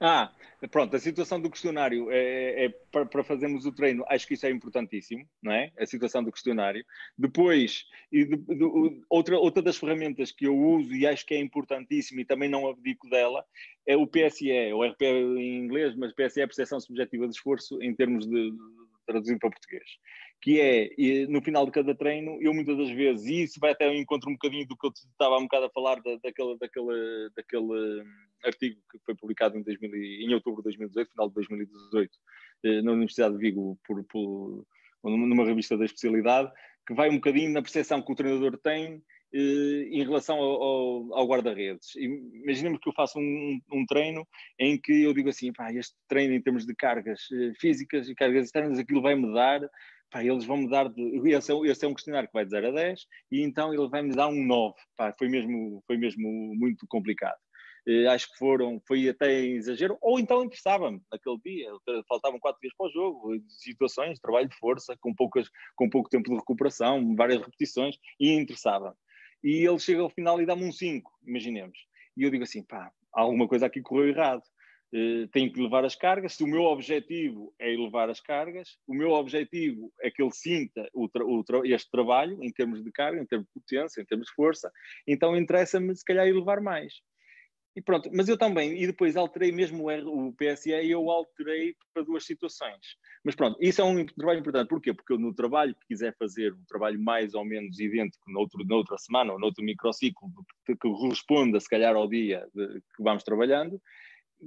[0.00, 0.32] Ah,
[0.70, 4.46] pronto, a situação do questionário é, é para, para, fazermos o treino, acho que isso
[4.46, 5.70] é importantíssimo, não é?
[5.78, 6.84] A situação do questionário.
[7.16, 12.20] Depois, de, de, outra, outra das ferramentas que eu uso e acho que é importantíssimo
[12.20, 13.44] e também não abdico dela
[13.86, 17.80] é o PSE, o RP em inglês, mas PSE é a percepção subjetiva de esforço
[17.80, 18.58] em termos de, de
[19.06, 19.84] traduzir para português
[20.42, 23.86] que é, no final de cada treino, eu muitas das vezes, e isso vai até
[23.86, 27.30] ao encontro um bocadinho do que eu estava um bocado a falar da, daquele, daquele,
[27.36, 28.04] daquele hum,
[28.44, 32.10] artigo que foi publicado em, 2000, em outubro de 2018, final de 2018,
[32.64, 34.66] eh, na Universidade de Vigo, por, por,
[35.04, 36.50] numa revista da especialidade,
[36.88, 39.00] que vai um bocadinho na percepção que o treinador tem
[39.32, 41.94] eh, em relação ao, ao, ao guarda-redes.
[41.94, 44.26] Imaginemos que eu faço um, um, treino
[44.58, 48.14] em que eu digo assim, pá, este treino em termos de cargas eh, físicas e
[48.16, 49.60] cargas externas, aquilo vai-me dar
[50.12, 51.02] pá, eles vão me dar, de,
[51.34, 53.88] esse, é, esse é um questionário que vai de 0 a 10, e então ele
[53.88, 57.38] vai me dar um 9, pá, foi mesmo, foi mesmo muito complicado.
[57.88, 61.68] Uh, acho que foram, foi até exagero, ou então interessava-me naquele dia,
[62.08, 66.30] faltavam quatro dias para o jogo, situações, trabalho de força, com, poucas, com pouco tempo
[66.30, 68.94] de recuperação, várias repetições, e interessava-me.
[69.42, 71.76] E ele chega ao final e dá-me um 5, imaginemos.
[72.16, 74.42] E eu digo assim, pá, alguma coisa aqui correu errado.
[74.94, 76.34] Uh, tenho que levar as cargas.
[76.34, 80.86] Se o meu objetivo é elevar as cargas, o meu objetivo é que ele sinta
[80.92, 84.04] o tra o tra este trabalho em termos de carga, em termos de potência, em
[84.04, 84.70] termos de força,
[85.06, 86.92] então interessa-me se calhar elevar mais.
[87.74, 92.02] E pronto, mas eu também, e depois alterei mesmo o, PSE e eu alterei para
[92.02, 92.98] duas situações.
[93.24, 94.68] Mas pronto, isso é um trabalho importante.
[94.68, 94.92] Porquê?
[94.92, 98.98] Porque eu no trabalho que quiser fazer, um trabalho mais ou menos idêntico noutro, noutra
[98.98, 100.28] semana ou noutro microciclo,
[100.66, 103.80] que corresponda se calhar ao dia de, que vamos trabalhando,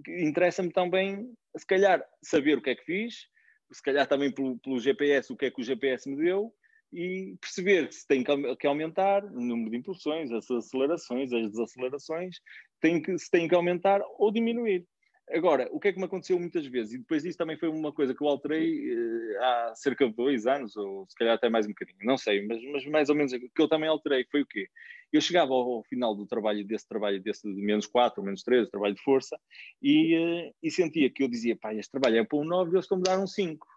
[0.07, 3.27] interessa-me também, se calhar, saber o que é que fiz,
[3.71, 6.53] se calhar também pelo, pelo, GPS, o que é que o GPS me deu,
[6.93, 12.37] e perceber se tem que aumentar o número de impulsões, as acelerações, as desacelerações,
[12.79, 14.85] tem que, se tem que aumentar ou diminuir.
[15.31, 17.91] Agora, o que é que me aconteceu muitas vezes, e depois isso também foi uma
[17.91, 21.65] coisa que eu alterei eh, há cerca de dois anos, ou se calhar até mais
[21.65, 24.41] um bocadinho, não sei, mas, mas mais ou menos o que eu também alterei foi
[24.43, 24.69] o quê?
[25.11, 28.69] Eu chegava ao, ao final do trabalho, desse trabalho, desse de menos 4, menos 3,
[28.69, 29.39] trabalho de força,
[29.81, 32.73] e, eh, e sentia que eu dizia, pá, este trabalho é para um 9 e
[32.75, 33.67] eles estão-me dar um 5,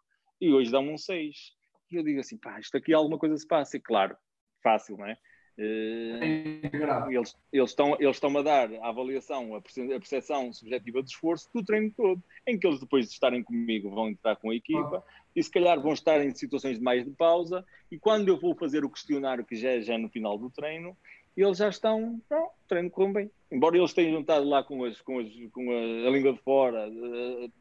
[0.41, 1.57] e hoje dão-me um 6.
[1.91, 4.15] E eu digo assim, pá, isto aqui alguma coisa se passa, e claro,
[4.63, 5.17] fácil, não é?
[5.59, 11.51] Uh, eles, eles, estão, eles estão a dar a avaliação, a percepção subjetiva de esforço
[11.53, 15.05] do treino todo, em que eles depois de estarem comigo vão entrar com a equipa
[15.05, 15.23] ah.
[15.35, 18.55] e se calhar vão estar em situações de mais de pausa e quando eu vou
[18.55, 20.97] fazer o questionário que já é já no final do treino,
[21.37, 23.31] eles já estão, não, o treino correu bem.
[23.51, 26.89] Embora eles tenham estado lá com, as, com, as, com a, a língua de fora
[26.89, 27.53] uh,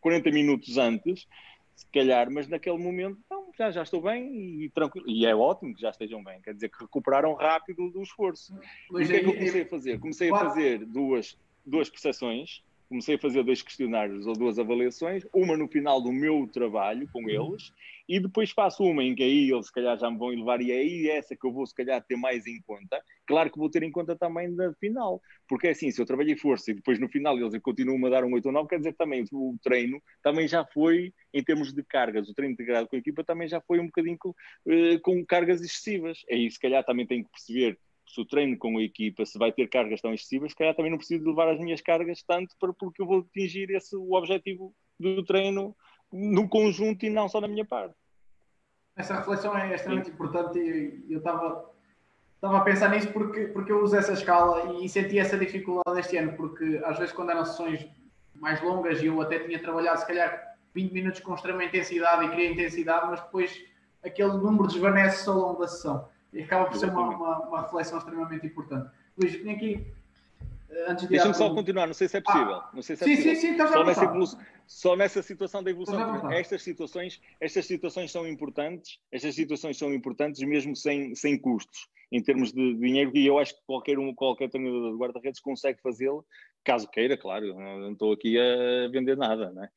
[0.00, 1.26] 40 minutos antes,
[1.74, 5.08] se calhar, mas naquele momento não, já, já estou bem e tranquilo.
[5.08, 8.58] E é ótimo que já estejam bem, quer dizer que recuperaram rápido do esforço.
[8.90, 10.00] Mas e o que é que eu comecei a fazer?
[10.00, 15.56] Comecei a fazer duas, duas percepções comecei a fazer dois questionários ou duas avaliações, uma
[15.56, 17.52] no final do meu trabalho com uhum.
[17.52, 17.72] eles,
[18.08, 20.72] e depois faço uma em que aí eles se calhar já me vão levar, e
[20.72, 23.00] é aí essa que eu vou se calhar ter mais em conta.
[23.26, 26.36] Claro que vou ter em conta também na final, porque é assim, se eu trabalhei
[26.36, 28.92] força e depois no final eles continuam a dar um 8 ou 9, quer dizer
[28.92, 32.96] que também o treino também já foi, em termos de cargas, o treino integrado com
[32.96, 36.24] a equipa também já foi um bocadinho com, uh, com cargas excessivas.
[36.30, 37.78] Aí se calhar também tenho que perceber
[38.08, 40.90] se o treino com a equipa, se vai ter cargas tão excessivas, se calhar também
[40.90, 44.74] não preciso levar as minhas cargas tanto para, porque eu vou atingir esse, o objetivo
[44.98, 45.76] do treino
[46.12, 47.94] no conjunto e não só na minha parte.
[48.96, 50.14] Essa reflexão é extremamente Sim.
[50.14, 51.70] importante e eu estava
[52.34, 56.16] estava a pensar nisso porque, porque eu uso essa escala e senti essa dificuldade este
[56.16, 57.86] ano, porque às vezes quando eram sessões
[58.34, 62.30] mais longas e eu até tinha trabalhado se calhar 20 minutos com extrema intensidade e
[62.30, 63.60] queria intensidade, mas depois
[64.04, 66.08] aquele número desvanece ao longo da sessão.
[66.32, 68.90] E acaba por ser uma, uma, uma, reflexão extremamente importante.
[69.16, 69.86] Luís, vim aqui.
[70.70, 72.54] Eh, antes de Deixa-me só continuar, não sei se é possível.
[72.54, 73.34] Ah, não sei se é sim, possível.
[73.34, 76.30] sim, sim, então só, nessa só nessa situação da evolução.
[76.30, 82.22] Estas situações, estas situações são importantes, estas situações são importantes mesmo sem, sem custos, em
[82.22, 86.24] termos de dinheiro, e eu acho que qualquer, um, qualquer treinador de guarda-redes consegue fazê-lo,
[86.62, 89.68] caso queira, claro, não estou aqui a vender nada, né?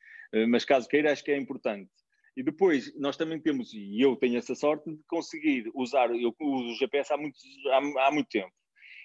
[0.47, 1.89] mas caso queira, acho que é importante.
[2.35, 6.71] E depois, nós também temos, e eu tenho essa sorte, de conseguir usar, eu uso
[6.71, 7.37] o GPS há muito,
[7.69, 8.51] há, há muito tempo.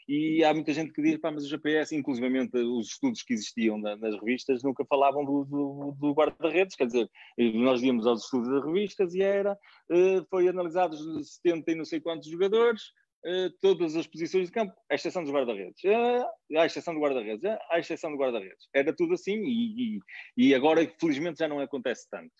[0.08, 3.76] E há muita gente que diz, pá, mas o GPS, inclusivamente os estudos que existiam
[3.76, 7.10] na, nas revistas, nunca falavam do, do, do guarda-redes, quer dizer,
[7.54, 11.00] nós íamos aos estudos das revistas e era, uh, foi analisados
[11.42, 12.82] 70 e não sei quantos jogadores,
[13.24, 17.44] uh, todas as posições de campo, à exceção dos guarda-redes, uh, à exceção do guarda-redes,
[17.68, 18.68] à exceção do guarda-redes.
[18.72, 20.00] Era tudo assim e, e,
[20.36, 22.30] e agora, felizmente, já não acontece tanto.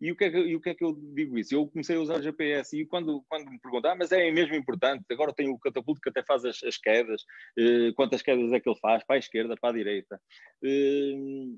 [0.00, 1.54] E o, que é que, e o que é que eu digo isso?
[1.54, 4.54] Eu comecei a usar o GPS e quando, quando me perguntam, ah, mas é mesmo
[4.54, 7.22] importante, agora tem o catapulto que até faz as, as quedas,
[7.58, 10.18] eh, quantas quedas é que ele faz, para a esquerda, para a direita.
[10.64, 11.56] Eh,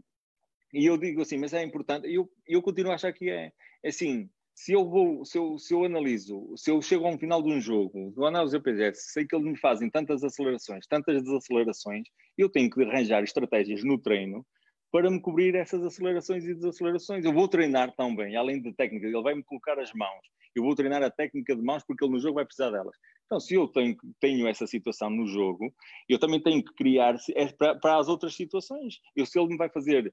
[0.75, 3.53] e eu digo assim, mas é importante, eu, eu continuo a achar que é.
[3.83, 7.19] é assim, se eu vou, se eu, se eu analiso, se eu chego a um
[7.19, 11.23] final de um jogo, do análise GPS, sei que eles me fazem tantas acelerações, tantas
[11.23, 14.45] desacelerações, eu tenho que arranjar estratégias no treino
[14.93, 17.25] para me cobrir essas acelerações e desacelerações.
[17.25, 20.21] Eu vou treinar também, além da técnica, ele vai me colocar as mãos.
[20.55, 22.95] Eu vou treinar a técnica de mãos porque ele no jogo vai precisar delas.
[23.25, 25.73] Então, se eu tenho, tenho essa situação no jogo,
[26.07, 29.01] eu também tenho que criar é para, para as outras situações.
[29.17, 30.13] Eu, se ele me vai fazer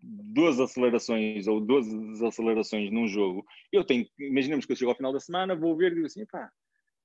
[0.00, 5.12] duas acelerações ou duas desacelerações num jogo, eu tenho, imaginemos que eu chego ao final
[5.12, 6.50] da semana, vou ver e digo assim, pá,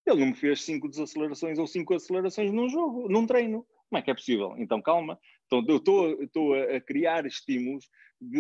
[0.06, 3.66] ele não me fez cinco desacelerações ou cinco acelerações num jogo, num treino.
[3.94, 4.56] Como é que é possível?
[4.58, 5.20] Então calma.
[5.46, 5.78] Então eu
[6.26, 7.88] estou a criar estímulos,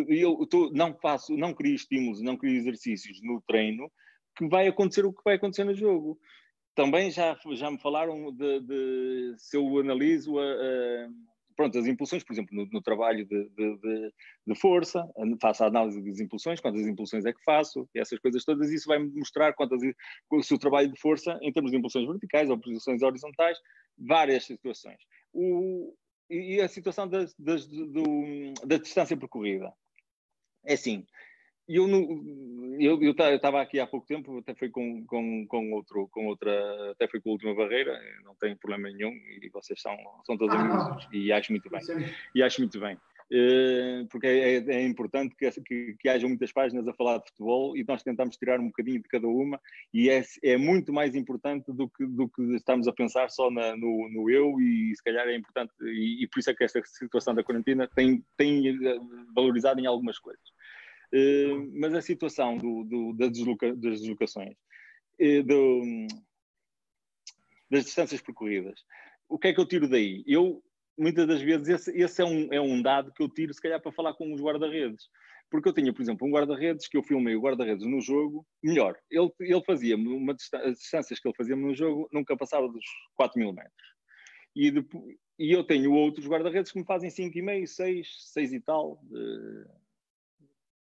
[0.07, 3.87] eu tô, não faço, não crio estímulos, não crio exercícios no treino
[4.35, 6.17] que vai acontecer o que vai acontecer no jogo.
[6.73, 11.09] Também já, já me falaram de, de se eu analiso a, a
[11.55, 14.11] pronto, as impulsões, por exemplo, no, no trabalho de, de,
[14.47, 15.07] de, força,
[15.39, 19.07] faço a análise das impulsões, quantas impulsões é que faço, essas coisas todas, isso vai-me
[19.13, 19.79] mostrar quantas,
[20.41, 23.57] se o trabalho de força, em termos de impulsões verticais ou posições horizontais,
[23.97, 24.97] várias situações.
[25.33, 25.95] O,
[26.29, 29.73] e a situação da, da, do, da distância percorrida.
[30.65, 31.05] É assim,
[31.67, 31.87] eu
[32.79, 37.07] eu estava aqui há pouco tempo, até foi com, com, com, outro, com outra, até
[37.07, 39.95] foi com a última barreira, não tem problema nenhum e vocês são,
[40.25, 41.81] são todos ah, amigos e acho muito bem.
[42.35, 42.97] E acho muito bem.
[43.33, 47.29] Uh, porque é, é, é importante que, que, que hajam muitas páginas a falar de
[47.29, 49.59] futebol e nós tentamos tirar um bocadinho de cada uma
[49.91, 53.75] e é, é muito mais importante do que, do que estamos a pensar só na,
[53.75, 56.79] no, no eu e se calhar é importante e, e por isso é que esta
[56.85, 58.99] situação da quarentena tem, tem eh,
[59.33, 60.47] valorizado em algumas coisas.
[61.11, 64.55] Uh, mas a situação do, do, das, desloca, das deslocações,
[65.47, 66.07] do,
[67.71, 68.79] das distâncias percorridas,
[69.27, 70.23] o que é que eu tiro daí?
[70.27, 70.61] Eu,
[70.97, 73.81] muitas das vezes, esse, esse, é, um, é um dado que eu tiro, se calhar,
[73.81, 75.07] para falar com os guarda-redes.
[75.49, 78.97] Porque eu tinha, por exemplo, um guarda-redes que eu filmei o guarda-redes no jogo, melhor,
[79.09, 83.39] ele, ele fazia uma as distâncias que ele fazia no jogo nunca passava dos 4
[83.39, 83.93] mil metros.
[84.55, 88.99] E, depois, e eu tenho outros guarda-redes que me fazem 5,5, 6, 6 e tal.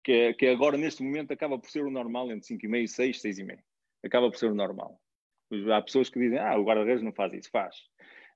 [0.05, 3.23] Que, é, que agora neste momento acaba por ser o normal entre 5,5 e 6,
[3.23, 3.59] 6,5.
[4.05, 5.01] Acaba por ser o normal.
[5.75, 7.77] Há pessoas que dizem, ah, o guarda-redes não faz isso, faz.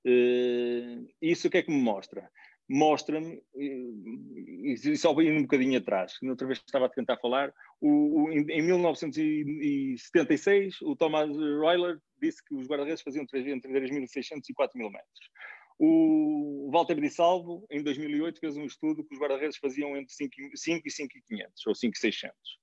[0.05, 2.29] Uh, isso o que é que me mostra?
[2.69, 7.53] Mostra-me, e, e só indo um bocadinho atrás, que outra vez estava a tentar falar,
[7.81, 14.41] o, o, em, em 1976 o Thomas Royler disse que os guarda-redes faziam entre 3.600
[14.49, 15.29] e 4.000 metros.
[15.77, 20.33] O Walter Di Salvo, em 2008, fez um estudo que os guarda-redes faziam entre 5,
[20.55, 22.60] 5 e 5,500 ou 5,600.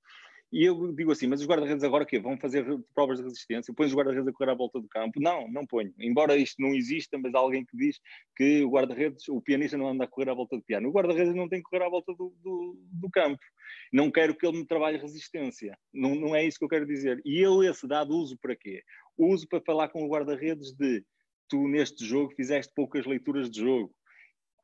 [0.50, 2.18] E eu digo assim, mas os guarda-redes agora o quê?
[2.18, 2.64] Vão fazer
[2.94, 3.74] provas de resistência?
[3.74, 5.20] Pões os guarda-redes a correr à volta do campo?
[5.20, 5.92] Não, não ponho.
[5.98, 8.00] Embora isto não exista, mas há alguém que diz
[8.34, 10.88] que o guarda-redes, o pianista não anda a correr à volta do piano.
[10.88, 13.42] O guarda-redes não tem que correr à volta do, do, do, campo.
[13.92, 15.76] Não quero que ele me trabalhe resistência.
[15.92, 17.20] Não, não é isso que eu quero dizer.
[17.26, 18.82] E eu esse dado uso para quê?
[19.18, 21.04] Uso para falar com o guarda-redes de
[21.46, 23.94] tu neste jogo fizeste poucas leituras de jogo.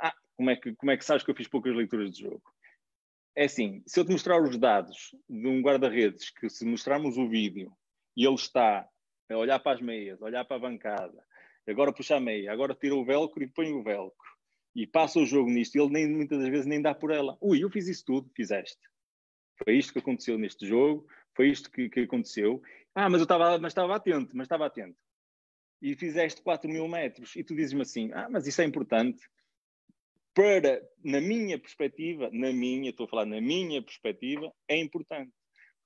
[0.01, 2.53] Ah, como é que, como é que sabes que eu fiz poucas leituras de jogo?
[3.36, 7.28] É assim, se eu te mostrar os dados de um guarda-redes, que se mostrarmos o
[7.28, 7.73] vídeo
[8.16, 8.89] e ele está
[9.28, 11.20] a olhar para as meias, a olhar para a bancada,
[11.69, 14.35] agora puxa a meia, agora tira o velcro e põe o velcro,
[14.74, 17.36] e passa o jogo nisto, e ele nem, muitas das vezes nem dá por ela.
[17.40, 18.81] Ui, eu fiz isso tudo, fizeste.
[19.65, 21.05] Foi isto que aconteceu neste jogo,
[21.35, 22.62] foi isto que, que aconteceu.
[22.94, 24.98] Ah, mas eu estava, mas estava atento, mas estava atento.
[25.82, 29.20] E fizeste 4 mil metros, e tu dizes-me assim, ah, mas isso é importante
[30.35, 35.32] para, na minha perspectiva, na minha, estou a falar na minha perspectiva, é importante.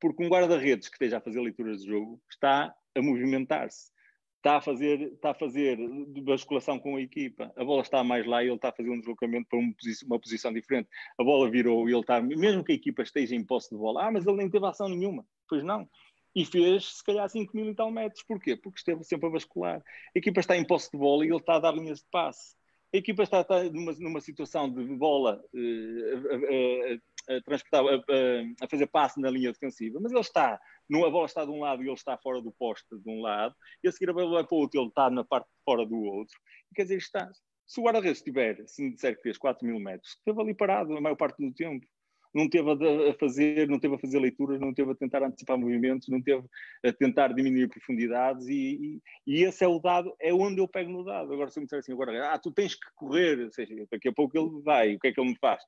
[0.01, 3.91] Porque um guarda-redes que esteja a fazer leituras de jogo está a movimentar-se,
[4.37, 5.77] está a fazer, está a fazer
[6.23, 8.99] basculação com a equipa, a bola está mais lá e ele está a fazer um
[8.99, 10.89] deslocamento para uma posição diferente,
[11.19, 14.07] a bola virou e ele está, mesmo que a equipa esteja em posse de bola,
[14.07, 15.27] ah, mas ele nem teve ação nenhuma.
[15.49, 15.89] Pois não.
[16.35, 18.23] E fez, se calhar, 5 mil e tal metros.
[18.23, 18.55] Porquê?
[18.55, 19.81] Porque esteve sempre a bascular.
[19.81, 22.58] A equipa está em posse de bola e ele está a dar linhas de passe
[22.93, 29.31] a equipa está, está numa, numa, situação de bola uh, a, a, fazer passe na
[29.31, 32.41] linha defensiva, mas ele está, a bola está de um lado e ele está fora
[32.41, 33.55] do poste de um lado,
[33.85, 35.65] e a seguir a bola vai para o outro e ele está na parte de
[35.65, 36.39] fora do outro.
[36.75, 37.31] Quer dizer, está,
[37.67, 40.97] se o guarda-redes estiver, se me disser que fez 4 mil metros, esteve ali parado
[40.97, 41.87] a maior parte do tempo
[42.35, 46.09] não teve a, fazer, não teve a fazer leituras, não teve a tentar antecipar movimentos,
[46.09, 46.45] não teve
[46.85, 50.91] a tentar diminuir profundidades e, e, e esse é o dado, é onde eu pego
[50.91, 51.33] no dado.
[51.33, 54.09] Agora se eu me disser assim, agora, ah, tu tens que correr, ou seja, daqui
[54.09, 55.63] a pouco ele vai, o que é que ele me faz?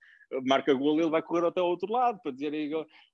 [0.44, 2.52] Marca gol, ele vai correr até ao outro lado para dizer,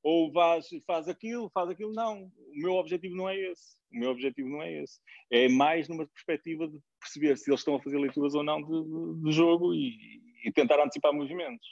[0.03, 3.77] ou faz, faz aquilo, faz aquilo, não, o meu objetivo não é esse.
[3.93, 5.01] O meu objetivo não é esse.
[5.31, 9.33] É mais numa perspectiva de perceber se eles estão a fazer leituras ou não do
[9.33, 11.67] jogo e, e tentar antecipar movimentos.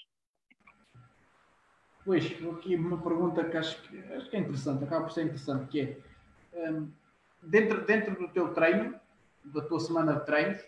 [2.04, 5.66] Pois, aqui uma pergunta que acho que, acho que é interessante, acaba por ser interessante,
[5.68, 5.80] que
[6.52, 6.90] é um,
[7.42, 8.94] dentro, dentro do teu treino,
[9.44, 10.62] da tua semana de treinos,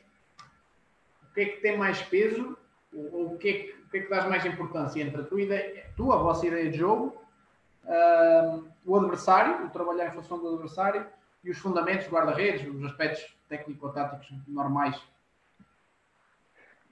[1.22, 2.56] o que é que tem mais peso
[2.92, 5.42] ou, o, que é que, o que é que dás mais importância entre a tua
[5.42, 7.20] ideia, a tua, a vossa ideia de jogo,
[7.84, 11.06] um, o adversário, o trabalhar em função do adversário
[11.44, 15.00] e os fundamentos, guarda-redes, os aspectos técnico-táticos normais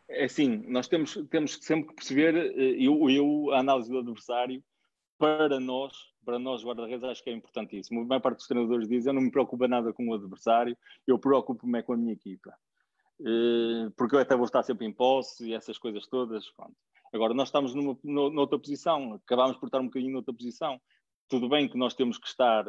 [0.08, 4.62] é assim, nós temos, temos sempre que perceber, eh, eu, eu, a análise do adversário,
[5.18, 5.94] para nós,
[6.24, 8.00] para nós guarda-redes, acho que é importantíssimo.
[8.00, 10.76] A maior parte dos treinadores dizem, eu não me preocupo nada com o adversário,
[11.06, 12.54] eu preocupo-me é com a minha equipa.
[13.20, 16.50] Eh, porque eu até vou estar sempre em posse e essas coisas todas.
[16.50, 16.74] Pronto.
[17.12, 20.80] Agora, nós estamos numa, noutra posição, acabámos por estar um bocadinho noutra posição.
[21.28, 22.64] Tudo bem que nós temos que estar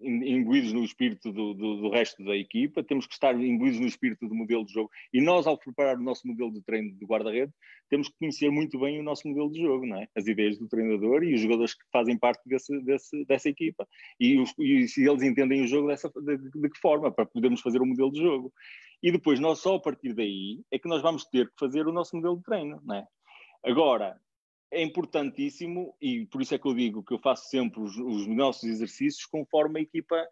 [0.00, 4.28] imbuídos no espírito do, do, do, resto da equipa, temos que estar imbuídos no espírito
[4.28, 4.90] do modelo de jogo.
[5.12, 7.52] E nós, ao preparar o nosso modelo de treino de guarda-rede,
[7.88, 10.08] temos que conhecer muito bem o nosso modelo de jogo, não é?
[10.16, 13.86] As ideias do treinador e os jogadores que fazem parte desse, desse, dessa equipa.
[14.18, 17.60] E, os, e, se eles entendem o jogo dessa, de, de, que forma, para podermos
[17.60, 18.52] fazer o modelo de jogo.
[19.02, 21.92] E depois, nós só a partir daí é que nós vamos ter que fazer o
[21.92, 23.06] nosso modelo de treino, não é?
[23.64, 24.20] Agora,
[24.72, 28.26] é importantíssimo e por isso é que eu digo que eu faço sempre os, os
[28.26, 30.26] nossos exercícios conforme a equipa.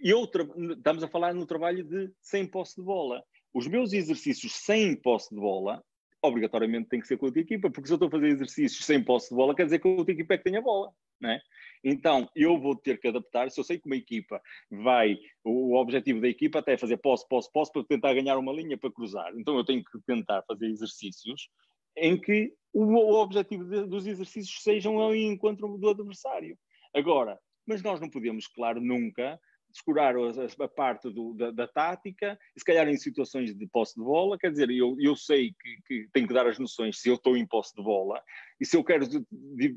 [0.00, 3.22] E outra, estamos a falar no trabalho de sem posse de bola.
[3.52, 5.84] Os meus exercícios sem posse de bola,
[6.22, 8.84] obrigatoriamente tem que ser com a outra equipa, porque se eu estou a fazer exercícios
[8.84, 10.92] sem posse de bola, quer dizer que a outra equipa é que tem a bola.
[11.20, 11.38] Né?
[11.82, 13.50] Então, eu vou ter que adaptar.
[13.50, 14.40] Se eu sei que uma equipa
[14.70, 18.52] vai, o objetivo da equipa até é fazer posse, posse, posse para tentar ganhar uma
[18.52, 19.32] linha para cruzar.
[19.36, 21.50] Então, eu tenho que tentar fazer exercícios
[21.96, 26.56] em que o, o objetivo de, dos exercícios sejam ao encontro do adversário.
[26.94, 29.38] Agora, mas nós não podemos, claro, nunca
[29.70, 34.04] descurar a, a parte do, da, da, tática, se calhar em situações de posse de
[34.04, 37.14] bola, quer dizer, eu, eu sei que, que tenho que dar as noções se eu
[37.14, 38.20] estou em posse de bola,
[38.60, 39.06] e se eu quero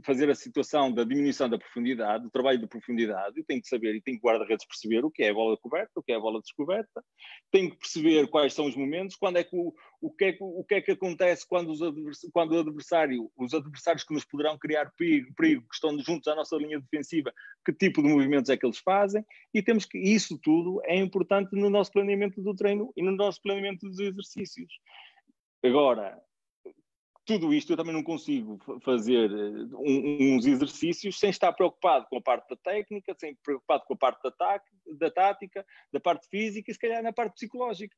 [0.05, 3.95] fazer a situação da diminuição da profundidade, do trabalho de profundidade, eu tenho que saber
[3.95, 6.19] e tenho que guarda-redes perceber o que é a bola coberta, o que é a
[6.19, 7.01] bola descoberta,
[7.49, 10.65] tenho que perceber quais são os momentos, quando é que o, o, que, é o
[10.65, 11.79] que é que acontece quando, os
[12.33, 16.35] quando o adversário, os adversários que nos poderão criar perigo, perigo, que estão juntos à
[16.35, 17.33] nossa linha defensiva,
[17.65, 21.55] que tipo de movimentos é que eles fazem, e temos que, isso tudo é importante
[21.55, 24.73] no nosso planeamento do treino e no nosso planeamento dos exercícios.
[25.63, 26.21] Agora,
[27.25, 32.17] tudo isto eu também não consigo fazer eh, um, uns exercícios sem estar preocupado com
[32.17, 34.61] a parte da técnica, sem preocupado com a parte da,
[34.97, 37.95] da tática, da parte física e se calhar na parte psicológica.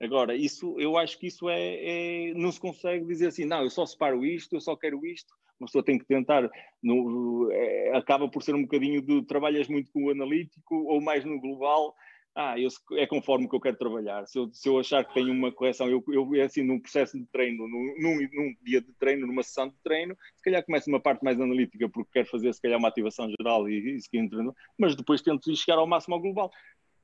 [0.00, 3.70] Agora, isso, eu acho que isso é, é, não se consegue dizer assim, não, eu
[3.70, 5.34] só separo isto, eu só quero isto.
[5.58, 6.48] Uma pessoa tem que tentar,
[6.80, 11.24] no, é, acaba por ser um bocadinho de trabalhas muito com o analítico ou mais
[11.24, 11.96] no global,
[12.40, 14.24] ah, eu, é conforme o que eu quero trabalhar.
[14.28, 17.18] Se eu, se eu achar que tenho uma correção, eu, eu é assim, num processo
[17.18, 21.00] de treino, num, num, dia de treino, numa sessão de treino, se calhar começo uma
[21.00, 24.54] parte mais analítica, porque quero fazer, se calhar, uma ativação geral e, e seguir treino,
[24.78, 26.48] mas depois tento chegar ao máximo ao global,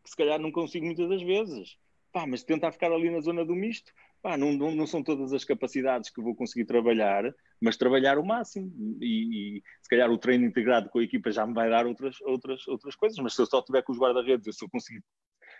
[0.04, 1.76] que se calhar não consigo muitas das vezes.
[2.12, 3.92] Pá, mas tentar ficar ali na zona do misto,
[4.22, 7.24] pá, não, não, não, são todas as capacidades que vou conseguir trabalhar,
[7.60, 8.72] mas trabalhar o máximo.
[9.00, 12.20] E, e, se calhar o treino integrado com a equipa já me vai dar outras,
[12.20, 15.02] outras, outras coisas, mas se eu só tiver com os guarda-redes, se eu conseguir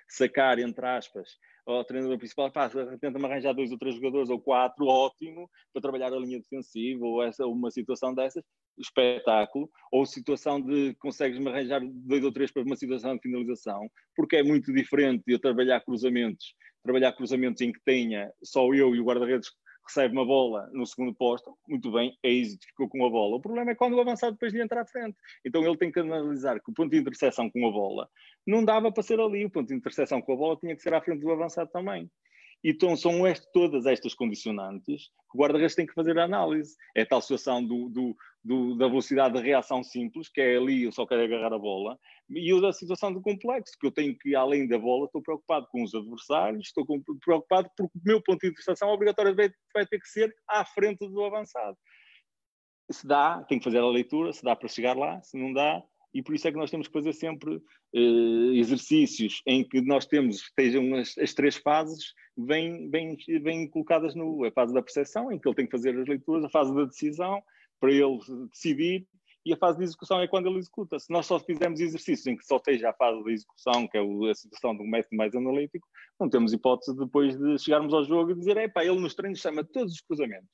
[0.09, 1.29] sacar, entre aspas,
[1.67, 2.69] ao treinador principal, pá,
[3.01, 7.23] tenta-me arranjar dois ou três jogadores ou quatro, ótimo, para trabalhar a linha defensiva ou
[7.23, 8.45] essa, uma situação dessas,
[8.77, 14.37] espetáculo, ou situação de consegues-me arranjar dois ou três para uma situação de finalização, porque
[14.37, 19.05] é muito diferente eu trabalhar cruzamentos, trabalhar cruzamentos em que tenha só eu e o
[19.05, 19.49] guarda-redes
[19.87, 23.37] recebe uma bola no segundo posto, muito bem, é êxito, ficou com a bola.
[23.37, 25.17] O problema é quando o avançado depois lhe entrar à frente.
[25.45, 28.09] Então ele tem que analisar que o ponto de interseção com a bola
[28.47, 30.95] não dava para ser ali, o ponto de interseção com a bola tinha que ser
[30.95, 32.11] à frente do avançado também.
[32.63, 36.75] Então são este, todas estas condicionantes que o guarda-redes tem que fazer a análise.
[36.97, 40.85] É a tal situação do, do, do, da velocidade de reação simples, que é ali
[40.85, 41.99] eu só quero agarrar a bola,
[42.29, 45.83] e a situação do complexo, que eu tenho que, além da bola, estou preocupado com
[45.83, 46.85] os adversários, estou
[47.21, 51.25] preocupado porque o meu ponto de interseção obrigatoriamente vai ter que ser à frente do
[51.25, 51.77] avançado.
[52.91, 55.83] Se dá, tem que fazer a leitura, se dá para chegar lá, se não dá,
[56.13, 60.07] e por isso é que nós temos que fazer sempre uh, exercícios em que nós
[60.07, 65.33] temos, estejam as, as três fases bem, bem, bem colocadas no a fase da percepção,
[65.33, 67.43] em que ele tem que fazer as leituras, a fase da decisão,
[67.85, 68.19] para ele
[68.51, 69.07] decidir,
[69.45, 70.99] e a fase de execução é quando ele executa.
[70.99, 74.01] Se nós só fizermos exercícios em que só esteja a fase da execução, que é
[74.01, 75.87] a situação do método mais analítico,
[76.19, 79.41] não temos hipótese depois de chegarmos ao jogo e dizer, é pá, ele nos treinos
[79.41, 80.49] chama todos os cruzamentos.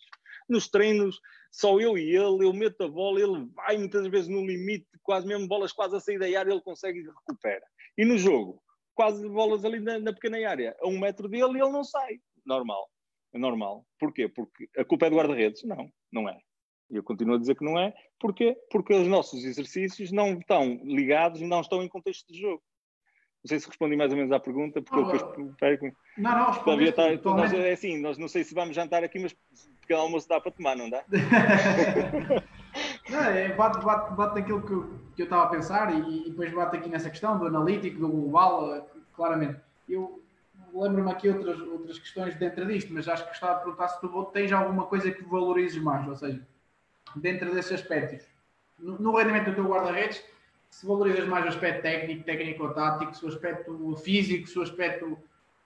[0.48, 1.20] Nos treinos,
[1.52, 5.24] só eu e ele, eu meto a bola, ele vai muitas vezes no limite, quase
[5.24, 7.64] mesmo bolas quase a sair da área, ele consegue e recupera.
[7.96, 8.60] E no jogo,
[8.92, 12.18] quase bolas ali na, na pequena área, a um metro dele, ele não sai.
[12.44, 12.90] Normal.
[13.32, 13.86] É normal.
[14.00, 14.28] Porquê?
[14.28, 15.62] Porque a culpa é do guarda-redes?
[15.62, 16.36] Não, não é.
[16.90, 17.94] E eu continuo a dizer que não é.
[18.18, 18.56] Porquê?
[18.70, 22.62] Porque os nossos exercícios não estão ligados e não estão em contexto de jogo.
[23.42, 25.90] Não sei se respondi mais ou menos à pergunta, porque não, eu depois pego.
[26.18, 26.84] Não, não, respondi.
[26.84, 29.34] Estar, nós, é assim, nós não sei se vamos jantar aqui, mas
[29.80, 31.02] pequeno almoço dá para tomar, não dá?
[33.08, 36.30] não, é, bate, bate, bate naquilo que, eu, que eu estava a pensar e, e,
[36.30, 39.58] depois bate aqui nessa questão do analítico, do global, claramente.
[39.88, 40.22] Eu
[40.74, 44.24] lembro-me aqui outras, outras questões dentro disto, mas acho que gostava de perguntar se tu
[44.26, 46.46] tens alguma coisa que valorizes mais, ou seja,
[47.16, 48.26] dentro desses aspectos.
[48.78, 50.22] No, no rendimento do teu guarda-redes,
[50.70, 55.18] se valorizas mais o aspecto técnico, técnico-tático, o aspecto físico, o aspecto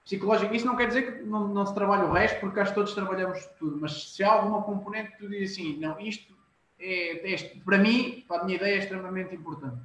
[0.04, 2.74] psicológico, isso não quer dizer que não, não, se trabalha o resto, porque acho que
[2.74, 6.34] todos trabalhamos tudo, mas se há alguma componente que tu dizes assim, não, isto
[6.78, 9.80] é, é, para mim, para a minha ideia, é extremamente importante.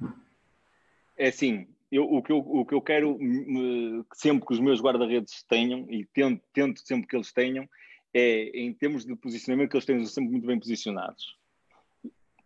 [1.16, 3.18] É assim, eu, o, que eu, o que eu quero
[4.14, 7.68] sempre que os meus guarda-redes tenham, e tento, tento sempre que eles tenham,
[8.12, 11.38] é em termos de posicionamento que eles estejam sempre muito bem posicionados.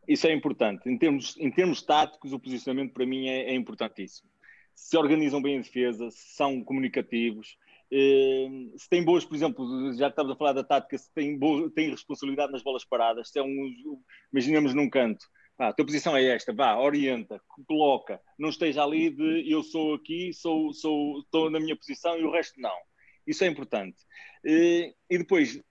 [0.07, 0.89] Isso é importante.
[0.89, 4.29] Em termos, em termos táticos, o posicionamento para mim é, é importantíssimo.
[4.75, 7.57] Se organizam bem a defesa, se são comunicativos,
[7.93, 11.39] eh, se têm boas, por exemplo, já que estamos a falar da tática, se têm,
[11.39, 14.01] boa, têm responsabilidade nas bolas paradas, se é um,
[14.33, 15.25] imaginemos num canto,
[15.59, 19.95] ah, a tua posição é esta, vá, orienta, coloca, não esteja ali de eu sou
[19.95, 22.77] aqui, sou, sou, estou na minha posição e o resto não.
[23.25, 23.97] Isso é importante.
[24.45, 25.63] Eh, e depois,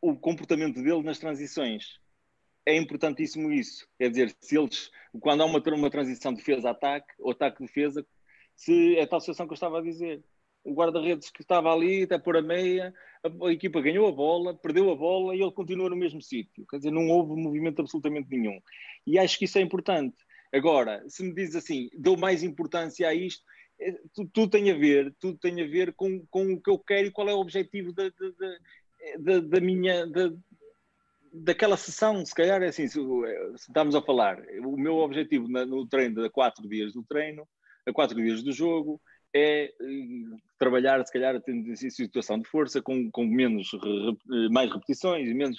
[0.00, 2.01] o comportamento dele nas transições
[2.66, 3.86] é importantíssimo isso.
[3.98, 4.90] Quer dizer, se eles,
[5.20, 8.06] quando há uma, uma transição defesa-ataque, ou ataque-defesa,
[8.54, 10.22] se é tal situação que eu estava a dizer.
[10.64, 12.94] O guarda-redes que estava ali, até por a meia,
[13.24, 16.64] a, a, equipa ganhou a bola, perdeu a bola e ele continua no mesmo sítio.
[16.70, 18.60] Quer dizer, não houve movimento absolutamente nenhum.
[19.04, 20.16] E acho que isso é importante.
[20.52, 23.42] Agora, se me diz assim, dou mais importância a isto,
[23.80, 26.78] é, tudo, tudo tem a ver, tudo tem a ver com, com o que eu
[26.78, 28.58] quero e qual é o objetivo da, da,
[29.18, 30.06] da, da minha,
[31.32, 35.86] daquela sessão, se calhar é assim, se, se, estamos a falar, o meu objetivo no
[35.88, 37.48] treino de quatro dias do treino,
[37.86, 39.00] a quatro dias do jogo,
[39.34, 39.72] é eh,
[40.58, 43.70] trabalhar, se calhar, tendo situação de força, com, com menos,
[44.50, 45.58] mais repetições menos.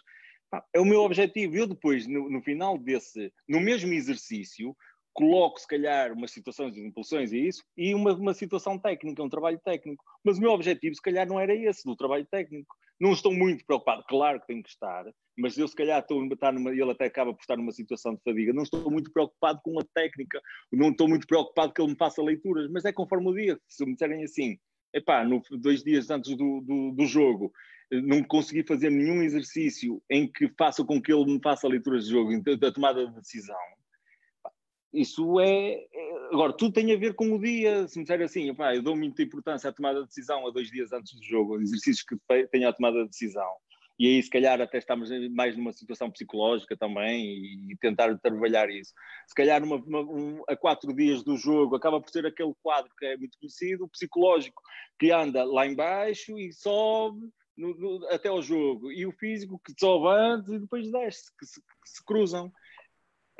[0.71, 1.55] É o meu objetivo.
[1.55, 4.77] Eu depois, no, no final desse, no mesmo exercício,
[5.11, 9.29] coloco, se calhar, umas situações de impulsões e isso, e uma, uma situação técnica, um
[9.29, 10.03] trabalho técnico.
[10.23, 13.65] Mas o meu objetivo, se calhar, não era esse, do trabalho técnico Não estou muito
[13.65, 15.03] preocupado, claro que tenho que estar,
[15.37, 18.21] mas eu se calhar estou estar numa, ele até acaba por estar numa situação de
[18.23, 21.97] fadiga, não estou muito preocupado com a técnica, não estou muito preocupado que ele me
[21.97, 24.57] faça leituras, mas é conforme o dia, se me disserem assim,
[24.93, 27.51] epá, no, dois dias antes do, do, do jogo,
[27.91, 32.11] não consegui fazer nenhum exercício em que faça com que ele me faça leituras de
[32.11, 33.59] jogo, da tomada de decisão,
[34.93, 37.87] isso é, é, Agora, tudo tem a ver com o dia.
[37.87, 40.91] Se me disser assim, eu dou muita importância à tomada de decisão a dois dias
[40.91, 42.17] antes do jogo, exercícios que
[42.47, 43.51] tenham a tomada de decisão.
[43.99, 48.91] E aí, se calhar, até estamos mais numa situação psicológica também e tentar trabalhar isso.
[49.27, 52.91] Se calhar, uma, uma, um, a quatro dias do jogo, acaba por ser aquele quadro
[52.97, 54.59] que é muito conhecido, o psicológico,
[54.97, 59.73] que anda lá embaixo e sobe no, no, até ao jogo, e o físico que
[59.79, 62.51] sobe antes e depois desce, que se, que se cruzam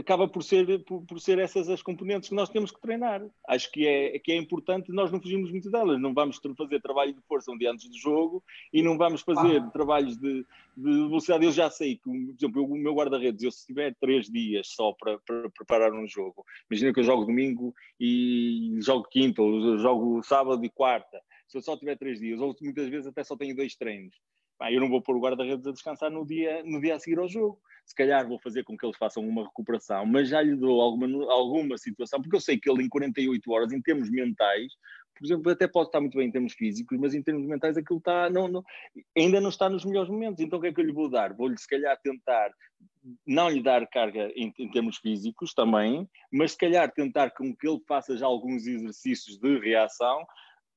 [0.04, 3.26] acaba por ser, por, por, ser essas as componentes que nós temos que treinar.
[3.48, 6.00] Acho que é, que é importante nós não fugirmos muito delas.
[6.00, 9.62] Não vamos fazer trabalho de força um dia antes do jogo e não vamos fazer
[9.62, 9.70] ah.
[9.72, 11.46] trabalhos de, de, velocidade.
[11.46, 14.92] Eu já sei que, por exemplo, o meu guarda-redes, eu se tiver três dias só
[14.92, 20.22] para, para, preparar um jogo, imagina que eu jogo domingo e jogo quinta, ou jogo
[20.24, 21.22] sábado e quarta.
[21.48, 24.16] Se eu só tiver três dias, ou muitas vezes até só tenho dois treinos,
[24.70, 27.28] eu não vou pôr o guarda-redes a descansar no dia, no dia a seguir ao
[27.28, 30.82] jogo se calhar vou fazer com que eles façam uma recuperação, mas já lhe dou
[30.82, 34.74] alguma, alguma situação, porque eu sei que ele em 48 horas, em termos mentais,
[35.16, 38.00] por exemplo, até pode estar muito bem em termos físicos, mas em termos mentais aquilo
[38.00, 38.64] está, não, não,
[39.16, 40.40] ainda não está nos melhores momentos.
[40.40, 41.34] Então o que é que eu lhe vou dar?
[41.34, 42.52] Vou-lhe se calhar tentar
[43.26, 47.68] não lhe dar carga em, em, termos físicos também, mas se calhar tentar com que
[47.68, 50.26] ele faça já alguns exercícios de reação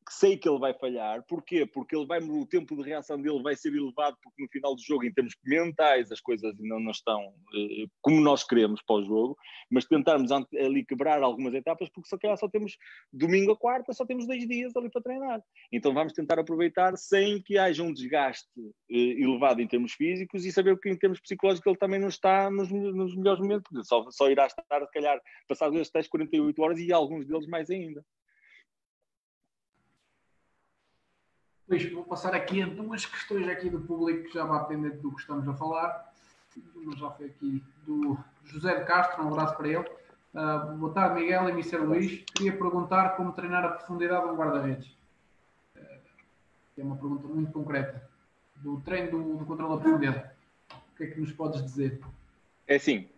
[0.06, 1.24] que sei que ele vai falhar.
[1.26, 1.66] Porquê?
[1.66, 4.80] Porque ele vai, o tempo de reação dele vai ser elevado, porque no final do
[4.80, 7.20] jogo, em termos mentais, as coisas não, não estão
[7.54, 9.36] eh, como nós queremos para o jogo,
[9.68, 12.76] mas tentarmos ali quebrar algumas etapas, porque se calhar só temos
[13.12, 15.42] domingo a quarta, só temos dois dias ali para treinar.
[15.72, 18.48] Então vamos tentar aproveitar sem que haja um desgaste
[18.88, 22.48] eh, elevado em termos físicos e saber que em termos psicológicos ele também não está
[22.48, 26.92] nos, nos melhores momentos, só, só irá estar, se calhar, passados estes 48 horas e
[26.92, 28.04] alguns deles mais ainda.
[31.68, 35.10] Luís, vou passar aqui a duas questões aqui do público que já vai atender do
[35.12, 36.12] que estamos a falar.
[36.76, 39.88] Uma já foi aqui do José de Castro, um abraço para ele.
[40.32, 41.78] Uh, boa tarde, Miguel e Mr.
[41.78, 42.22] Luís.
[42.36, 44.86] Queria perguntar como treinar a profundidade de um guarda-redes.
[45.74, 45.80] Uh,
[46.78, 48.08] é uma pergunta muito concreta.
[48.56, 50.30] Do treino do, do controle da profundidade.
[50.70, 52.00] O que é que nos podes dizer?
[52.68, 53.08] É assim,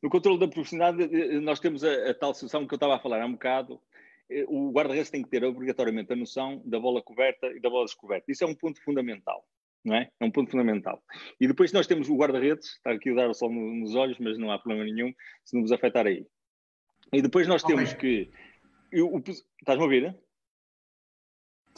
[0.00, 2.98] no controle da profundidade, eh, nós temos a, a, tal solução que eu estava a
[3.00, 3.80] falar há um bocado,
[4.48, 8.30] o guarda-redes tem que ter obrigatoriamente a noção da bola coberta e da bola descoberta.
[8.30, 9.44] Isso é um ponto fundamental,
[9.84, 10.10] não é?
[10.20, 11.02] É um ponto fundamental.
[11.40, 14.38] E depois nós temos o guarda-redes, está aqui a dar o sol nos olhos, mas
[14.38, 15.12] não há problema nenhum
[15.44, 16.26] se não vos afetar aí.
[17.12, 18.30] E depois nós temos que...
[18.92, 20.16] Eu, estás-me a ouvir?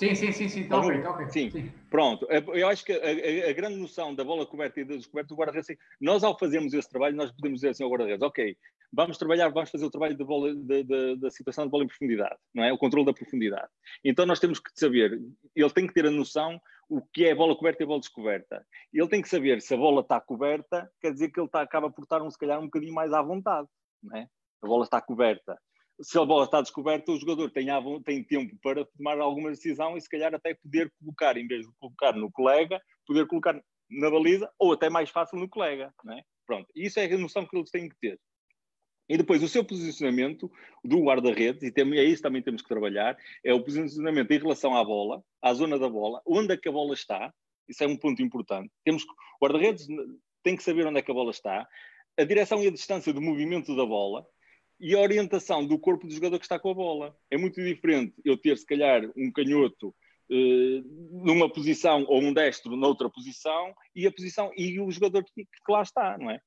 [0.00, 1.28] Sim, sim, sim, sim, está ok, está ok.
[1.28, 1.50] Sim.
[1.50, 1.72] sim.
[1.90, 2.26] pronto.
[2.30, 5.36] Eu acho que a, a, a, grande noção da bola coberta e da descoberta do
[5.36, 8.56] guarda-redes, nós ao fazermos esse trabalho, nós podemos dizer assim ao guarda-redes, ok,
[8.92, 10.54] vamos trabalhar, vamos fazer o trabalho da, bola,
[11.16, 12.72] da, situação de bola em profundidade, não é?
[12.72, 13.68] O controle da profundidade.
[14.04, 15.20] Então nós temos que saber,
[15.54, 18.66] ele tem que ter a noção o que é bola coberta e bola descoberta.
[18.92, 21.88] Ele tem que saber se a bola está coberta, quer dizer que ele está, acaba
[21.88, 23.68] por estar um, se calhar um bocadinho mais à vontade,
[24.02, 24.28] não é?
[24.60, 25.56] A bola está coberta.
[26.00, 27.66] Se a bola está descoberta, o jogador tem,
[28.04, 31.72] tem tempo para tomar alguma decisão e se calhar até poder colocar, em vez de
[31.78, 36.22] colocar no colega, poder colocar na baliza ou até mais fácil no colega, não é?
[36.46, 38.18] Pronto, isso é a noção que eles têm que ter.
[39.10, 40.48] E depois o seu posicionamento
[40.84, 44.84] do guarda-redes, e é isso também temos que trabalhar, é o posicionamento em relação à
[44.84, 47.34] bola, à zona da bola, onde é que a bola está,
[47.68, 48.70] isso é um ponto importante.
[48.84, 49.88] Temos o guarda-redes
[50.44, 51.66] tem que saber onde é que a bola está,
[52.16, 54.24] a direção e a distância do movimento da bola
[54.78, 57.16] e a orientação do corpo do jogador que está com a bola.
[57.28, 59.92] É muito diferente eu ter, se calhar, um canhoto
[60.30, 65.44] eh, numa posição ou um destro noutra posição e a posição e o jogador que,
[65.44, 66.40] que lá está, não é?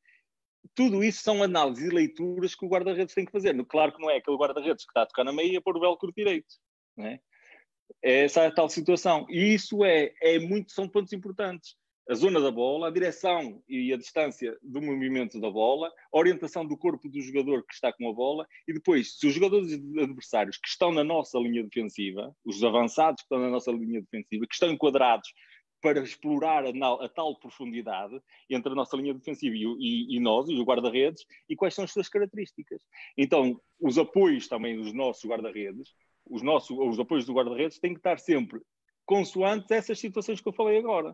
[0.76, 3.56] Tudo isso são análises e leituras que o guarda-redes tem que fazer.
[3.66, 6.12] Claro que não é aquele guarda-redes que está a tocar na meia por o velcro
[6.16, 6.56] direito.
[6.98, 7.20] Não é?
[8.02, 9.26] é essa a tal situação.
[9.30, 11.76] E isso é, é muito, são pontos importantes.
[12.10, 16.66] A zona da bola, a direção e a distância do movimento da bola, a orientação
[16.66, 20.58] do corpo do jogador que está com a bola e depois, se os jogadores adversários
[20.58, 24.54] que estão na nossa linha defensiva, os avançados que estão na nossa linha defensiva, que
[24.54, 25.30] estão enquadrados
[25.84, 28.18] para explorar a, tal profundidade
[28.50, 31.84] entre a nossa linha defensiva e, e, e nós, e os guarda-redes, e quais são
[31.84, 32.82] as suas características.
[33.18, 35.94] Então, os apoios também dos nossos guarda-redes,
[36.26, 38.62] os, nossos, os apoios do guarda-redes têm que estar sempre
[39.06, 41.14] consoantes essas situações que eu falei agora.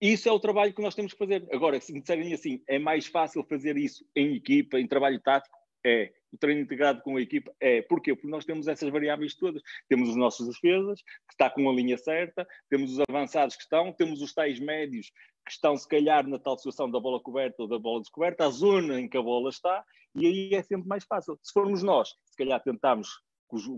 [0.00, 1.46] Isso é o trabalho que nós temos que fazer.
[1.52, 5.56] Agora, se me disserem assim, é mais fácil fazer isso em equipa, em trabalho tático?
[5.86, 6.12] É.
[6.34, 7.54] o treino integrado com a equipa?
[7.60, 7.82] É.
[7.82, 8.14] Porquê?
[8.14, 9.62] Porque nós temos essas variáveis todas.
[9.88, 13.92] Temos os nossos defesas, que está com a linha certa, temos os avançados que estão,
[13.92, 15.10] temos os tais médios
[15.44, 18.50] que estão, se calhar, na tal situação da bola coberta ou da bola descoberta, a
[18.50, 19.84] zona em que a bola está,
[20.14, 21.38] e aí é sempre mais fácil.
[21.42, 23.08] Se formos nós, se calhar tentamos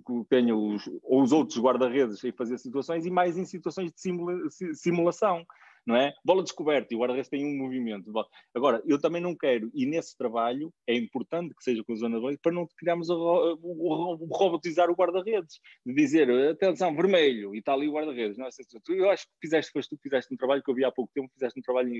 [0.06, 4.00] que tenham os, ou os outros guarda-redes em fazer situações e mais em situações de
[4.00, 4.38] simula,
[4.72, 5.44] simulação
[5.86, 6.12] não é?
[6.24, 8.10] Bola descoberta e o guarda-redes tem um movimento.
[8.54, 12.20] Agora, eu também não quero, e nesse trabalho é importante que seja com a zona
[12.20, 17.92] de para não criarmos robotizar o guarda-redes, de dizer, atenção, vermelho, e está ali o
[17.92, 18.36] guarda-redes.
[18.36, 18.50] Não, é?
[18.88, 21.12] eu acho que fizeste, foste tu que fizeste um trabalho que eu vi há pouco
[21.14, 21.92] tempo, fizeste um trabalho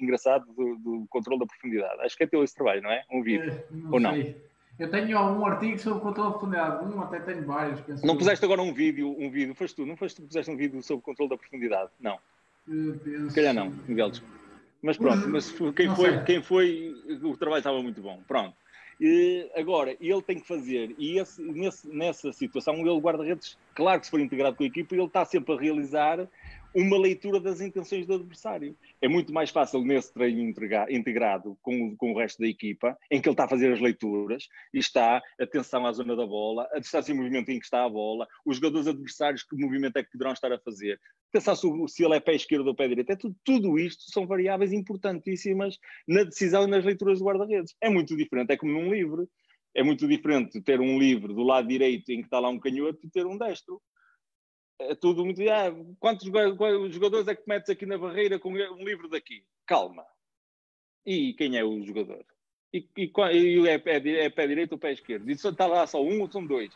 [0.00, 2.00] engraçado do, do controle da profundidade.
[2.00, 3.04] Acho que é teu esse trabalho, não é?
[3.12, 4.32] Um vídeo, é, não ou sei.
[4.32, 4.48] não?
[4.78, 8.02] Eu tenho um artigo sobre controle da profundidade, um até tenho vários.
[8.02, 10.56] não puseste agora um vídeo, um vídeo, foste tu, não foste tu que puseste um
[10.56, 11.90] vídeo sobre controle da profundidade?
[11.98, 12.18] Não.
[13.28, 14.12] Se calhar não, Miguel,
[14.82, 18.22] Mas pronto, mas quem foi, quem foi, o trabalho estava muito bom.
[18.26, 18.54] Pronto.
[19.00, 24.06] E agora, ele tem que fazer, e esse, nesse, nessa situação, ele guarda-redes, claro que
[24.06, 26.28] se for integrado com a equipa, ele está sempre a realizar
[26.74, 28.76] uma leitura das intenções do adversário.
[29.00, 30.40] É muito mais fácil nesse treino
[30.90, 34.48] integrado com, com o resto da equipa, em que ele está a fazer as leituras
[34.74, 37.88] e está atenção à zona da bola, a distância e movimento em que está a
[37.88, 41.00] bola, os jogadores adversários que movimento é que poderão estar a fazer,
[41.30, 43.10] pensar sobre se ele é pé esquerdo ou pé direito.
[43.10, 47.74] É tudo, tudo isto são variáveis importantíssimas na decisão e nas leituras do guarda-redes.
[47.80, 49.28] É muito diferente, é como num livro.
[49.74, 52.98] É muito diferente ter um livro do lado direito em que está lá um canhoto
[53.04, 53.80] e ter um destro
[54.78, 55.40] é tudo muito.
[55.50, 56.24] Ah, quantos
[56.94, 59.44] jogadores é que metes aqui na barreira com um livro daqui?
[59.66, 60.04] Calma.
[61.04, 62.24] E quem é o jogador?
[62.72, 65.28] E, e, e é, pé, é pé direito ou pé esquerdo?
[65.28, 66.72] E está lá só um ou são dois?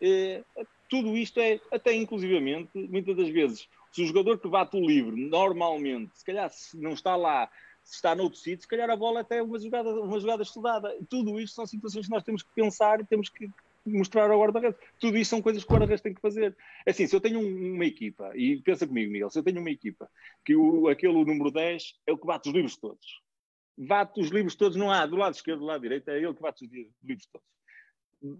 [0.00, 0.44] É,
[0.88, 5.16] tudo isto é, até inclusivamente, muitas das vezes, se o jogador que bate o livro,
[5.16, 7.50] normalmente, se calhar se não está lá,
[7.82, 10.94] se está noutro sítio, se calhar a bola até é uma jogada, uma jogada estudada.
[11.08, 13.48] Tudo isto são situações que nós temos que pensar e temos que
[13.86, 14.78] mostrar ao guarda-redes.
[15.00, 16.54] Tudo isso são coisas que o guarda-redes tem que fazer.
[16.84, 19.70] É assim, se eu tenho uma equipa, e pensa comigo, Miguel, se eu tenho uma
[19.70, 20.10] equipa
[20.44, 23.22] que o, aquele número 10 é o que bate os livros todos.
[23.78, 26.42] Bate os livros todos, não há do lado esquerdo, do lado direito, é ele que
[26.42, 26.70] bate os
[27.02, 27.48] livros todos.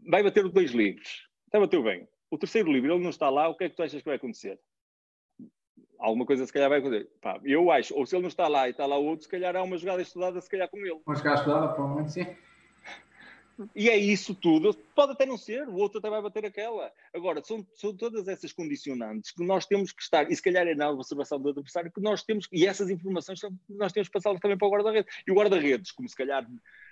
[0.07, 1.27] Vai bater dois livros.
[1.49, 2.07] Até bateu bem.
[2.31, 4.17] O terceiro livro, ele não está lá, o que é que tu achas que vai
[4.17, 4.61] acontecer?
[5.99, 7.09] Alguma coisa se calhar vai acontecer.
[7.21, 9.55] Pá, eu acho, ou se ele não está lá e está lá outro, se calhar
[9.57, 11.01] há uma jogada estudada se calhar com ele.
[11.07, 12.27] Uma jogada estudada, provavelmente sim.
[13.75, 14.75] E é isso tudo.
[14.95, 16.93] Pode até não ser, o outro até vai bater aquela.
[17.15, 20.75] Agora, são, são todas essas condicionantes que nós temos que estar, e se calhar é
[20.75, 24.59] na observação do adversário, que nós temos, e essas informações nós temos que passá-las também
[24.59, 25.15] para o guarda-redes.
[25.27, 26.47] E o guarda-redes, como se calhar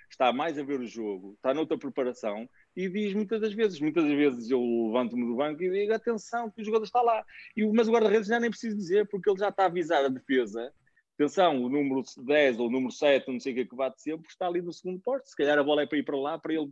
[0.09, 4.03] está mais a ver o jogo, está noutra preparação, e diz muitas das vezes, muitas
[4.03, 7.23] das vezes eu levanto-me do banco e digo, atenção, que o jogador está lá.
[7.55, 10.09] E, mas o guarda-redes já nem precisa dizer, porque ele já está a avisar a
[10.09, 10.71] defesa
[11.15, 14.01] atenção, o número 10 ou o número 7, não sei o que é que bate
[14.01, 15.25] sempre, está ali no segundo porto.
[15.25, 16.69] Se calhar a bola é para ir para lá, para ele.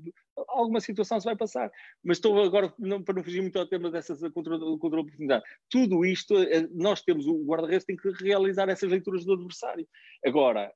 [0.49, 1.71] Alguma situação se vai passar.
[2.03, 5.43] Mas estou agora, não, para não fugir muito ao tema dessa controle, controle de profundidade.
[5.69, 9.87] Tudo isto, eh, nós temos, o guarda-redes tem que realizar essas leituras do adversário.
[10.25, 10.71] Agora,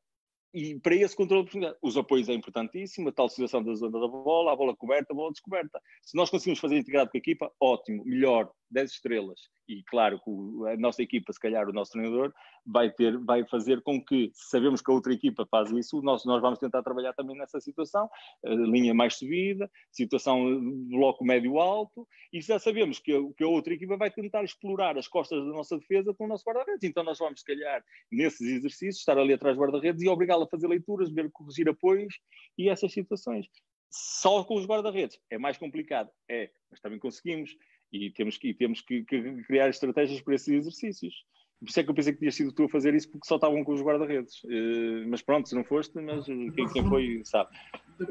[0.57, 3.99] e para esse controle de profundidade, os apoios é importantíssimo, a tal situação da zona
[3.99, 5.79] da bola, a bola coberta, a bola descoberta.
[6.01, 9.39] Se nós conseguimos fazer integrado com a equipa, ótimo, melhor, 10 estrelas.
[9.67, 10.31] E claro que
[10.69, 12.33] a nossa equipa, se calhar o nosso treinador,
[12.65, 16.23] vai, ter, vai fazer com que, se sabemos que a outra equipa faz isso, nós,
[16.25, 18.09] nós vamos tentar trabalhar também nessa situação,
[18.43, 24.11] linha mais subida, situação bloco médio-alto, e já sabemos que que a outra equipa vai
[24.11, 26.83] tentar explorar as costas da nossa defesa com o nosso guarda-redes.
[26.83, 30.47] Então nós vamos, se calhar, nesses exercícios, estar ali atrás do guarda-redes e obrigá-lo a
[30.47, 32.19] fazer leituras, ver corrigir apoios
[32.57, 33.47] e essas situações.
[33.89, 37.55] Só com os guarda-redes é mais complicado, é, mas também conseguimos
[37.91, 41.23] e temos que, e temos que, que criar estratégias para esses exercícios.
[41.59, 43.35] Por isso é que eu pensei que tinha sido tu a fazer isso, porque só
[43.35, 44.43] estavam com os guarda-redes.
[44.43, 47.49] Uh, mas pronto, se não foste, mas quem, quem foi sabe.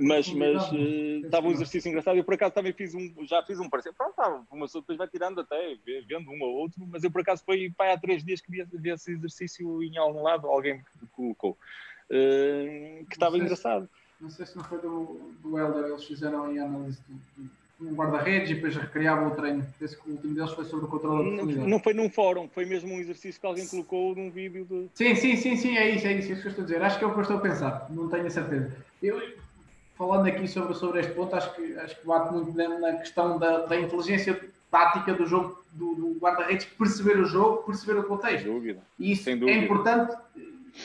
[0.01, 2.17] Mas, mas uh, estava um exercício engraçado.
[2.17, 3.93] Eu por acaso também fiz um, já fiz um parecer.
[3.93, 5.77] Pronto, tá, uma pessoa depois vai tirando até,
[6.09, 8.65] vendo um ou outro, mas eu por acaso foi pai, há três dias que vi,
[8.65, 11.57] vi esse exercício em algum lado, alguém me colocou.
[12.11, 13.89] Uh, que estava engraçado.
[14.21, 17.49] Não sei se não foi do, do Helder, eles fizeram em análise do,
[17.81, 19.67] um guarda-redes e depois recriavam o treino.
[19.79, 21.71] Penso que o último deles foi sobre o controle da profundidade.
[21.71, 24.89] Não foi num fórum, foi mesmo um exercício que alguém colocou num vídeo de...
[24.95, 26.83] Sim, sim, sim, sim, é isso, é isso, é isso que eu estou a dizer.
[26.83, 28.75] Acho que é o que eu estou a pensar, não tenho a certeza.
[29.03, 29.21] Eu,
[29.97, 33.67] falando aqui sobre, sobre este ponto, acho que, acho que bate muito na questão da,
[33.67, 34.41] da inteligência
[34.71, 38.45] tática do jogo do, do guarda-redes, perceber o jogo, perceber o contexto.
[38.45, 38.81] Sem dúvida.
[38.99, 39.59] E isso Sem dúvida.
[39.59, 40.17] é importante,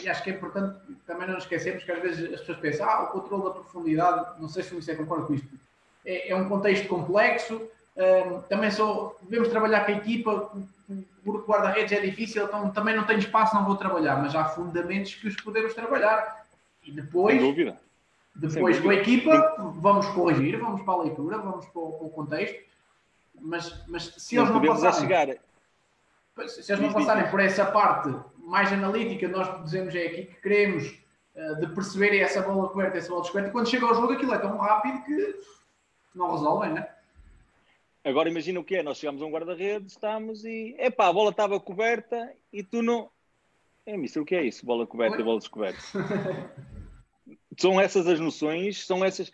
[0.03, 0.77] e acho que é importante
[1.07, 4.49] também não esquecermos que às vezes as pessoas pensam, ah, o controle da profundidade, não
[4.49, 5.47] sei se você concorda com isto,
[6.06, 7.61] é, é um contexto complexo.
[7.95, 10.52] Um, também só devemos trabalhar com a equipa,
[11.23, 15.15] porque guarda-redes é difícil, então também não tenho espaço, não vou trabalhar, mas há fundamentos
[15.15, 16.45] que os podemos trabalhar.
[16.84, 17.40] E depois,
[18.34, 22.10] Depois com a equipa, vamos corrigir, vamos para a leitura, vamos para o, para o
[22.10, 22.60] contexto.
[23.40, 25.28] Mas, mas se eles não passarem, chegar...
[26.48, 30.88] se eles não passarem por essa parte mais analítica, nós dizemos é aqui que queremos
[31.36, 33.52] uh, de perceber essa bola coberta, essa bola descoberta.
[33.52, 35.40] Quando chega ao jogo, aquilo é tão rápido que
[36.14, 36.88] não resolvem, né?
[38.04, 40.76] Agora imagina o que é, nós chegamos a um guarda-redes, estamos e.
[40.80, 43.10] Epá, a bola estava coberta e tu não.
[43.86, 44.66] É, mister, o que é isso?
[44.66, 45.22] Bola coberta Oi?
[45.22, 45.82] e bola descoberta.
[47.60, 49.32] são essas as noções, são essas.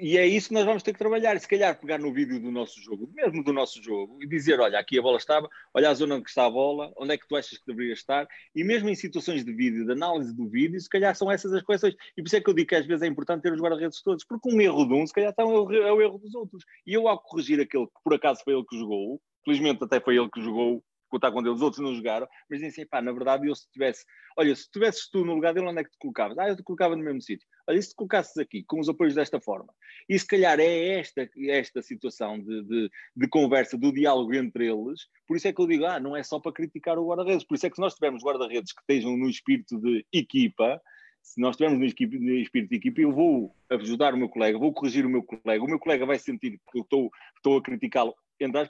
[0.00, 1.36] E é isso que nós vamos ter que trabalhar.
[1.36, 4.58] E se calhar pegar no vídeo do nosso jogo, mesmo do nosso jogo, e dizer:
[4.58, 7.28] olha, aqui a bola estava, olha a zona onde está a bola, onde é que
[7.28, 10.80] tu achas que deveria estar, e mesmo em situações de vídeo, de análise do vídeo,
[10.80, 11.94] se calhar são essas as questões.
[12.16, 14.02] E por isso é que eu digo que às vezes é importante ter os guarda-redes
[14.02, 16.64] todos, porque um erro de um, se calhar está é o erro dos outros.
[16.86, 20.16] E eu, ao corrigir aquele que por acaso foi ele que jogou, felizmente até foi
[20.16, 23.12] ele que jogou, contar com ele, os outros não jogaram, mas dizem assim, pá, na
[23.12, 24.04] verdade eu se tivesse,
[24.36, 26.38] olha, se tivesses tu no lugar dele, onde é que te colocavas?
[26.38, 27.46] Ah, eu te colocava no mesmo sítio.
[27.68, 29.72] Olha, e se colocasses aqui, com os apoios desta forma?
[30.08, 35.06] E se calhar é esta, esta situação de, de, de conversa, do diálogo entre eles,
[35.26, 37.56] por isso é que eu digo, ah, não é só para criticar o guarda-redes, por
[37.56, 40.80] isso é que se nós tivermos guarda-redes que estejam no espírito de equipa,
[41.22, 45.04] se nós estivermos no espírito de equipa, eu vou ajudar o meu colega, vou corrigir
[45.04, 48.14] o meu colega, o meu colega vai sentir que eu estou, estou a criticá-lo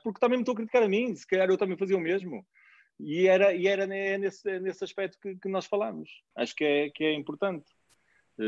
[0.03, 2.45] porque também me estou a criticar a mim, se calhar eu também fazia o mesmo.
[2.99, 6.11] E era, e era nesse, nesse aspecto que, que nós falamos.
[6.35, 7.67] Acho que é, que é importante.
[8.39, 8.43] Uh,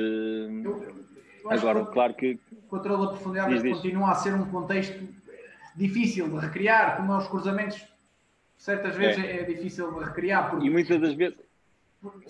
[0.65, 1.05] eu,
[1.43, 2.39] eu agora, que, claro que.
[2.53, 5.03] O controle da profundidade diz, continua a ser um contexto
[5.75, 7.85] difícil de recriar, como é os cruzamentos,
[8.57, 10.51] certas vezes é, é difícil de recriar.
[10.51, 10.67] Porque...
[10.67, 11.37] E muitas das vezes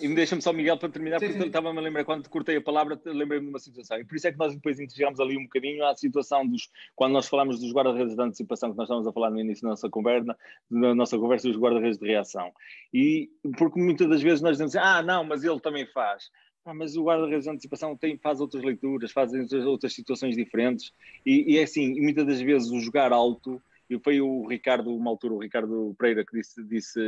[0.00, 2.60] e deixa-me só, Miguel, para terminar, sim, porque estava-me a lembrar, quando te cortei a
[2.60, 3.98] palavra, lembrei-me de uma situação.
[4.00, 6.68] E por isso é que nós depois integramos ali um bocadinho à situação dos.
[6.96, 9.70] Quando nós falamos dos guarda-redes de antecipação, que nós estávamos a falar no início da
[9.70, 10.36] nossa conversa,
[10.68, 12.50] da nossa conversa dos guarda-redes de reação.
[12.92, 16.32] E porque muitas das vezes nós dizemos, ah, não, mas ele também faz.
[16.64, 19.32] Ah, mas o guarda-redes de antecipação tem, faz outras leituras, faz
[19.66, 20.92] outras situações diferentes.
[21.24, 23.60] E, e é assim, muitas das vezes o jogar alto
[23.90, 27.00] e foi o Ricardo, uma altura, o Ricardo Pereira, que disse, disse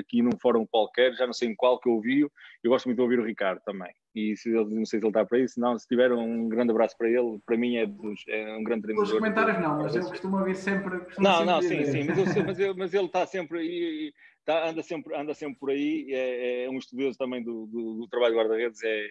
[0.00, 2.96] aqui num fórum qualquer, já não sei em qual que eu ouvi, eu gosto muito
[2.96, 3.92] de ouvir o Ricardo também.
[4.14, 6.96] E se não sei se ele está para isso, não, se tiver um grande abraço
[6.96, 9.12] para ele, para mim é, dos, é um grande treinador.
[9.12, 10.94] Os comentários não, mas eu costumo ouvir sempre.
[11.18, 14.14] Não, sempre não, sim, sim, mas, eu, mas, eu, mas ele está sempre aí,
[14.44, 18.08] tá, anda, sempre, anda sempre por aí, é, é um estudioso também do, do, do
[18.08, 19.08] trabalho de guarda-redes, é,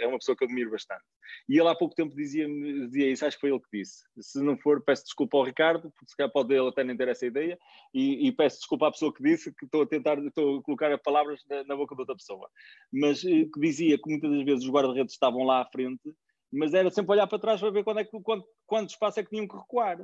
[0.00, 1.04] é uma pessoa que admiro bastante.
[1.48, 4.04] E ele há pouco tempo dizia, dizia isso, acho que foi ele que disse.
[4.20, 7.08] Se não for, peço desculpa ao Ricardo, porque se calhar pode ele até nem ter
[7.08, 7.58] essa ideia,
[7.94, 10.92] e, e, peço desculpa à pessoa que disse, que estou a tentar, estou a colocar
[10.92, 12.48] as palavras na, na boca de outra pessoa.
[12.92, 16.14] Mas eh, que dizia que muitas das vezes os guarda-redes estavam lá à frente,
[16.52, 19.24] mas era sempre olhar para trás para ver quando é que, quando, quanto espaço é
[19.24, 19.98] que tinham que recuar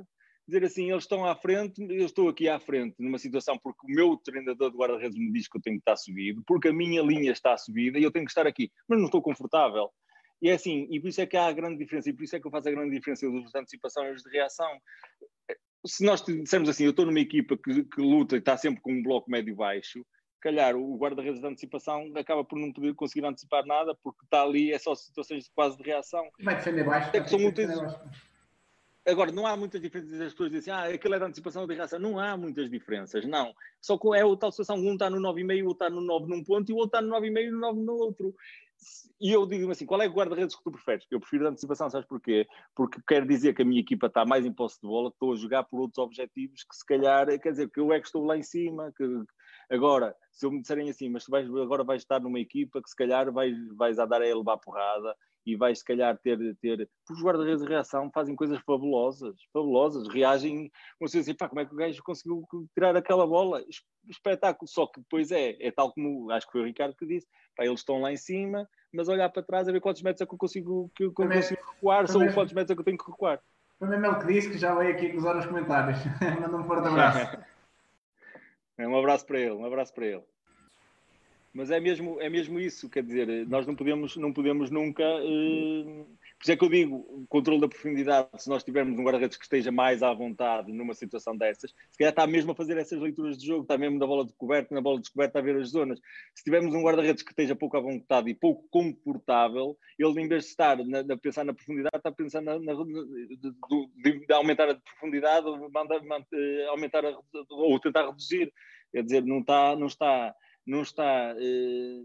[0.47, 3.95] dizer assim, eles estão à frente, eu estou aqui à frente numa situação porque o
[3.95, 7.01] meu treinador de guarda-redes me diz que eu tenho que estar subido, porque a minha
[7.01, 9.89] linha está subida e eu tenho que estar aqui, mas não estou confortável.
[10.41, 12.35] E é assim, e por isso é que há a grande diferença, e por isso
[12.35, 14.69] é que eu faço a grande diferença dos antecipação e os de reação.
[15.85, 18.91] Se nós dissermos assim, eu estou numa equipa que, que luta e está sempre com
[18.91, 20.05] um bloco médio-baixo,
[20.41, 24.73] calhar o guarda-redes de antecipação acaba por não poder conseguir antecipar nada, porque está ali,
[24.73, 26.29] é só situações quase de reação.
[26.41, 27.09] Vai defender baixo.
[27.15, 27.69] É que são muitas...
[29.05, 31.99] Agora, não há muitas diferenças, as pessoas dizem, ah, aquilo é de antecipação de reação.
[31.99, 33.53] Não há muitas diferenças, não.
[33.81, 36.27] Só que é o tal situação, um está no 9,5, o outro está no 9
[36.27, 38.35] num ponto e o outro está no 9,5 e no 9 no outro
[39.19, 41.05] e eu digo assim: qual é o guarda-redes que tu preferes?
[41.09, 42.47] Eu prefiro a antecipação, sabes porquê?
[42.75, 45.35] Porque quer dizer que a minha equipa está mais em posse de bola, estou a
[45.35, 48.37] jogar por outros objetivos que se calhar, quer dizer, que eu é que estou lá
[48.37, 48.91] em cima.
[48.97, 49.05] Que...
[49.69, 52.89] Agora, se eu me disserem assim, mas tu vais, agora vais estar numa equipa que
[52.89, 56.55] se calhar vais, vais a dar a levar porrada e vais se calhar ter.
[56.57, 56.89] ter...
[57.09, 61.65] Os guarda-redes de reação fazem coisas fabulosas, fabulosas, reagem, como se assim, pá, como é
[61.65, 63.63] que o gajo conseguiu tirar aquela bola?
[64.09, 67.27] Espetáculo, só que depois é, é tal como acho que foi o Ricardo que disse,
[67.55, 70.25] pá, eles estão lá em cima, mas olhar para trás a ver quantos metros é
[70.25, 72.97] que eu consigo, que eu também, consigo recuar, são quantos metros é que eu tenho
[72.97, 73.41] que recuar.
[73.79, 75.99] Foi mesmo ele que disse que já veio aqui acusar nos comentários.
[76.39, 77.37] Manda um forte abraço.
[78.75, 80.23] É, um abraço para ele, um abraço para ele.
[81.53, 85.03] Mas é mesmo, é mesmo isso, quer dizer, nós não podemos, não podemos nunca.
[85.03, 86.03] Uh,
[86.39, 89.43] por isso é que eu digo, controle da profundidade, se nós tivermos um guarda-redes que
[89.43, 93.37] esteja mais à vontade numa situação dessas, se calhar está mesmo a fazer essas leituras
[93.37, 95.69] de jogo, está mesmo na bola de coberta, na bola de coberta a ver as
[95.69, 96.01] zonas.
[96.33, 100.45] Se tivermos um guarda-redes que esteja pouco à vontade e pouco confortável, ele em vez
[100.45, 104.75] de estar a pensar na profundidade, está a pensar na, na de, de, aumentar a
[104.75, 107.15] profundidade, manda, manda, eh, aumentar a,
[107.51, 108.51] ou tentar reduzir.
[108.91, 110.35] Quer dizer, não está, não está
[110.65, 112.01] não está, eh,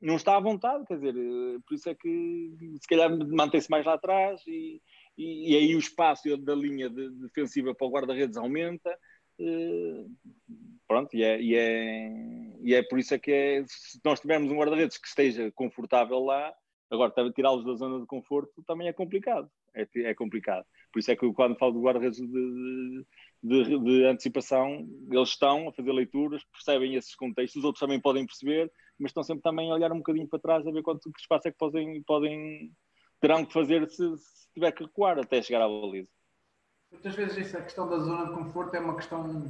[0.00, 3.84] não está à vontade, quer dizer, eh, por isso é que se calhar mantém-se mais
[3.84, 4.80] lá atrás e,
[5.16, 8.90] e, e, aí o espaço da linha de, defensiva para o guarda-redes aumenta.
[9.38, 10.04] Eh,
[10.88, 12.10] pronto, e é, e, é,
[12.62, 16.20] e é por isso é que é, se nós tivermos um guarda-redes que esteja confortável
[16.20, 16.54] lá,
[16.90, 19.48] Agora, tirá-los da zona de conforto também é complicado.
[19.74, 20.66] É, é complicado.
[20.92, 23.06] Por isso é que quando falo do guarda-redes de,
[23.42, 28.26] de, de, antecipação, eles estão a fazer leituras, percebem esses contextos, os outros também podem
[28.26, 31.48] perceber, mas estão sempre também a olhar um bocadinho para trás a ver quanto espaço
[31.48, 32.72] é que podem, podem
[33.20, 36.08] terão que fazer se, se tiver que recuar até chegar à baliza.
[36.90, 39.44] Muitas vezes essa questão da zona de conforto é uma questão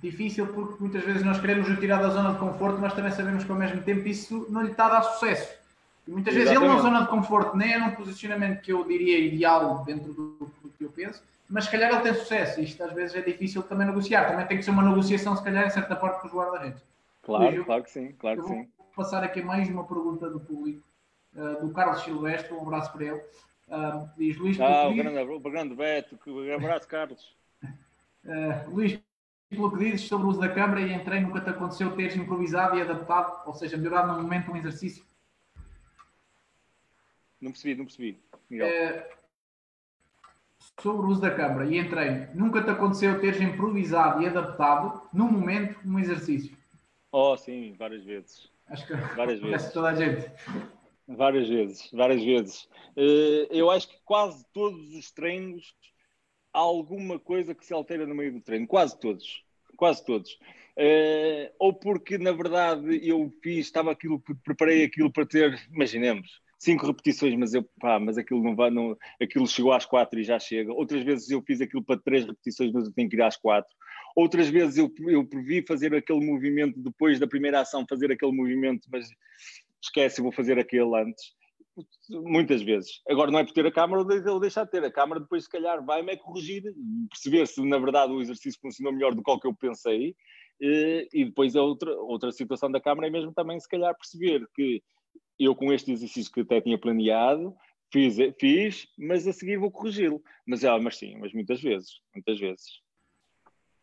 [0.00, 3.44] difícil porque muitas vezes nós queremos o tirar da zona de conforto, mas também sabemos
[3.44, 5.58] que ao mesmo tempo isso não lhe está a dar sucesso.
[6.06, 6.78] E muitas vezes Exatamente.
[6.78, 10.36] ele na zona de conforto nem é num posicionamento que eu diria ideal dentro do,
[10.38, 10.48] que eu
[10.98, 12.60] penso, mas se calhar ele tem sucesso.
[12.60, 14.26] Isto às vezes é difícil também negociar.
[14.28, 16.82] Também tem que ser uma negociação, se calhar, em certa parte, com os guarda-redes.
[17.22, 18.68] Claro, claro que sim, claro que sim.
[18.76, 20.82] Vou passar aqui mais uma pergunta do público,
[21.34, 23.22] uh, do Carlos Silvestre, um abraço para ele.
[23.68, 24.60] Uh, diz Luís.
[24.60, 27.36] Ah, o grande, o grande Beto, que abraço, Carlos.
[27.62, 28.98] Uh, Luís,
[29.48, 32.76] pelo que dizes sobre o uso da câmara e entrei, nunca te aconteceu teres improvisado
[32.76, 35.04] e adaptado, ou seja, melhorado no momento um exercício?
[37.40, 38.20] Não percebi, não percebi.
[38.50, 39.17] Uh,
[40.80, 45.24] sobre o uso da câmara e entrei, nunca te aconteceu teres improvisado e adaptado no
[45.24, 46.56] momento um exercício?
[47.10, 48.50] Oh, sim, várias vezes.
[48.68, 49.72] Acho que várias vezes.
[49.72, 50.30] toda a gente.
[51.06, 52.68] Várias vezes, várias vezes.
[52.96, 55.74] Eh, eu acho que quase todos os treinos
[56.52, 59.42] há alguma coisa que se altera no meio do treino, quase todos,
[59.76, 60.38] quase todos.
[60.76, 66.86] Uh, ou porque na verdade eu fiz, estava aquilo, preparei aquilo para ter, imaginemos, cinco
[66.86, 70.38] repetições, mas eu pá, mas aquilo não vai, não, aquilo chegou às quatro e já
[70.38, 70.72] chega.
[70.72, 73.70] Outras vezes eu fiz aquilo para três repetições, mas eu tenho que ir às quatro.
[74.16, 78.88] Outras vezes eu, eu previ fazer aquele movimento depois da primeira ação, fazer aquele movimento,
[78.90, 79.08] mas
[79.80, 81.38] esquece, vou fazer aquele antes
[82.10, 83.00] muitas vezes.
[83.08, 84.84] Agora não é por ter a câmara ou deixar de ter.
[84.84, 86.62] A câmara depois se calhar vai-me é corrigir,
[87.08, 90.16] perceber se na verdade o exercício funcionou melhor do que o que eu pensei
[90.60, 94.46] e, e depois a outra, outra situação da câmara é mesmo também se calhar perceber
[94.54, 94.82] que
[95.38, 97.54] eu com este exercício que até tinha planeado
[97.92, 100.22] fiz, fiz mas a seguir vou corrigi-lo.
[100.46, 102.80] Mas, ah, mas sim, mas muitas vezes, muitas vezes.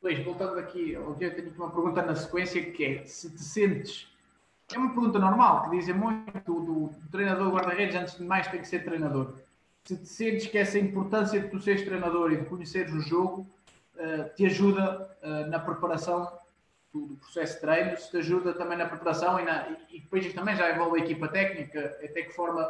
[0.02, 4.07] Luís, voltando aqui, eu tenho aqui uma pergunta na sequência que é se te sentes
[4.73, 8.60] é uma pergunta normal, que dizem muito do, do treinador guarda-redes, antes de mais tem
[8.60, 9.36] que ser treinador.
[9.84, 13.48] Se te sentes que essa importância de tu seres treinador e de conheceres o jogo
[13.95, 16.27] uh, te ajuda uh, na preparação
[16.96, 20.34] do, do, processo de treino, se te ajuda também na preparação e, na, e, depois
[20.34, 22.66] também já envolve a equipa técnica, até que forma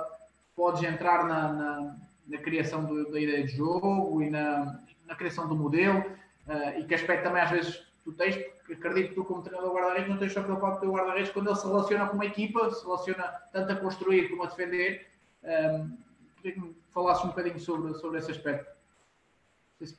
[0.56, 1.96] podes entrar na, na,
[2.28, 6.84] na criação do, da ideia de jogo e na, na criação do modelo, uh, e
[6.86, 10.18] que aspecto também às vezes tu tens, porque acredito que tu, como treinador guarda-redes, não
[10.18, 13.24] tens só preocupado com o guarda-redes quando ele se relaciona com uma equipa, se relaciona
[13.54, 15.08] tanto a construir como a defender.
[15.44, 15.98] Um,
[16.38, 18.75] queria que me falasses um bocadinho sobre, sobre esse aspecto.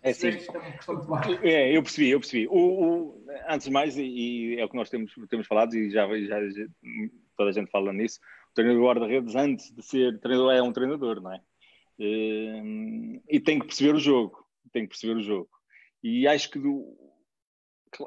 [0.02, 0.28] É, sim.
[1.42, 2.48] é, eu percebi, eu percebi.
[2.48, 6.06] O, o, antes de mais, e, é o que nós temos, temos falado, e já,
[6.18, 6.38] já,
[7.36, 8.18] toda a gente fala nisso,
[8.50, 11.40] o treinador guarda-redes, antes de ser treinador, é um treinador, não é?
[11.98, 15.50] E, e tem que perceber o jogo, tem que perceber o jogo.
[16.02, 16.96] E acho que do,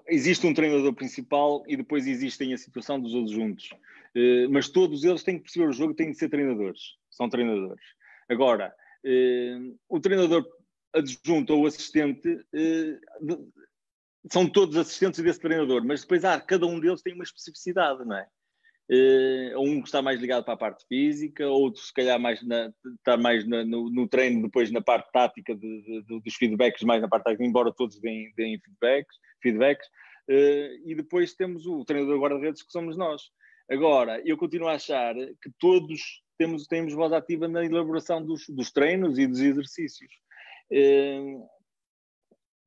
[0.07, 3.69] existe um treinador principal e depois existem a situação dos outros juntos.
[4.15, 6.95] Uh, mas todos eles têm que perceber o jogo, têm que ser treinadores.
[7.09, 7.83] São treinadores.
[8.27, 8.73] Agora,
[9.05, 10.45] uh, o treinador
[10.93, 13.51] adjunto ou assistente uh,
[14.31, 18.17] são todos assistentes desse treinador, mas depois há, cada um deles tem uma especificidade, não
[18.17, 18.27] é?
[18.91, 22.73] Uh, um que está mais ligado para a parte física, outro se calhar mais na,
[22.97, 26.99] está mais na, no, no, treino, depois na parte tática de, de, dos feedbacks, mais
[26.99, 29.87] na parte tática, embora todos deem, deem feedbacks, feedbacks
[30.27, 33.21] uh, e depois temos o treinador guarda-redes que somos nós.
[33.69, 38.71] Agora, eu continuo a achar que todos temos, temos voz ativa na elaboração dos, dos
[38.71, 40.11] treinos e dos exercícios.
[40.71, 41.47] Uh,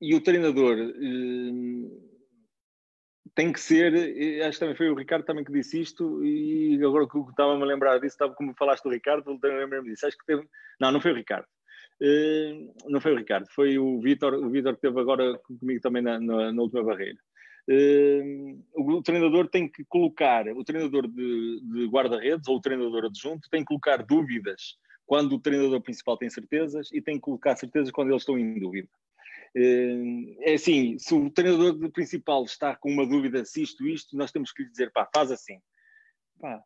[0.01, 0.77] e o treinador
[3.35, 3.95] tem que ser,
[4.43, 7.67] acho que também foi o Ricardo também que disse isto, e agora que estava-me a
[7.67, 10.07] lembrar disso, estava como falaste do Ricardo, lembrei-me disso.
[10.07, 10.47] Acho que teve.
[10.81, 11.47] Não, não foi o Ricardo.
[12.01, 16.03] Uh, não foi o Ricardo, foi o Vitor, o Vitor que esteve agora comigo também
[16.03, 17.19] na, na, na última barreira.
[18.75, 23.49] O, o, treinador tem que colocar, o treinador de, de guarda-redes ou o treinador adjunto
[23.49, 24.77] tem que colocar dúvidas
[25.13, 28.59] quando o treinador principal tem certezas e tem que colocar certezas quando eles estão em
[28.59, 28.89] dúvida.
[29.55, 34.33] Eh, é assim, se o treinador principal está com uma dúvida se isto, isto, nós
[34.33, 35.61] temos que lhe dizer, pá, faz assim.
[36.41, 36.65] Pá,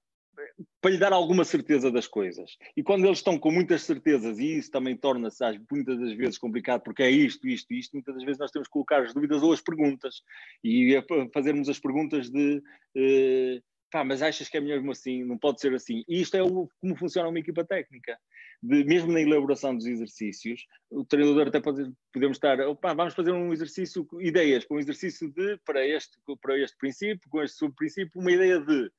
[0.81, 2.57] para lhe dar alguma certeza das coisas.
[2.77, 6.83] E quando eles estão com muitas certezas, e isso também torna-se muitas das vezes complicado,
[6.83, 9.53] porque é isto, isto, isto, muitas das vezes nós temos que colocar as dúvidas ou
[9.53, 10.23] as perguntas.
[10.63, 11.05] E é
[11.35, 12.63] fazermos as perguntas de
[12.95, 13.61] eh,
[13.97, 15.25] pá, mas achas que é melhor assim?
[15.25, 16.05] Não pode ser assim.
[16.07, 18.19] E isto é o, como funciona uma equipa técnica.
[18.63, 23.33] De, mesmo na elaboração dos exercícios, o treinador até pode, podemos estar, opa, vamos fazer
[23.33, 28.21] um exercício, ideias, com um exercício de, para este, para este princípio, com este subprincípio,
[28.21, 28.91] uma ideia de.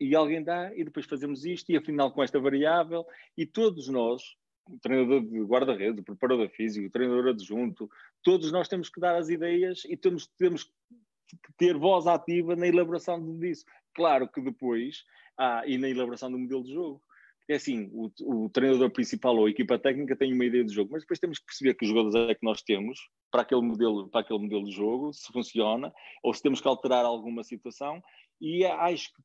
[0.00, 3.04] e alguém dá, e depois fazemos isto, e afinal com esta variável,
[3.36, 4.22] e todos nós,
[4.66, 7.90] o treinador de guarda-redes, o preparador físico, o treinador adjunto,
[8.22, 12.66] todos nós temos que dar as ideias e temos, temos que ter voz ativa na
[12.66, 13.64] elaboração disso.
[13.94, 15.04] Claro que depois,
[15.38, 17.02] ah, e na elaboração do modelo de jogo.
[17.48, 20.92] É assim, o, o, treinador principal ou a equipa técnica tem uma ideia de jogo,
[20.92, 24.20] mas depois temos que perceber que jogadores é que nós temos para aquele modelo, para
[24.20, 25.92] aquele modelo de jogo, se funciona,
[26.22, 28.00] ou se temos que alterar alguma situação,
[28.40, 29.22] e acho que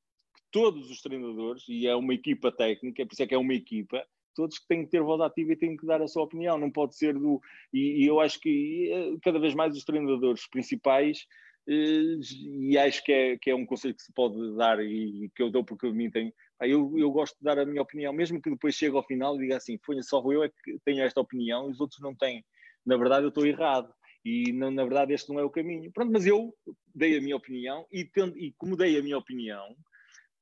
[0.52, 4.04] todos os treinadores, e é uma equipa técnica, por isso é que é uma equipa,
[4.36, 6.72] todos que têm que ter voz ativa e têm que dar a sua opinião, não
[6.72, 7.42] pode ser do.
[7.74, 11.26] E, e eu acho que eh, cada vez mais os treinadores principais,
[11.68, 15.50] e acho que é, que é um conselho que se pode dar e que eu
[15.50, 16.34] dou porque a mim tem.
[16.62, 19.40] Eu, eu gosto de dar a minha opinião, mesmo que depois chegue ao final e
[19.40, 22.44] diga assim: foi só eu é que tenho esta opinião e os outros não têm.
[22.86, 25.92] Na verdade, eu estou errado e não, na verdade este não é o caminho.
[25.92, 26.54] Pronto, mas eu
[26.96, 29.76] dei a minha opinião e, tendo, e como dei a minha opinião,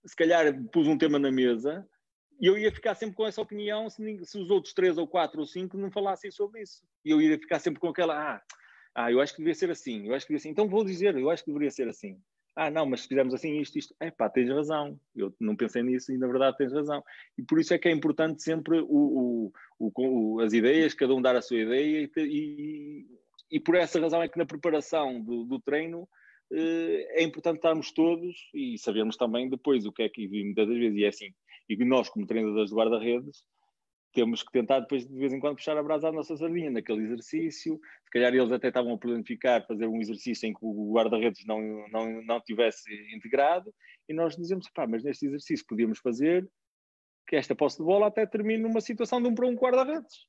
[0.05, 1.85] se calhar pus um tema na mesa
[2.39, 5.39] e eu ia ficar sempre com essa opinião se, se, os outros três ou quatro
[5.39, 6.83] ou cinco não falassem sobre isso.
[7.03, 8.41] E eu ia ficar sempre com aquela, ah,
[8.95, 10.49] ah, eu acho que devia ser assim, eu acho que devia ser.
[10.49, 12.17] Então vou dizer, eu acho que deveria ser assim.
[12.55, 14.97] Ah, não, mas se fizermos assim isto, isto, é pá, tens razão.
[15.13, 17.03] Eu não pensei nisso e na verdade tens razão.
[17.37, 21.21] E por isso é que é importante sempre o, o, o, as ideias, cada um
[21.21, 23.05] dar a sua ideia e, e,
[23.51, 26.07] e por essa razão é que na preparação do, do treino
[26.53, 30.77] eh, é importante estarmos todos e sabermos também depois o que é que muitas das
[30.77, 31.33] vezes, e é assim,
[31.67, 33.43] e nós como treinadores de guarda-redes
[34.15, 37.03] temos que tentar depois de vez em quando puxar a brasa à nossa sardinha naquele
[37.03, 41.45] exercício, se calhar eles até estavam a planificar fazer um exercício em que o guarda-redes
[41.45, 41.59] não,
[41.89, 43.75] não, não tivesse integrado,
[44.07, 46.49] e nós dizemos, pá, mas neste exercício podíamos fazer
[47.27, 50.25] que esta posse de bola até termine numa situação de um para um guarda-redes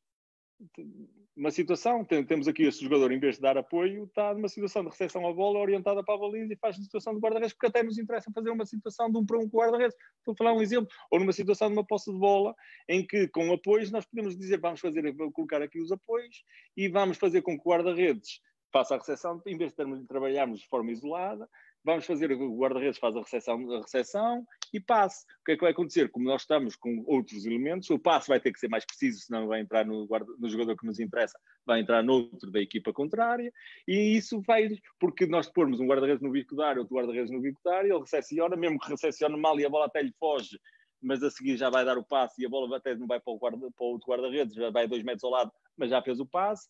[1.36, 4.88] uma situação, temos aqui este jogador, em vez de dar apoio, está numa situação de
[4.88, 7.82] recepção à bola orientada para a baliza e faz a situação de guarda-redes, porque até
[7.82, 9.94] nos interessa fazer uma situação de um para um com guarda-redes.
[10.18, 10.88] Estou a falar um exemplo.
[11.10, 12.54] Ou numa situação de uma posse de bola,
[12.88, 16.42] em que com apoios nós podemos dizer, vamos fazer, colocar aqui os apoios
[16.74, 18.40] e vamos fazer com que o guarda-redes
[18.72, 21.48] faça a recepção, em vez de termos de trabalharmos de forma isolada,
[21.86, 25.24] vamos fazer, o guarda-redes faz a recepção, a recepção e passe.
[25.40, 26.10] O que é que vai acontecer?
[26.10, 29.46] Como nós estamos com outros elementos, o passe vai ter que ser mais preciso, senão
[29.46, 33.52] vai entrar no, guarda, no jogador que nos interessa, vai entrar noutro da equipa contrária,
[33.86, 34.68] e isso vai,
[34.98, 37.88] porque nós pormos um guarda-redes no bico da área, outro guarda-redes no bico da área,
[37.88, 40.58] ele recepciona, mesmo que recepcione mal e a bola até lhe foge,
[41.00, 43.32] mas a seguir já vai dar o passe e a bola até não vai para
[43.32, 46.18] o, guarda, para o outro guarda-redes, já vai dois metros ao lado, mas já fez
[46.18, 46.68] o passe,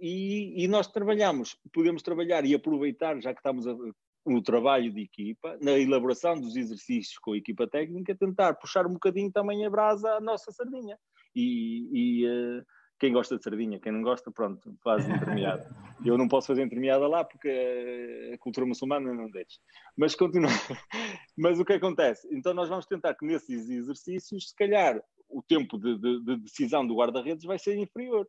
[0.00, 3.76] e, e, nós trabalhamos, podemos trabalhar e aproveitar, já que estamos a,
[4.26, 8.94] no trabalho de equipa, na elaboração dos exercícios com a equipa técnica, tentar puxar um
[8.94, 10.98] bocadinho também a brasa à nossa sardinha.
[11.34, 12.64] E, e uh,
[12.98, 15.68] quem gosta de sardinha, quem não gosta, pronto, faz intermeada.
[16.04, 19.58] Eu não posso fazer intermeada lá porque a cultura muçulmana não deixa.
[19.96, 20.50] Mas continua.
[21.36, 22.28] Mas o que acontece?
[22.30, 26.86] Então nós vamos tentar que nesses exercícios, se calhar, o tempo de, de, de decisão
[26.86, 28.26] do guarda-redes vai ser inferior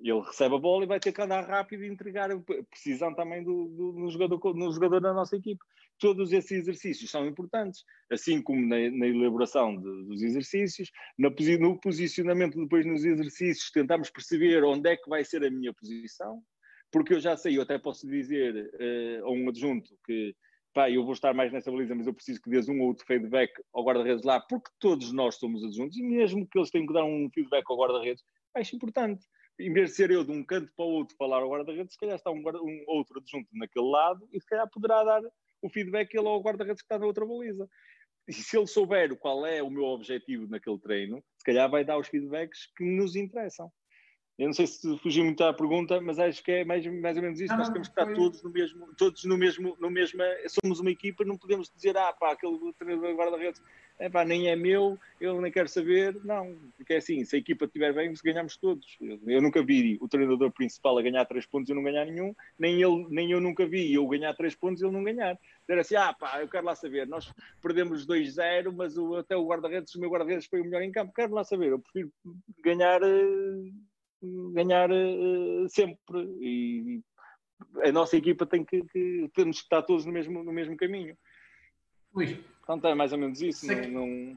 [0.00, 2.38] ele recebe a bola e vai ter que andar rápido e entregar a
[2.70, 5.60] precisão também do, do jogador, no jogador da nossa equipe.
[5.98, 11.28] Todos esses exercícios são importantes, assim como na, na elaboração de, dos exercícios, na,
[11.58, 16.42] no posicionamento depois nos exercícios, tentamos perceber onde é que vai ser a minha posição,
[16.90, 20.34] porque eu já sei, eu até posso dizer uh, a um adjunto que
[20.72, 23.04] pá, eu vou estar mais nessa baliza, mas eu preciso que dês um ou outro
[23.04, 26.94] feedback ao guarda-redes lá, porque todos nós somos adjuntos, e mesmo que eles tenham que
[26.94, 28.24] dar um feedback ao guarda-redes,
[28.54, 29.26] acho importante
[29.60, 31.98] em vez de ser eu de um canto para o outro falar ao guarda-redes, se
[31.98, 35.22] calhar está um, guarda, um outro adjunto naquele lado e se calhar poderá dar
[35.62, 37.68] o feedback ele ao guarda-redes que está na outra baliza.
[38.26, 41.98] E se ele souber qual é o meu objetivo naquele treino, se calhar vai dar
[41.98, 43.70] os feedbacks que nos interessam.
[44.40, 47.22] Eu não sei se fugi muito à pergunta, mas acho que é mais, mais ou
[47.22, 47.52] menos isso.
[47.52, 48.14] Não, Nós temos que estar foi...
[48.14, 50.22] todos no mesmo, todos no mesmo, no mesmo.
[50.62, 53.62] Somos uma equipa, não podemos dizer, ah, pá, aquele treinador guarda-redes,
[53.98, 56.18] é pá, nem é meu, eu nem quero saber.
[56.24, 58.96] Não, porque é assim, se a equipa estiver bem, ganhamos todos.
[58.98, 62.06] Eu, eu, nunca vi o treinador principal a ganhar 3 pontos e eu não ganhar
[62.06, 65.38] nenhum, nem, ele, nem eu nunca vi eu ganhar 3 pontos e ele não ganhar.
[65.68, 67.30] Dizer assim, ah, pá, eu quero lá saber, nós
[67.60, 71.12] perdemos 2-0, mas o, até o guarda-redes, o meu guarda-redes foi o melhor em campo,
[71.12, 72.10] quero lá saber, eu prefiro
[72.64, 73.02] ganhar.
[73.02, 73.89] Uh,
[74.52, 76.18] ganhar uh, sempre.
[76.40, 77.00] E
[77.84, 81.16] a nossa equipa tem que, que, temos que estar todos no mesmo, no mesmo caminho.
[82.14, 82.36] Luís.
[82.58, 83.66] Portanto, é mais ou menos isso.
[83.66, 84.36] Não, que, não...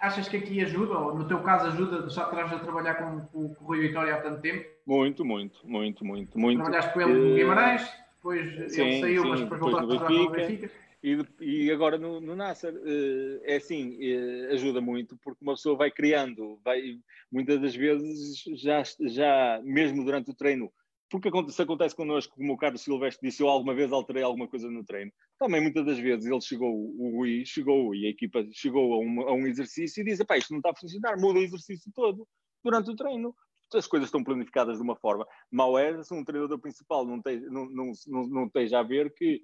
[0.00, 3.54] Achas que aqui ajuda, ou no teu caso ajuda, já estás a trabalhar com, com,
[3.54, 4.64] com o Rui Vitória há tanto tempo?
[4.86, 6.38] Muito, muito, muito, muito.
[6.38, 6.58] muito.
[6.58, 10.22] Trabalhaste com ele no Guimarães, depois sim, ele saiu, sim, mas depois voltaste a trabalhar
[10.22, 10.70] no Benfica.
[11.02, 15.76] E, e, agora no, no Nasser, uh, é assim, uh, ajuda muito, porque uma pessoa
[15.76, 16.98] vai criando, vai,
[17.30, 20.72] muitas das vezes, já, já mesmo durante o treino,
[21.10, 24.70] porque se acontece connosco, como o Carlos Silvestre disse, eu alguma vez alterei alguma coisa
[24.70, 25.10] no treino.
[25.38, 29.20] Também muitas das vezes ele chegou, o Rui chegou e a equipa chegou a um,
[29.22, 32.28] a um exercício e diz: isto não está a funcionar, muda o exercício todo
[32.62, 33.34] durante o treino.
[33.72, 35.26] As coisas estão planificadas de uma forma.
[35.50, 39.12] Mal é se um treinador principal não, tem, não, não, não, não esteja a ver
[39.14, 39.40] que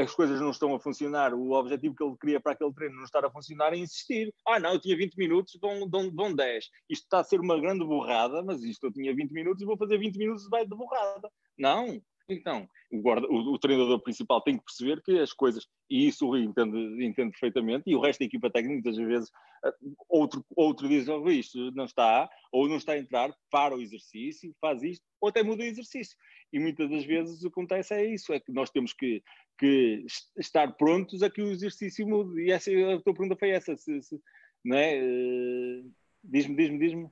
[0.00, 3.04] as coisas não estão a funcionar, o objetivo que ele queria para aquele treino não
[3.04, 4.32] estar a funcionar é insistir.
[4.46, 6.64] Ah, não, eu tinha 20 minutos, vão, vão, vão 10.
[6.90, 9.76] Isto está a ser uma grande borrada, mas isto eu tinha 20 minutos e vou
[9.76, 11.30] fazer 20 minutos de borrada.
[11.56, 12.00] Não.
[12.28, 16.26] Então, o, guarda, o, o, treinador principal tem que perceber que as coisas, e isso
[16.26, 19.30] o Rui entende, entende perfeitamente, e o resto da equipa técnica, muitas vezes,
[19.64, 19.72] ah,
[20.08, 24.54] outro, outro diz, oh, isto não está, ou não está a entrar, para o exercício,
[24.60, 26.16] faz isto, ou até muda o exercício.
[26.52, 29.22] E muitas das vezes o que acontece é isso, é que nós temos que
[29.58, 30.06] que
[30.38, 32.42] estar prontos a que o exercício mude.
[32.42, 34.20] E essa, a tua pergunta foi essa, se, se,
[34.64, 35.02] não é?
[35.02, 35.92] Uh,
[36.22, 37.10] diz-me, diz-me, diz-me.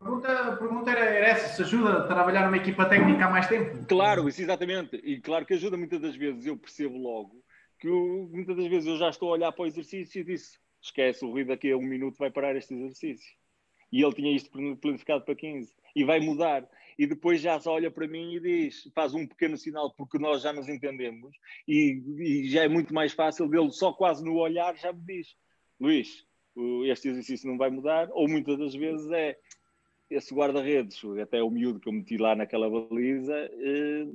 [0.00, 3.84] Pergunta, pergunta era, era, essa, se ajuda a trabalhar numa equipa técnica há mais tempo?
[3.86, 4.96] Claro, isso exatamente.
[4.96, 7.44] E claro que ajuda muitas das vezes, eu percebo logo,
[7.78, 10.58] que eu, muitas das vezes eu já estou a olhar para o exercício e disse,
[10.80, 13.30] esquece, o Rui daqui a um minuto vai parar este exercício.
[13.92, 14.50] E ele tinha isto
[14.80, 15.74] planificado para 15.
[15.94, 16.66] E vai mudar
[16.98, 20.42] e depois já só olha para mim e diz, faz um pequeno sinal porque nós
[20.42, 21.36] já nos entendemos
[21.66, 25.34] e, e já é muito mais fácil dele só quase no olhar já me diz,
[25.80, 26.26] Luís,
[26.86, 29.36] este exercício não vai mudar, ou muitas das vezes é
[30.10, 34.06] esse guarda-redes, até o miúdo que eu meti lá naquela baliza, eh,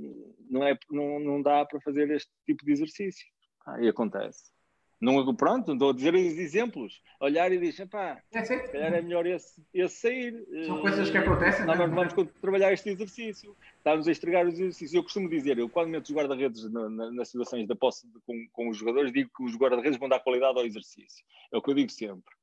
[0.49, 3.25] não, é, não, não dá para fazer este tipo de exercício.
[3.65, 4.55] Ah, e acontece.
[4.99, 7.01] Não, pronto, estou a dizer os exemplos.
[7.19, 10.45] Olhar e dizer, pá, é, se calhar é melhor esse, esse sair.
[10.65, 11.65] São coisas que acontecem.
[11.65, 13.55] Nós vamos trabalhar este exercício.
[13.77, 14.93] Estamos a estragar os exercícios.
[14.93, 18.19] Eu costumo dizer, eu quando meto os guarda-redes na, na, nas situações da posse de,
[18.25, 21.25] com, com os jogadores, digo que os guarda-redes vão dar qualidade ao exercício.
[21.51, 22.33] É o que eu digo sempre.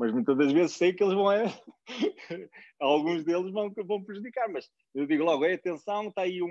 [0.00, 1.44] Mas muitas das vezes sei que eles vão, é...
[2.80, 4.48] alguns deles vão, vão prejudicar.
[4.48, 6.46] Mas eu digo logo, é atenção, está aí um,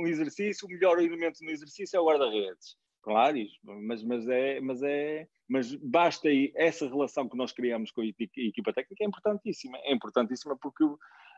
[0.00, 4.82] um exercício, o melhor elemento no exercício é o guarda-redes Claro, mas, mas, é, mas,
[4.82, 9.78] é, mas basta aí essa relação que nós criamos com a equipa técnica é importantíssima.
[9.84, 10.84] É importantíssima porque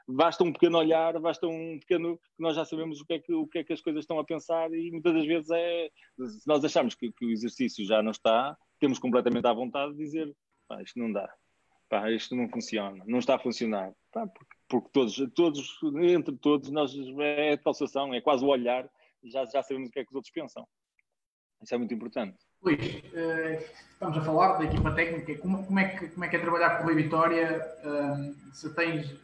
[0.07, 3.35] basta um pequeno olhar, basta um pequeno que nós já sabemos o que é que,
[3.35, 6.47] o que, é que as coisas estão a pensar e muitas das vezes é se
[6.47, 10.33] nós achamos que, que o exercício já não está, temos completamente à vontade de dizer
[10.71, 11.29] pá, isto não dá,
[11.91, 16.71] pá, isto não funciona, não está a funcionar, pá, porque, porque, todos, todos, entre todos,
[16.71, 18.89] nós é situação, é quase o olhar,
[19.25, 20.67] já, já sabemos o que é que os outros pensam.
[21.61, 22.39] Isso é muito importante.
[22.63, 23.63] Luís, uh,
[23.93, 25.37] estamos a falar da equipa técnica.
[25.43, 27.61] Como, como, é, que, como é que é trabalhar com o Rui Vitória?
[27.85, 29.15] Uh, se tens,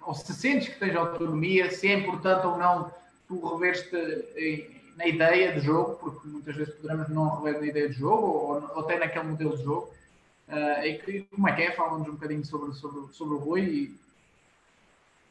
[0.00, 2.90] ou se sentes que tens autonomia, se é importante ou não
[3.28, 7.94] tu reveres-te na ideia de jogo, porque muitas vezes poderemos não rever na ideia de
[7.94, 9.92] jogo, ou, ou até naquele modelo de jogo.
[10.52, 11.72] Uh, como é que é?
[11.72, 13.62] Fala-nos um bocadinho sobre, sobre, sobre o Rui.
[13.62, 13.94] E...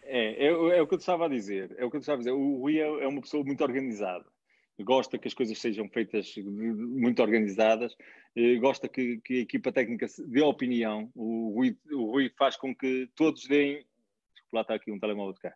[0.04, 1.76] É, é, é, o que eu estava a dizer.
[1.78, 2.32] É o que eu estava a dizer.
[2.32, 4.26] O Rui é, é uma pessoa muito organizada
[4.82, 7.96] gosta que as coisas sejam feitas muito organizadas,
[8.36, 11.10] eh, gosta que, que a equipa técnica dê opinião.
[11.16, 13.86] O Rui, o Rui, faz com que todos deem.
[14.52, 15.54] Lá está aqui um telemóvel de cá.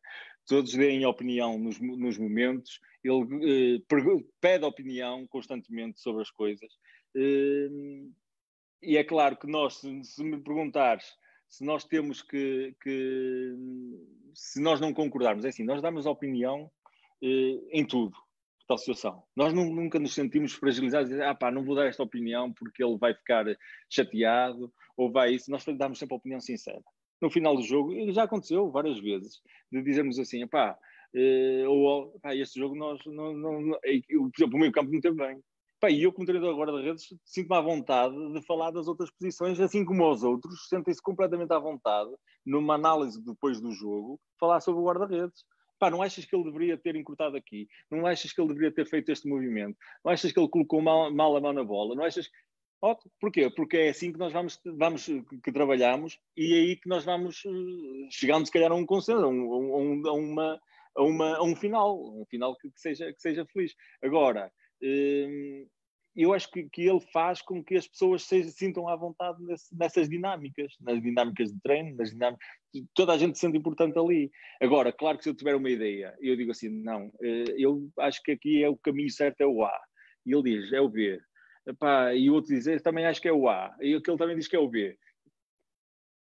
[0.48, 2.80] Todos deem opinião nos, nos momentos.
[3.04, 6.72] Ele eh, pede opinião constantemente sobre as coisas.
[7.16, 7.70] Eh,
[8.86, 11.06] e é claro que nós, se, me perguntares
[11.48, 13.56] se nós temos que, que,
[14.34, 16.70] se nós não concordarmos, é assim, nós damos opinião
[17.22, 18.16] eh, em tudo
[18.68, 19.24] tal situação.
[19.36, 22.84] Nós nunca nos sentimos fragilizados e dizer, ah pá, não vou dar esta opinião porque
[22.84, 23.46] ele vai ficar
[23.90, 25.52] chateado ou vai isso.
[25.52, 26.82] Nós damos sempre a opinião sincera.
[27.22, 29.40] No final do jogo, e já aconteceu várias vezes,
[29.72, 30.78] de dizermos assim, pá,
[31.16, 35.00] eh, ou pá, este jogo nós, não, não, não, por exemplo, o meio campo não
[35.00, 35.40] teve bem.
[35.80, 39.12] Pá, e eu, como treinador agora de redes, sinto-me à vontade de falar das outras
[39.12, 42.10] posições, assim como os outros, sentem-se completamente à vontade,
[42.46, 45.44] numa análise depois do jogo, falar sobre o guarda-redes.
[45.78, 47.68] Pá, não achas que ele deveria ter encurtado aqui?
[47.92, 49.78] Não achas que ele deveria ter feito este movimento?
[50.04, 51.96] Não achas que ele colocou mal, mal a mão na bola?
[51.96, 52.30] Não achas
[52.82, 53.50] Oh, porquê?
[53.50, 55.06] Porque é assim que nós vamos, vamos
[55.44, 59.24] que trabalhamos e é aí que nós vamos eh, chegando, se calhar, a um consenso,
[59.24, 60.62] a, um, a, uma,
[60.96, 63.74] a, uma, a um final, um final que, que, seja, que seja feliz.
[64.04, 64.52] Agora,
[66.16, 69.76] eu acho que, que, ele faz com que as pessoas se sintam à vontade nesse,
[69.76, 72.48] nessas dinâmicas, nas dinâmicas de treino, nas dinâmicas,
[72.94, 74.32] toda a gente se sente importante ali.
[74.62, 78.22] Agora, claro que se eu tiver uma ideia, eu digo assim, não, eh, eu acho
[78.24, 79.78] que aqui é o caminho certo é o A.
[80.26, 81.20] E ele diz, é o B.
[81.68, 83.76] Epá, e o outro diz, também acho que é o A.
[83.82, 84.98] E aquele também diz que é o B.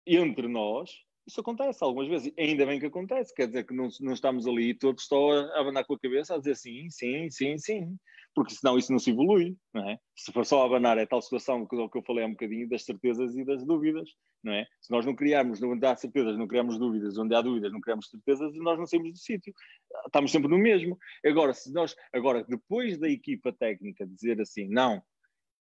[0.07, 0.91] Entre nós,
[1.27, 4.75] Isso acontece algumas vezes, ainda bem que acontece, quer dizer que não, não estamos ali
[4.75, 7.97] todos só a abanar com a cabeça a dizer sim, sim, sim, sim,
[8.35, 9.99] porque senão isso não se evolui, não é?
[10.17, 12.85] Se for só abanar é tal situação que, que eu falei há um bocadinho das
[12.85, 14.09] certezas e das dúvidas,
[14.43, 14.67] não é?
[14.81, 18.09] Se nós não criarmos, onde há certezas, não criamos dúvidas, onde há dúvidas, não criamos
[18.09, 19.53] certezas, nós não saímos do sítio,
[20.07, 20.99] estamos sempre no mesmo.
[21.25, 25.03] Agora, se nós, agora, depois da equipa técnica dizer assim, não,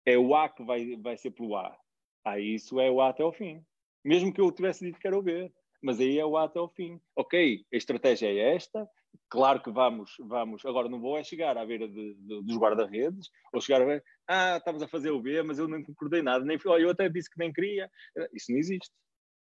[0.06, 1.77] é o A que vai, vai ser pelo A,
[2.26, 3.64] aí isso é o A até ao fim
[4.03, 5.52] mesmo que eu tivesse dito que era o B.
[5.81, 6.99] Mas aí é o A até ao fim.
[7.15, 8.88] Ok, a estratégia é esta,
[9.30, 10.65] claro que vamos, vamos.
[10.65, 14.03] Agora não vou é chegar à beira de, de, dos guarda-redes, ou chegar a ver,
[14.27, 17.30] ah, estamos a fazer o B, mas eu não concordei nada, nem eu até disse
[17.30, 17.90] que nem queria.
[18.34, 18.91] Isso não existe.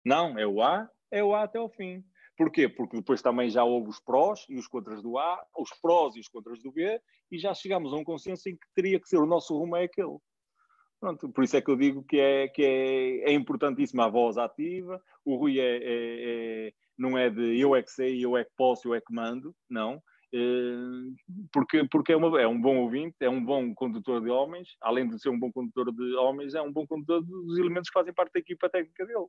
[0.04, 2.04] Não, é o A, é o A até ao fim.
[2.38, 2.68] Porquê?
[2.68, 6.20] Porque depois também já houve os prós e os contras do A, os prós e
[6.20, 7.00] os contras do B,
[7.32, 9.84] e já chegamos a um consenso em que teria que ser o nosso rumo é
[9.84, 10.18] aquele.
[11.00, 14.38] Pronto, por isso é que eu digo que é, que é, é importantíssima a voz
[14.38, 15.02] ativa.
[15.26, 18.52] O Rui é, é, é, não é de eu é que sei, eu é que
[18.56, 20.02] posso, eu é que mando, não.
[20.34, 21.12] Eh,
[21.52, 25.08] porque, porque é, uma, é um bom ouvinte, é um bom condutor de homens, além
[25.08, 28.14] de ser um bom condutor de homens, é um bom condutor dos elementos que fazem
[28.14, 29.26] parte da equipa técnica dele.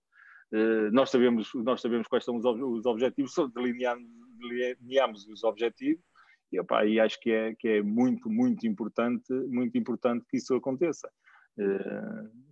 [0.53, 4.07] Eh, nós, sabemos, nós sabemos quais são os, os objetivos, delineamos,
[4.39, 6.05] delineamos os objetivos
[6.53, 10.55] e, opa, e acho que é, que é muito, muito importante, muito importante que isso
[10.55, 11.11] aconteça.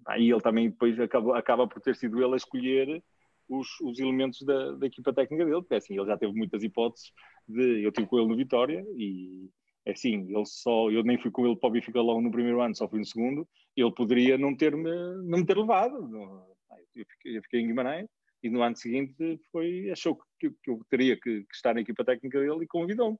[0.06, 3.02] Aí ele também depois acaba, acaba por ter sido ele a escolher
[3.50, 6.62] os, os elementos da, da, equipa técnica dele, porque é assim, ele já teve muitas
[6.62, 7.12] hipóteses
[7.46, 7.82] de.
[7.82, 9.50] Eu estive com ele no Vitória e
[9.84, 12.60] é assim, ele só, eu nem fui com ele para o Benfica logo no primeiro
[12.60, 14.90] ano, só fui no segundo, ele poderia não ter-me
[15.24, 15.96] não me ter levado.
[16.94, 18.08] Eu fiquei, eu fiquei em Guimarães
[18.42, 22.04] e no ano seguinte foi, achou que, que eu teria que, que, estar na equipa
[22.04, 23.18] técnica dele e convidou-me.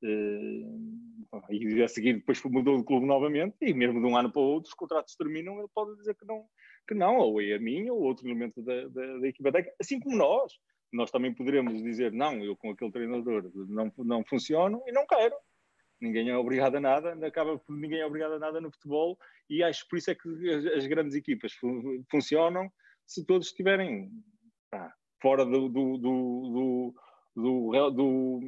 [0.00, 1.10] Uh,
[1.50, 4.44] e a seguir depois mudou de clube novamente e mesmo de um ano para o
[4.44, 6.46] outro os contratos terminam, ele pode dizer que não,
[6.88, 10.00] que não ou é a minha ou outro elemento da, da, da equipa técnica, assim
[10.00, 10.52] como nós.
[10.90, 15.36] Nós também poderemos dizer, não, eu com aquele treinador não, não funciono e não quero.
[16.00, 19.18] Ninguém é obrigado a nada, acaba por ninguém é obrigado a nada no futebol
[19.50, 21.52] e acho por isso é que as, as grandes equipas
[22.10, 22.70] funcionam
[23.04, 24.10] se todos estiverem
[25.20, 26.94] fora do, do, do,
[27.90, 28.40] do,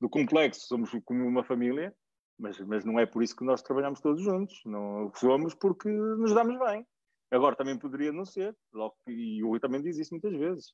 [0.00, 1.94] do complexo, somos como uma família,
[2.38, 4.60] mas, mas não é por isso que nós trabalhamos todos juntos.
[4.64, 6.86] Não somos porque nos damos bem.
[7.30, 10.72] Agora também poderia não ser, logo, e o Rui também diz isso muitas vezes.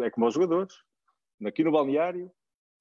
[0.00, 0.74] É como os jogadores.
[1.44, 2.32] Aqui no balneário,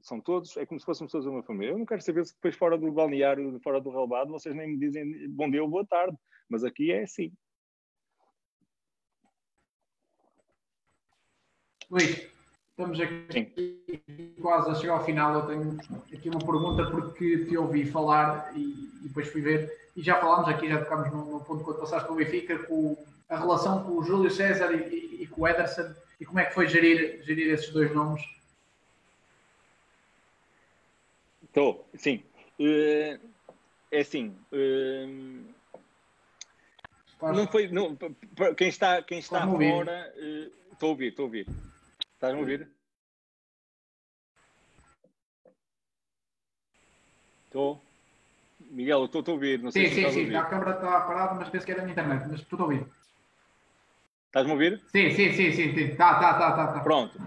[0.02, 1.74] são todos, é como se fôssemos todos uma família.
[1.74, 4.78] Eu não quero saber se depois fora do balneário, fora do relevado, vocês nem me
[4.78, 6.18] dizem bom dia ou boa tarde,
[6.50, 7.32] mas aqui é assim.
[11.90, 12.31] Luís,
[12.82, 14.34] Estamos aqui Sim.
[14.42, 15.36] quase a chegar ao final.
[15.36, 15.78] Eu tenho
[16.12, 19.72] aqui uma pergunta porque te ouvi falar e, e depois fui ver.
[19.96, 22.98] E já falámos aqui, já tocámos no, no ponto quando passaste para o Benfica, com
[23.30, 25.94] a relação com o Júlio César e, e, e, com o Ederson.
[26.20, 28.24] E como é que foi gerir, gerir esses dois nomes?
[31.44, 32.24] Estou, sim.
[32.60, 33.20] Uh,
[33.92, 34.36] é assim.
[34.52, 35.46] Uh,
[37.22, 37.68] não foi.
[37.68, 37.96] Não,
[38.58, 40.12] quem está, quem está fora.
[40.18, 41.48] Uh, estou a ouvir, estou a ouvir.
[42.22, 42.68] Estás a ouvir?
[47.46, 47.82] Estou.
[48.70, 49.58] Miguel, estou a ouvir.
[49.58, 50.36] Não sei sim, se sim, sim.
[50.36, 52.28] A, a câmera está parada, mas penso que era na internet.
[52.30, 52.86] Mas estou a ouvir.
[54.28, 54.80] Estás-me a ouvir?
[54.92, 55.70] Sim, sim, sim, sim.
[55.72, 56.74] Está, está, está, está.
[56.74, 56.80] Tá.
[56.82, 57.20] Pronto.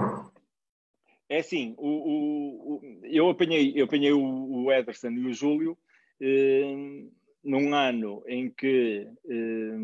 [1.29, 5.77] É assim, o, o, o, eu apanhei, eu apanhei o, o Ederson e o Júlio
[6.21, 7.03] eh,
[7.43, 9.77] num ano em que eh,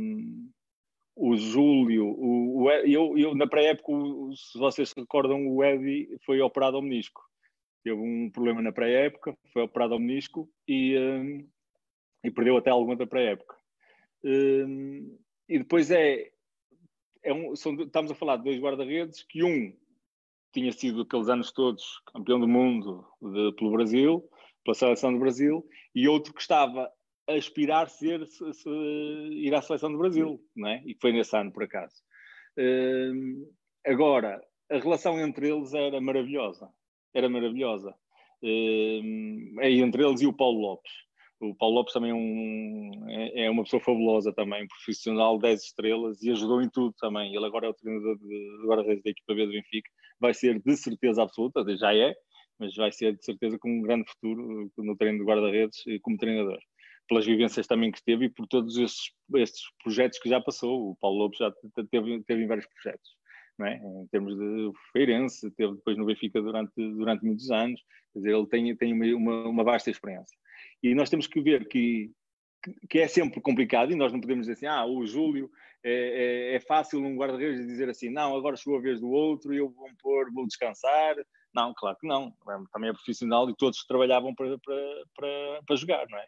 [1.17, 3.93] o Júlio, o, o eu, eu, na pré-época,
[4.35, 7.23] se vocês se recordam, o Eddie foi operado ao menisco.
[7.83, 11.49] Teve um problema na pré-época, foi operado ao menisco e, um,
[12.25, 13.57] e perdeu até alguma da pré-época.
[14.23, 15.19] Um,
[15.49, 16.31] e depois é,
[17.23, 19.75] é um, são, estamos a falar de dois guarda-redes que um
[20.53, 24.29] tinha sido aqueles anos todos campeão do mundo de, pelo Brasil,
[24.65, 26.91] pela seleção do Brasil, e outro que estava
[27.37, 30.83] aspirar ser se, se, ir à seleção do Brasil, não é?
[30.87, 31.95] E foi nesse ano por acaso.
[32.59, 33.51] Uh,
[33.87, 34.41] agora,
[34.71, 36.69] a relação entre eles era maravilhosa,
[37.15, 37.95] era maravilhosa.
[38.43, 40.93] Uh, é entre eles e o Paulo Lopes.
[41.41, 46.23] O Paulo Lopes também é, um, é, é, uma pessoa fabulosa também, profissional, 10 estrelas
[46.23, 47.35] e ajudou em tudo também.
[47.35, 49.91] Ele agora é o treinador de, agora da equipa B do Benfica.
[50.21, 52.15] Vai ser de certeza absoluta, já é,
[52.59, 56.59] mas vai ser de certeza com um grande futuro no treino de guarda-redes como treinador
[57.11, 60.93] pelas vivências também que teve e por todos esses, esses projetos que já passou.
[60.93, 61.53] O Paulo Lopes já
[61.91, 63.11] teve, teve em vários projetos,
[63.63, 63.75] é?
[63.75, 67.81] em termos de Feirense, teve depois no Benfica durante, durante muitos anos,
[68.13, 70.39] quer dizer, ele tem, tem uma, uma, vasta experiência.
[70.85, 72.13] E nós temos que ver que
[72.91, 75.51] que é sempre complicado e nós não podemos dizer assim, ah, o Júlio
[75.83, 79.55] é, é, é fácil um guarda-redes dizer assim, não, agora chegou a vez do outro
[79.55, 81.17] e eu vou pôr, vou descansar.
[81.55, 82.35] Não, claro que não.
[82.71, 86.27] Também é profissional e todos trabalhavam para, para, para, para jogar, não é?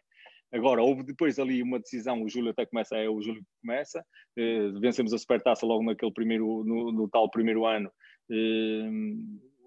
[0.53, 4.05] Agora, houve depois ali uma decisão, o Júlio até começa, é o Júlio que começa,
[4.37, 7.91] eh, vencemos a Supertaça logo naquele primeiro, no, no tal primeiro ano,
[8.29, 8.89] eh,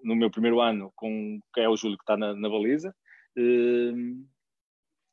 [0.03, 2.95] no meu primeiro ano, com, que é o Júlio que está na, na baliza,
[3.37, 3.93] eh,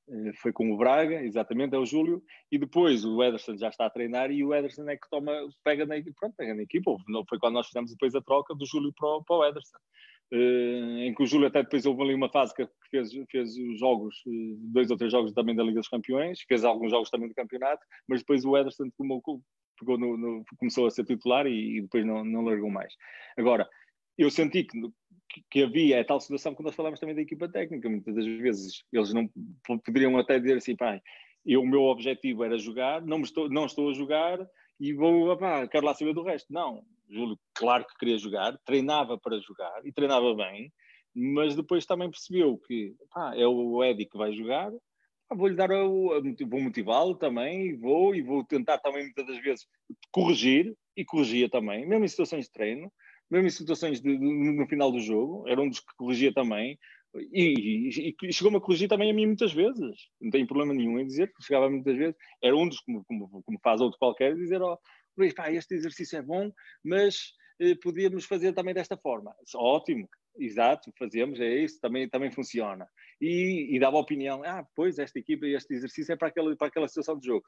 [0.09, 2.23] eh, foi com o Braga, exatamente, é o Júlio,
[2.53, 5.33] e depois o Ederson já está a treinar e o Ederson é que toma,
[5.65, 6.95] pega na, pronto, pega na equipa,
[7.29, 9.79] foi quando nós fizemos depois a troca do Júlio para para o Ederson.
[10.35, 13.79] Uh, em que o Júlio até depois houve ali uma fase que fez, fez os
[13.79, 17.29] jogos, eh, dois ou três jogos também da Liga dos Campeões, fez alguns jogos também
[17.29, 19.23] do campeonato, mas depois o Ederson tomou,
[19.79, 22.93] pegou no, no, começou a ser titular e, e depois não, não largou mais.
[23.37, 23.69] Agora,
[24.19, 24.77] eu senti que
[25.51, 27.89] que havia a tal situação que nós falamos também da equipa técnica.
[27.89, 29.29] Muitas das vezes eles não
[29.85, 31.01] poderiam até dizer assim, pai,
[31.45, 34.39] eu, o meu objetivo era jogar, não, estou, não estou a jogar
[34.81, 36.53] e vou, opá, quero lá saber do resto.
[36.53, 40.73] Não, Júlio, claro que queria jogar, treinava para jogar e treinava bem,
[41.15, 44.73] mas depois também percebeu que pá, é o Eddie que vai jogar,
[45.31, 49.67] vou-lhe dar o, vou motivá-lo também, vou e vou tentar também muitas das vezes
[50.11, 52.93] corrigir e corrigia também, mesmo em situações de treino,
[53.31, 56.79] mesmo em situações de, no final do jogo, era um dos que corrigia também,
[57.33, 60.99] e, e, e chegou-me a corrigir também a mim muitas vezes, não tenho problema nenhum
[60.99, 64.35] em dizer, que chegava muitas vezes, era um dos, como, como, como faz outro qualquer,
[64.35, 64.77] dizer, ó,
[65.17, 66.51] Luís, pá, este exercício é bom,
[66.85, 69.35] mas eh, podíamos fazer também desta forma.
[69.55, 70.09] Ótimo,
[70.39, 72.87] exato, fazemos, é isso, também, também funciona.
[73.21, 76.89] E, e, dava opinião, ah, pois, esta equipa, este exercício é para aquela, para aquela
[76.89, 77.45] situação de jogo.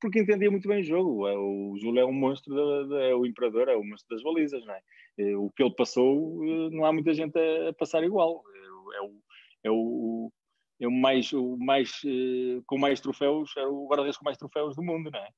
[0.00, 1.26] Porque entendia muito bem o jogo.
[1.26, 2.54] É, o Júlio é um monstro,
[2.96, 5.36] é o imperador, é o monstro das balizas, não é?
[5.36, 8.42] O que ele passou, eh, não há muita gente a, passar igual.
[8.54, 9.22] É, é, o,
[9.64, 10.32] é o,
[10.80, 14.76] é o mais, o mais eh, com mais troféus, é o guarda-redes com mais troféus
[14.76, 15.28] do mundo, não é?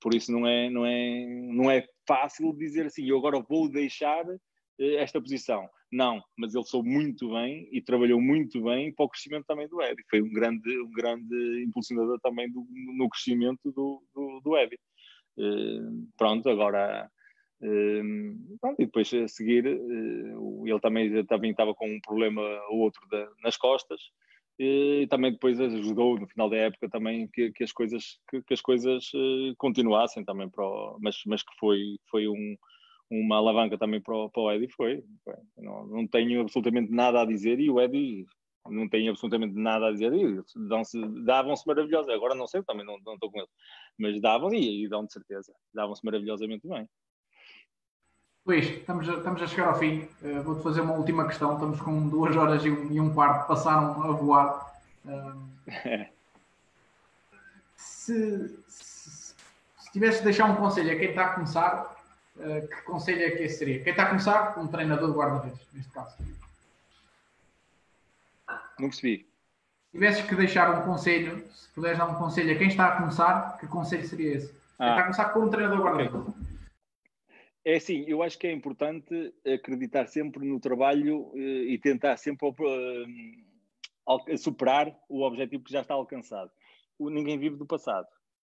[0.00, 4.24] Por isso não é, não, é, não é fácil dizer assim, eu agora vou deixar
[4.78, 5.68] eh, esta posição.
[5.90, 9.80] Não, mas ele soube muito bem e trabalhou muito bem para o crescimento também do
[9.80, 10.04] Eddie.
[10.10, 12.66] Foi um grande, um grande impulsionador também do,
[12.96, 14.78] no crescimento do, do, do Eddie.
[15.38, 17.10] Uh, pronto, agora.
[17.62, 22.80] Uh, pronto, e depois a seguir, uh, ele também, também estava com um problema ou
[22.80, 23.00] outro
[23.42, 24.00] nas costas
[24.58, 28.54] e também depois ajudou no final da época também que, que as coisas que, que
[28.54, 29.10] as coisas
[29.58, 32.56] continuassem também para o, mas mas que foi foi um
[33.10, 35.02] uma alavanca também para o, para o Eddie foi.
[35.56, 38.26] Não, não tenho absolutamente nada a dizer e o Eddie
[38.68, 40.12] não tem absolutamente nada a dizer.
[41.24, 42.12] Davam-se maravilhosos.
[42.12, 43.48] Agora não sei, também não, não estou com ele.
[43.98, 45.52] Mas davam e, e dão de certeza.
[45.72, 46.88] Davam-se maravilhosamente bem.
[48.46, 50.08] Luís, estamos a, estamos a chegar ao fim.
[50.22, 51.54] Uh, Vou-te fazer uma última questão.
[51.54, 53.46] Estamos com duas horas e um, e um quarto.
[53.48, 54.72] Passaram a voar.
[55.04, 55.50] Uh,
[57.76, 59.34] se, se,
[59.78, 61.96] se tivesse de deixar um conselho a quem está a começar,
[62.38, 63.82] eh, que conselho é que esse seria?
[63.82, 64.58] Quem está a começar?
[64.58, 66.16] Um treinador de guarda-redes, neste caso.
[68.78, 69.26] Não percebi.
[69.86, 72.96] Se tivesses que deixar um conselho, se puderes dar um conselho a quem está a
[72.96, 74.48] começar, que conselho seria esse?
[74.48, 76.35] Quem ah, está a começar com um treinador guarda-redes.
[77.66, 82.46] É assim, eu acho que é importante acreditar sempre no trabalho eh, e tentar sempre
[82.48, 82.54] uh,
[84.38, 86.48] superar o objetivo que já está alcançado.
[87.00, 88.06] Ninguém vive do passado.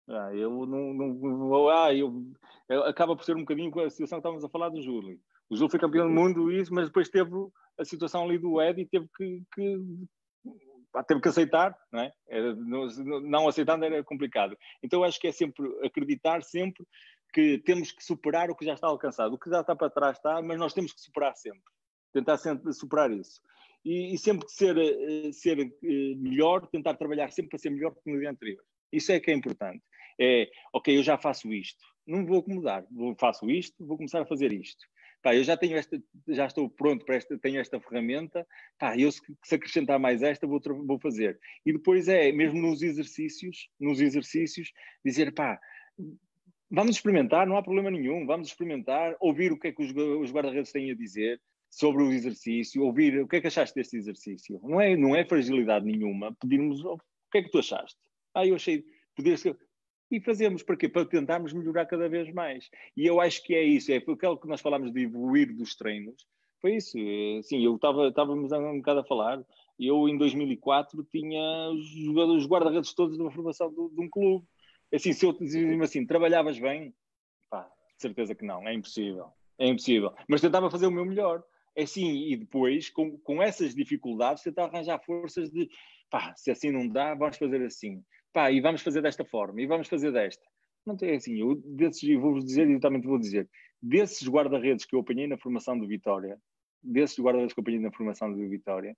[0.09, 2.25] Ah, eu não, não ah, eu,
[2.69, 5.19] eu, acaba por ser um bocadinho a situação que estávamos a falar do Júlio.
[5.51, 7.33] O Júlio foi campeão do mundo, isso, mas depois teve
[7.77, 9.83] a situação ali do Ed e teve que, que
[11.09, 12.13] teve que aceitar, não é?
[12.55, 12.87] Não,
[13.21, 14.57] não, aceitando era complicado.
[14.81, 16.87] Então eu acho que é sempre acreditar sempre
[17.33, 19.35] que temos que superar o que já está alcançado.
[19.35, 21.63] O que já está para trás está, mas nós temos que superar sempre.
[22.13, 23.41] Tentar sempre superar isso.
[23.85, 28.11] E, e sempre ser, eh, ser eh, melhor, tentar trabalhar sempre para ser melhor que
[28.11, 28.63] no dia anterior.
[28.93, 29.83] Isso é que é importante
[30.19, 34.27] é, ok, eu já faço isto, não vou mudar, vou, faço isto, vou começar a
[34.27, 34.85] fazer isto.
[35.23, 38.47] Pá, eu já tenho esta, já estou pronto para esta, tenho esta ferramenta,
[38.79, 41.39] pá, eu se, se acrescentar mais esta vou, vou fazer.
[41.67, 44.73] E depois é, mesmo nos exercícios, nos exercícios,
[45.05, 45.59] dizer, pá,
[46.71, 50.33] vamos experimentar, não há problema nenhum, vamos experimentar, ouvir o que é que os, os
[50.33, 51.41] guarda-redes têm a dizer
[51.71, 54.61] sobre o exercício, ouvir o que é que achaste deste exercício.
[54.63, 57.99] Não é, não é fragilidade nenhuma pedirmos oh, o que é que tu achaste.
[58.35, 59.57] Ah, eu achei, podia ser,
[60.11, 60.89] e fazemos para quê?
[60.89, 62.71] Para tentarmos melhorar cada vez mais.
[62.97, 66.27] E eu acho que é isso, é aquilo que nós falámos de evoluir dos treinos,
[66.61, 66.99] foi isso.
[67.43, 69.45] Sim, eu estava, estávamos um bocado a falar,
[69.79, 71.89] eu em 2004 tinha os
[72.37, 74.45] os guarda-redes todos de uma formação de, de, um clube.
[74.93, 76.95] Assim, se eu dizia assim, trabalhavas bem?
[77.51, 77.63] Pá,
[77.97, 79.31] de certeza que não, é impossível.
[79.59, 80.15] É impossível.
[80.29, 81.43] Mas tentava fazer o meu melhor.
[81.77, 85.69] É assim, e depois, com, com essas dificuldades, tentar arranjar forças de
[86.11, 88.03] pá, se assim não dá, vamos fazer assim.
[88.33, 90.45] pá, e vamos fazer desta forma, e vamos fazer desta.
[90.87, 93.49] Não tem assim, eu desses, vou-vos dizer, e exatamente vou dizer,
[93.81, 96.39] desses guarda-redes que eu apanhei na formação do Vitória,
[96.83, 98.97] desses guarda-redes que eu apanhei na formação do Vitória,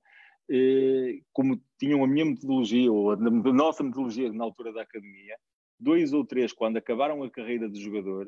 [0.51, 5.37] eh, como tinham a minha metodologia, ou a nossa metodologia na altura da academia,
[5.81, 8.27] dois ou três, quando acabaram a carreira de jogador,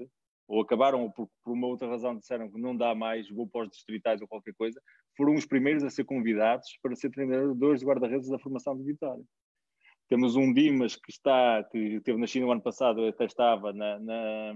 [0.48, 3.70] ou acabaram por, por uma outra razão disseram que não dá mais, vou para os
[3.70, 4.81] distritais ou qualquer coisa,
[5.16, 9.24] foram os primeiros a ser convidados para ser treinadores de guarda-redes da formação de Vitória.
[10.08, 14.55] Temos um Dimas que está, que na China no ano passado, até estava na, na,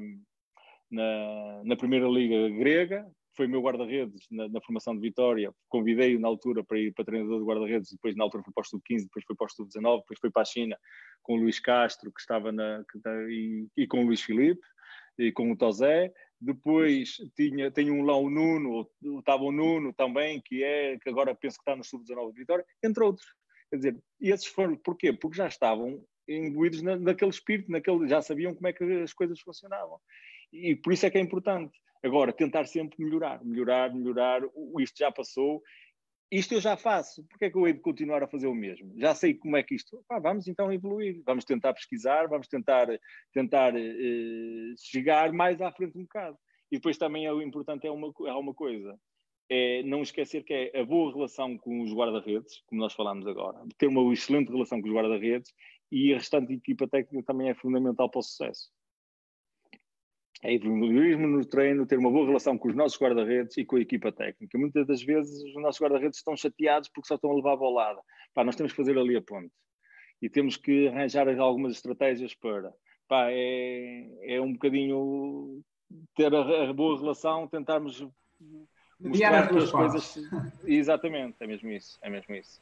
[0.90, 6.28] na, na primeira liga grega, foi meu guarda-redes na, na, formação de Vitória, convidei-o na
[6.28, 9.24] altura para ir para treinador de guarda-redes, depois na altura foi para o sub-15, depois
[9.26, 10.78] foi para o sub-19, depois foi para a China
[11.22, 12.98] com o Luís Castro, que estava na, que,
[13.30, 14.62] e, e com o Luís Filipe,
[15.18, 20.40] e com o Tozé, depois tinha, tem um lá o Nuno, estava o Nuno também,
[20.44, 23.26] que é, que agora penso que está no sub-19 de Vitória, entre outros.
[23.70, 25.12] Quer dizer, esses foram, porquê?
[25.12, 29.40] Porque já estavam imbuídos na, naquele espírito, naquele, já sabiam como é que as coisas
[29.40, 29.98] funcionavam.
[30.52, 31.76] E por isso é que é importante.
[32.02, 34.42] Agora, tentar sempre melhorar, melhorar, melhorar.
[34.78, 35.62] Isto já passou.
[36.30, 37.24] Isto eu já faço.
[37.24, 38.92] Por que é que eu hei de continuar a fazer o mesmo?
[38.98, 40.04] Já sei como é que isto.
[40.22, 41.22] Vamos então evoluir.
[41.24, 42.88] Vamos tentar pesquisar, vamos tentar,
[43.32, 46.36] tentar eh, chegar mais à frente um bocado.
[46.70, 48.98] E depois também é o importante é uma, é uma coisa.
[49.48, 53.62] É não esquecer que é a boa relação com os guarda-redes, como nós falámos agora.
[53.78, 55.54] Ter uma excelente relação com os guarda-redes
[55.92, 58.70] e a restante equipa técnica também é fundamental para o sucesso
[60.42, 63.80] é evoluísmo no treino, ter uma boa relação com os nossos guarda-redes e com a
[63.80, 64.58] equipa técnica.
[64.58, 68.00] Muitas das vezes os nossos guarda-redes estão chateados porque só estão a levar a bolada.
[68.34, 69.52] Pá, nós temos que fazer ali a ponte.
[70.20, 72.72] E temos que arranjar algumas estratégias para.
[73.08, 75.62] Pá, é, é um bocadinho
[76.14, 78.06] ter a, a boa relação, tentarmos
[79.00, 80.18] mostrar as duas coisas.
[80.66, 81.98] Exatamente, é mesmo isso.
[82.02, 82.60] É mesmo isso.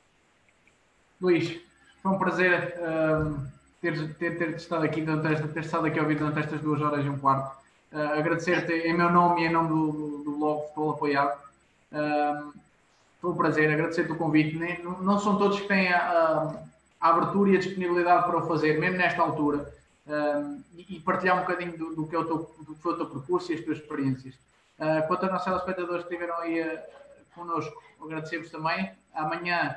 [1.21, 1.61] Luís,
[2.03, 3.47] foi um prazer uh,
[3.81, 7.09] ter, ter, ter estado aqui, ter estado aqui a ouvir durante estas duas horas e
[7.09, 7.64] um quarto.
[7.95, 11.39] Uh, Agradecer-te em meu nome e em nome do, do, do blog Futebol Apoiado.
[11.93, 12.53] Uh,
[13.21, 14.57] foi um prazer, agradecer-te o convite.
[14.57, 16.59] Nem, não são todos que têm a,
[17.01, 19.73] a, abertura e a disponibilidade para o fazer, mesmo nesta altura,
[20.09, 22.95] uh, e, e, partilhar um bocadinho do, do, que é o teu, do que foi
[22.95, 24.35] o teu percurso e as tuas experiências.
[24.77, 26.79] Uh, quanto aos nossos telespectadores que estiveram aí uh,
[27.33, 28.91] connosco, agradecemos também.
[29.15, 29.77] Amanhã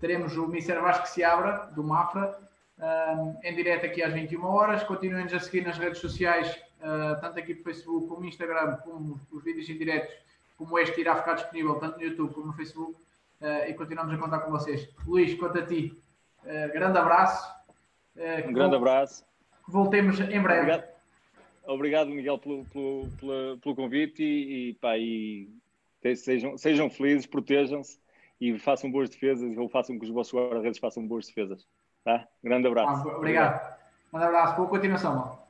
[0.00, 2.36] teremos o Mister Vasco se abra, do Mafra,
[2.76, 4.82] uh, em direto aqui às 21 horas.
[4.82, 9.20] Continuem-nos a seguir nas redes sociais uh, tanto aqui no Facebook como no Instagram, como
[9.30, 10.12] os vídeos em direto,
[10.58, 13.00] como este irá ficar disponível tanto no YouTube como no Facebook.
[13.40, 14.88] Uh, e continuamos a contar com vocês.
[15.06, 15.96] Luís, quanto a ti,
[16.44, 17.52] uh, grande abraço.
[18.46, 19.24] um grande abraço.
[19.66, 20.60] Voltemos em breve.
[20.60, 20.92] Obrigado,
[21.64, 25.48] Obrigado Miguel, pelo, pelo, pelo, pelo convite e, e, pá, e
[26.16, 27.98] sejam, sejam felizes, protejam-se
[28.40, 31.66] e façam boas defesas ou façam que os vossos guarda-redes façam boas defesas.
[32.04, 32.26] Tá?
[32.42, 33.08] Grande abraço.
[33.08, 33.78] Ah, obrigado.
[34.12, 34.56] Um abraço.
[34.56, 35.41] Boa continuação.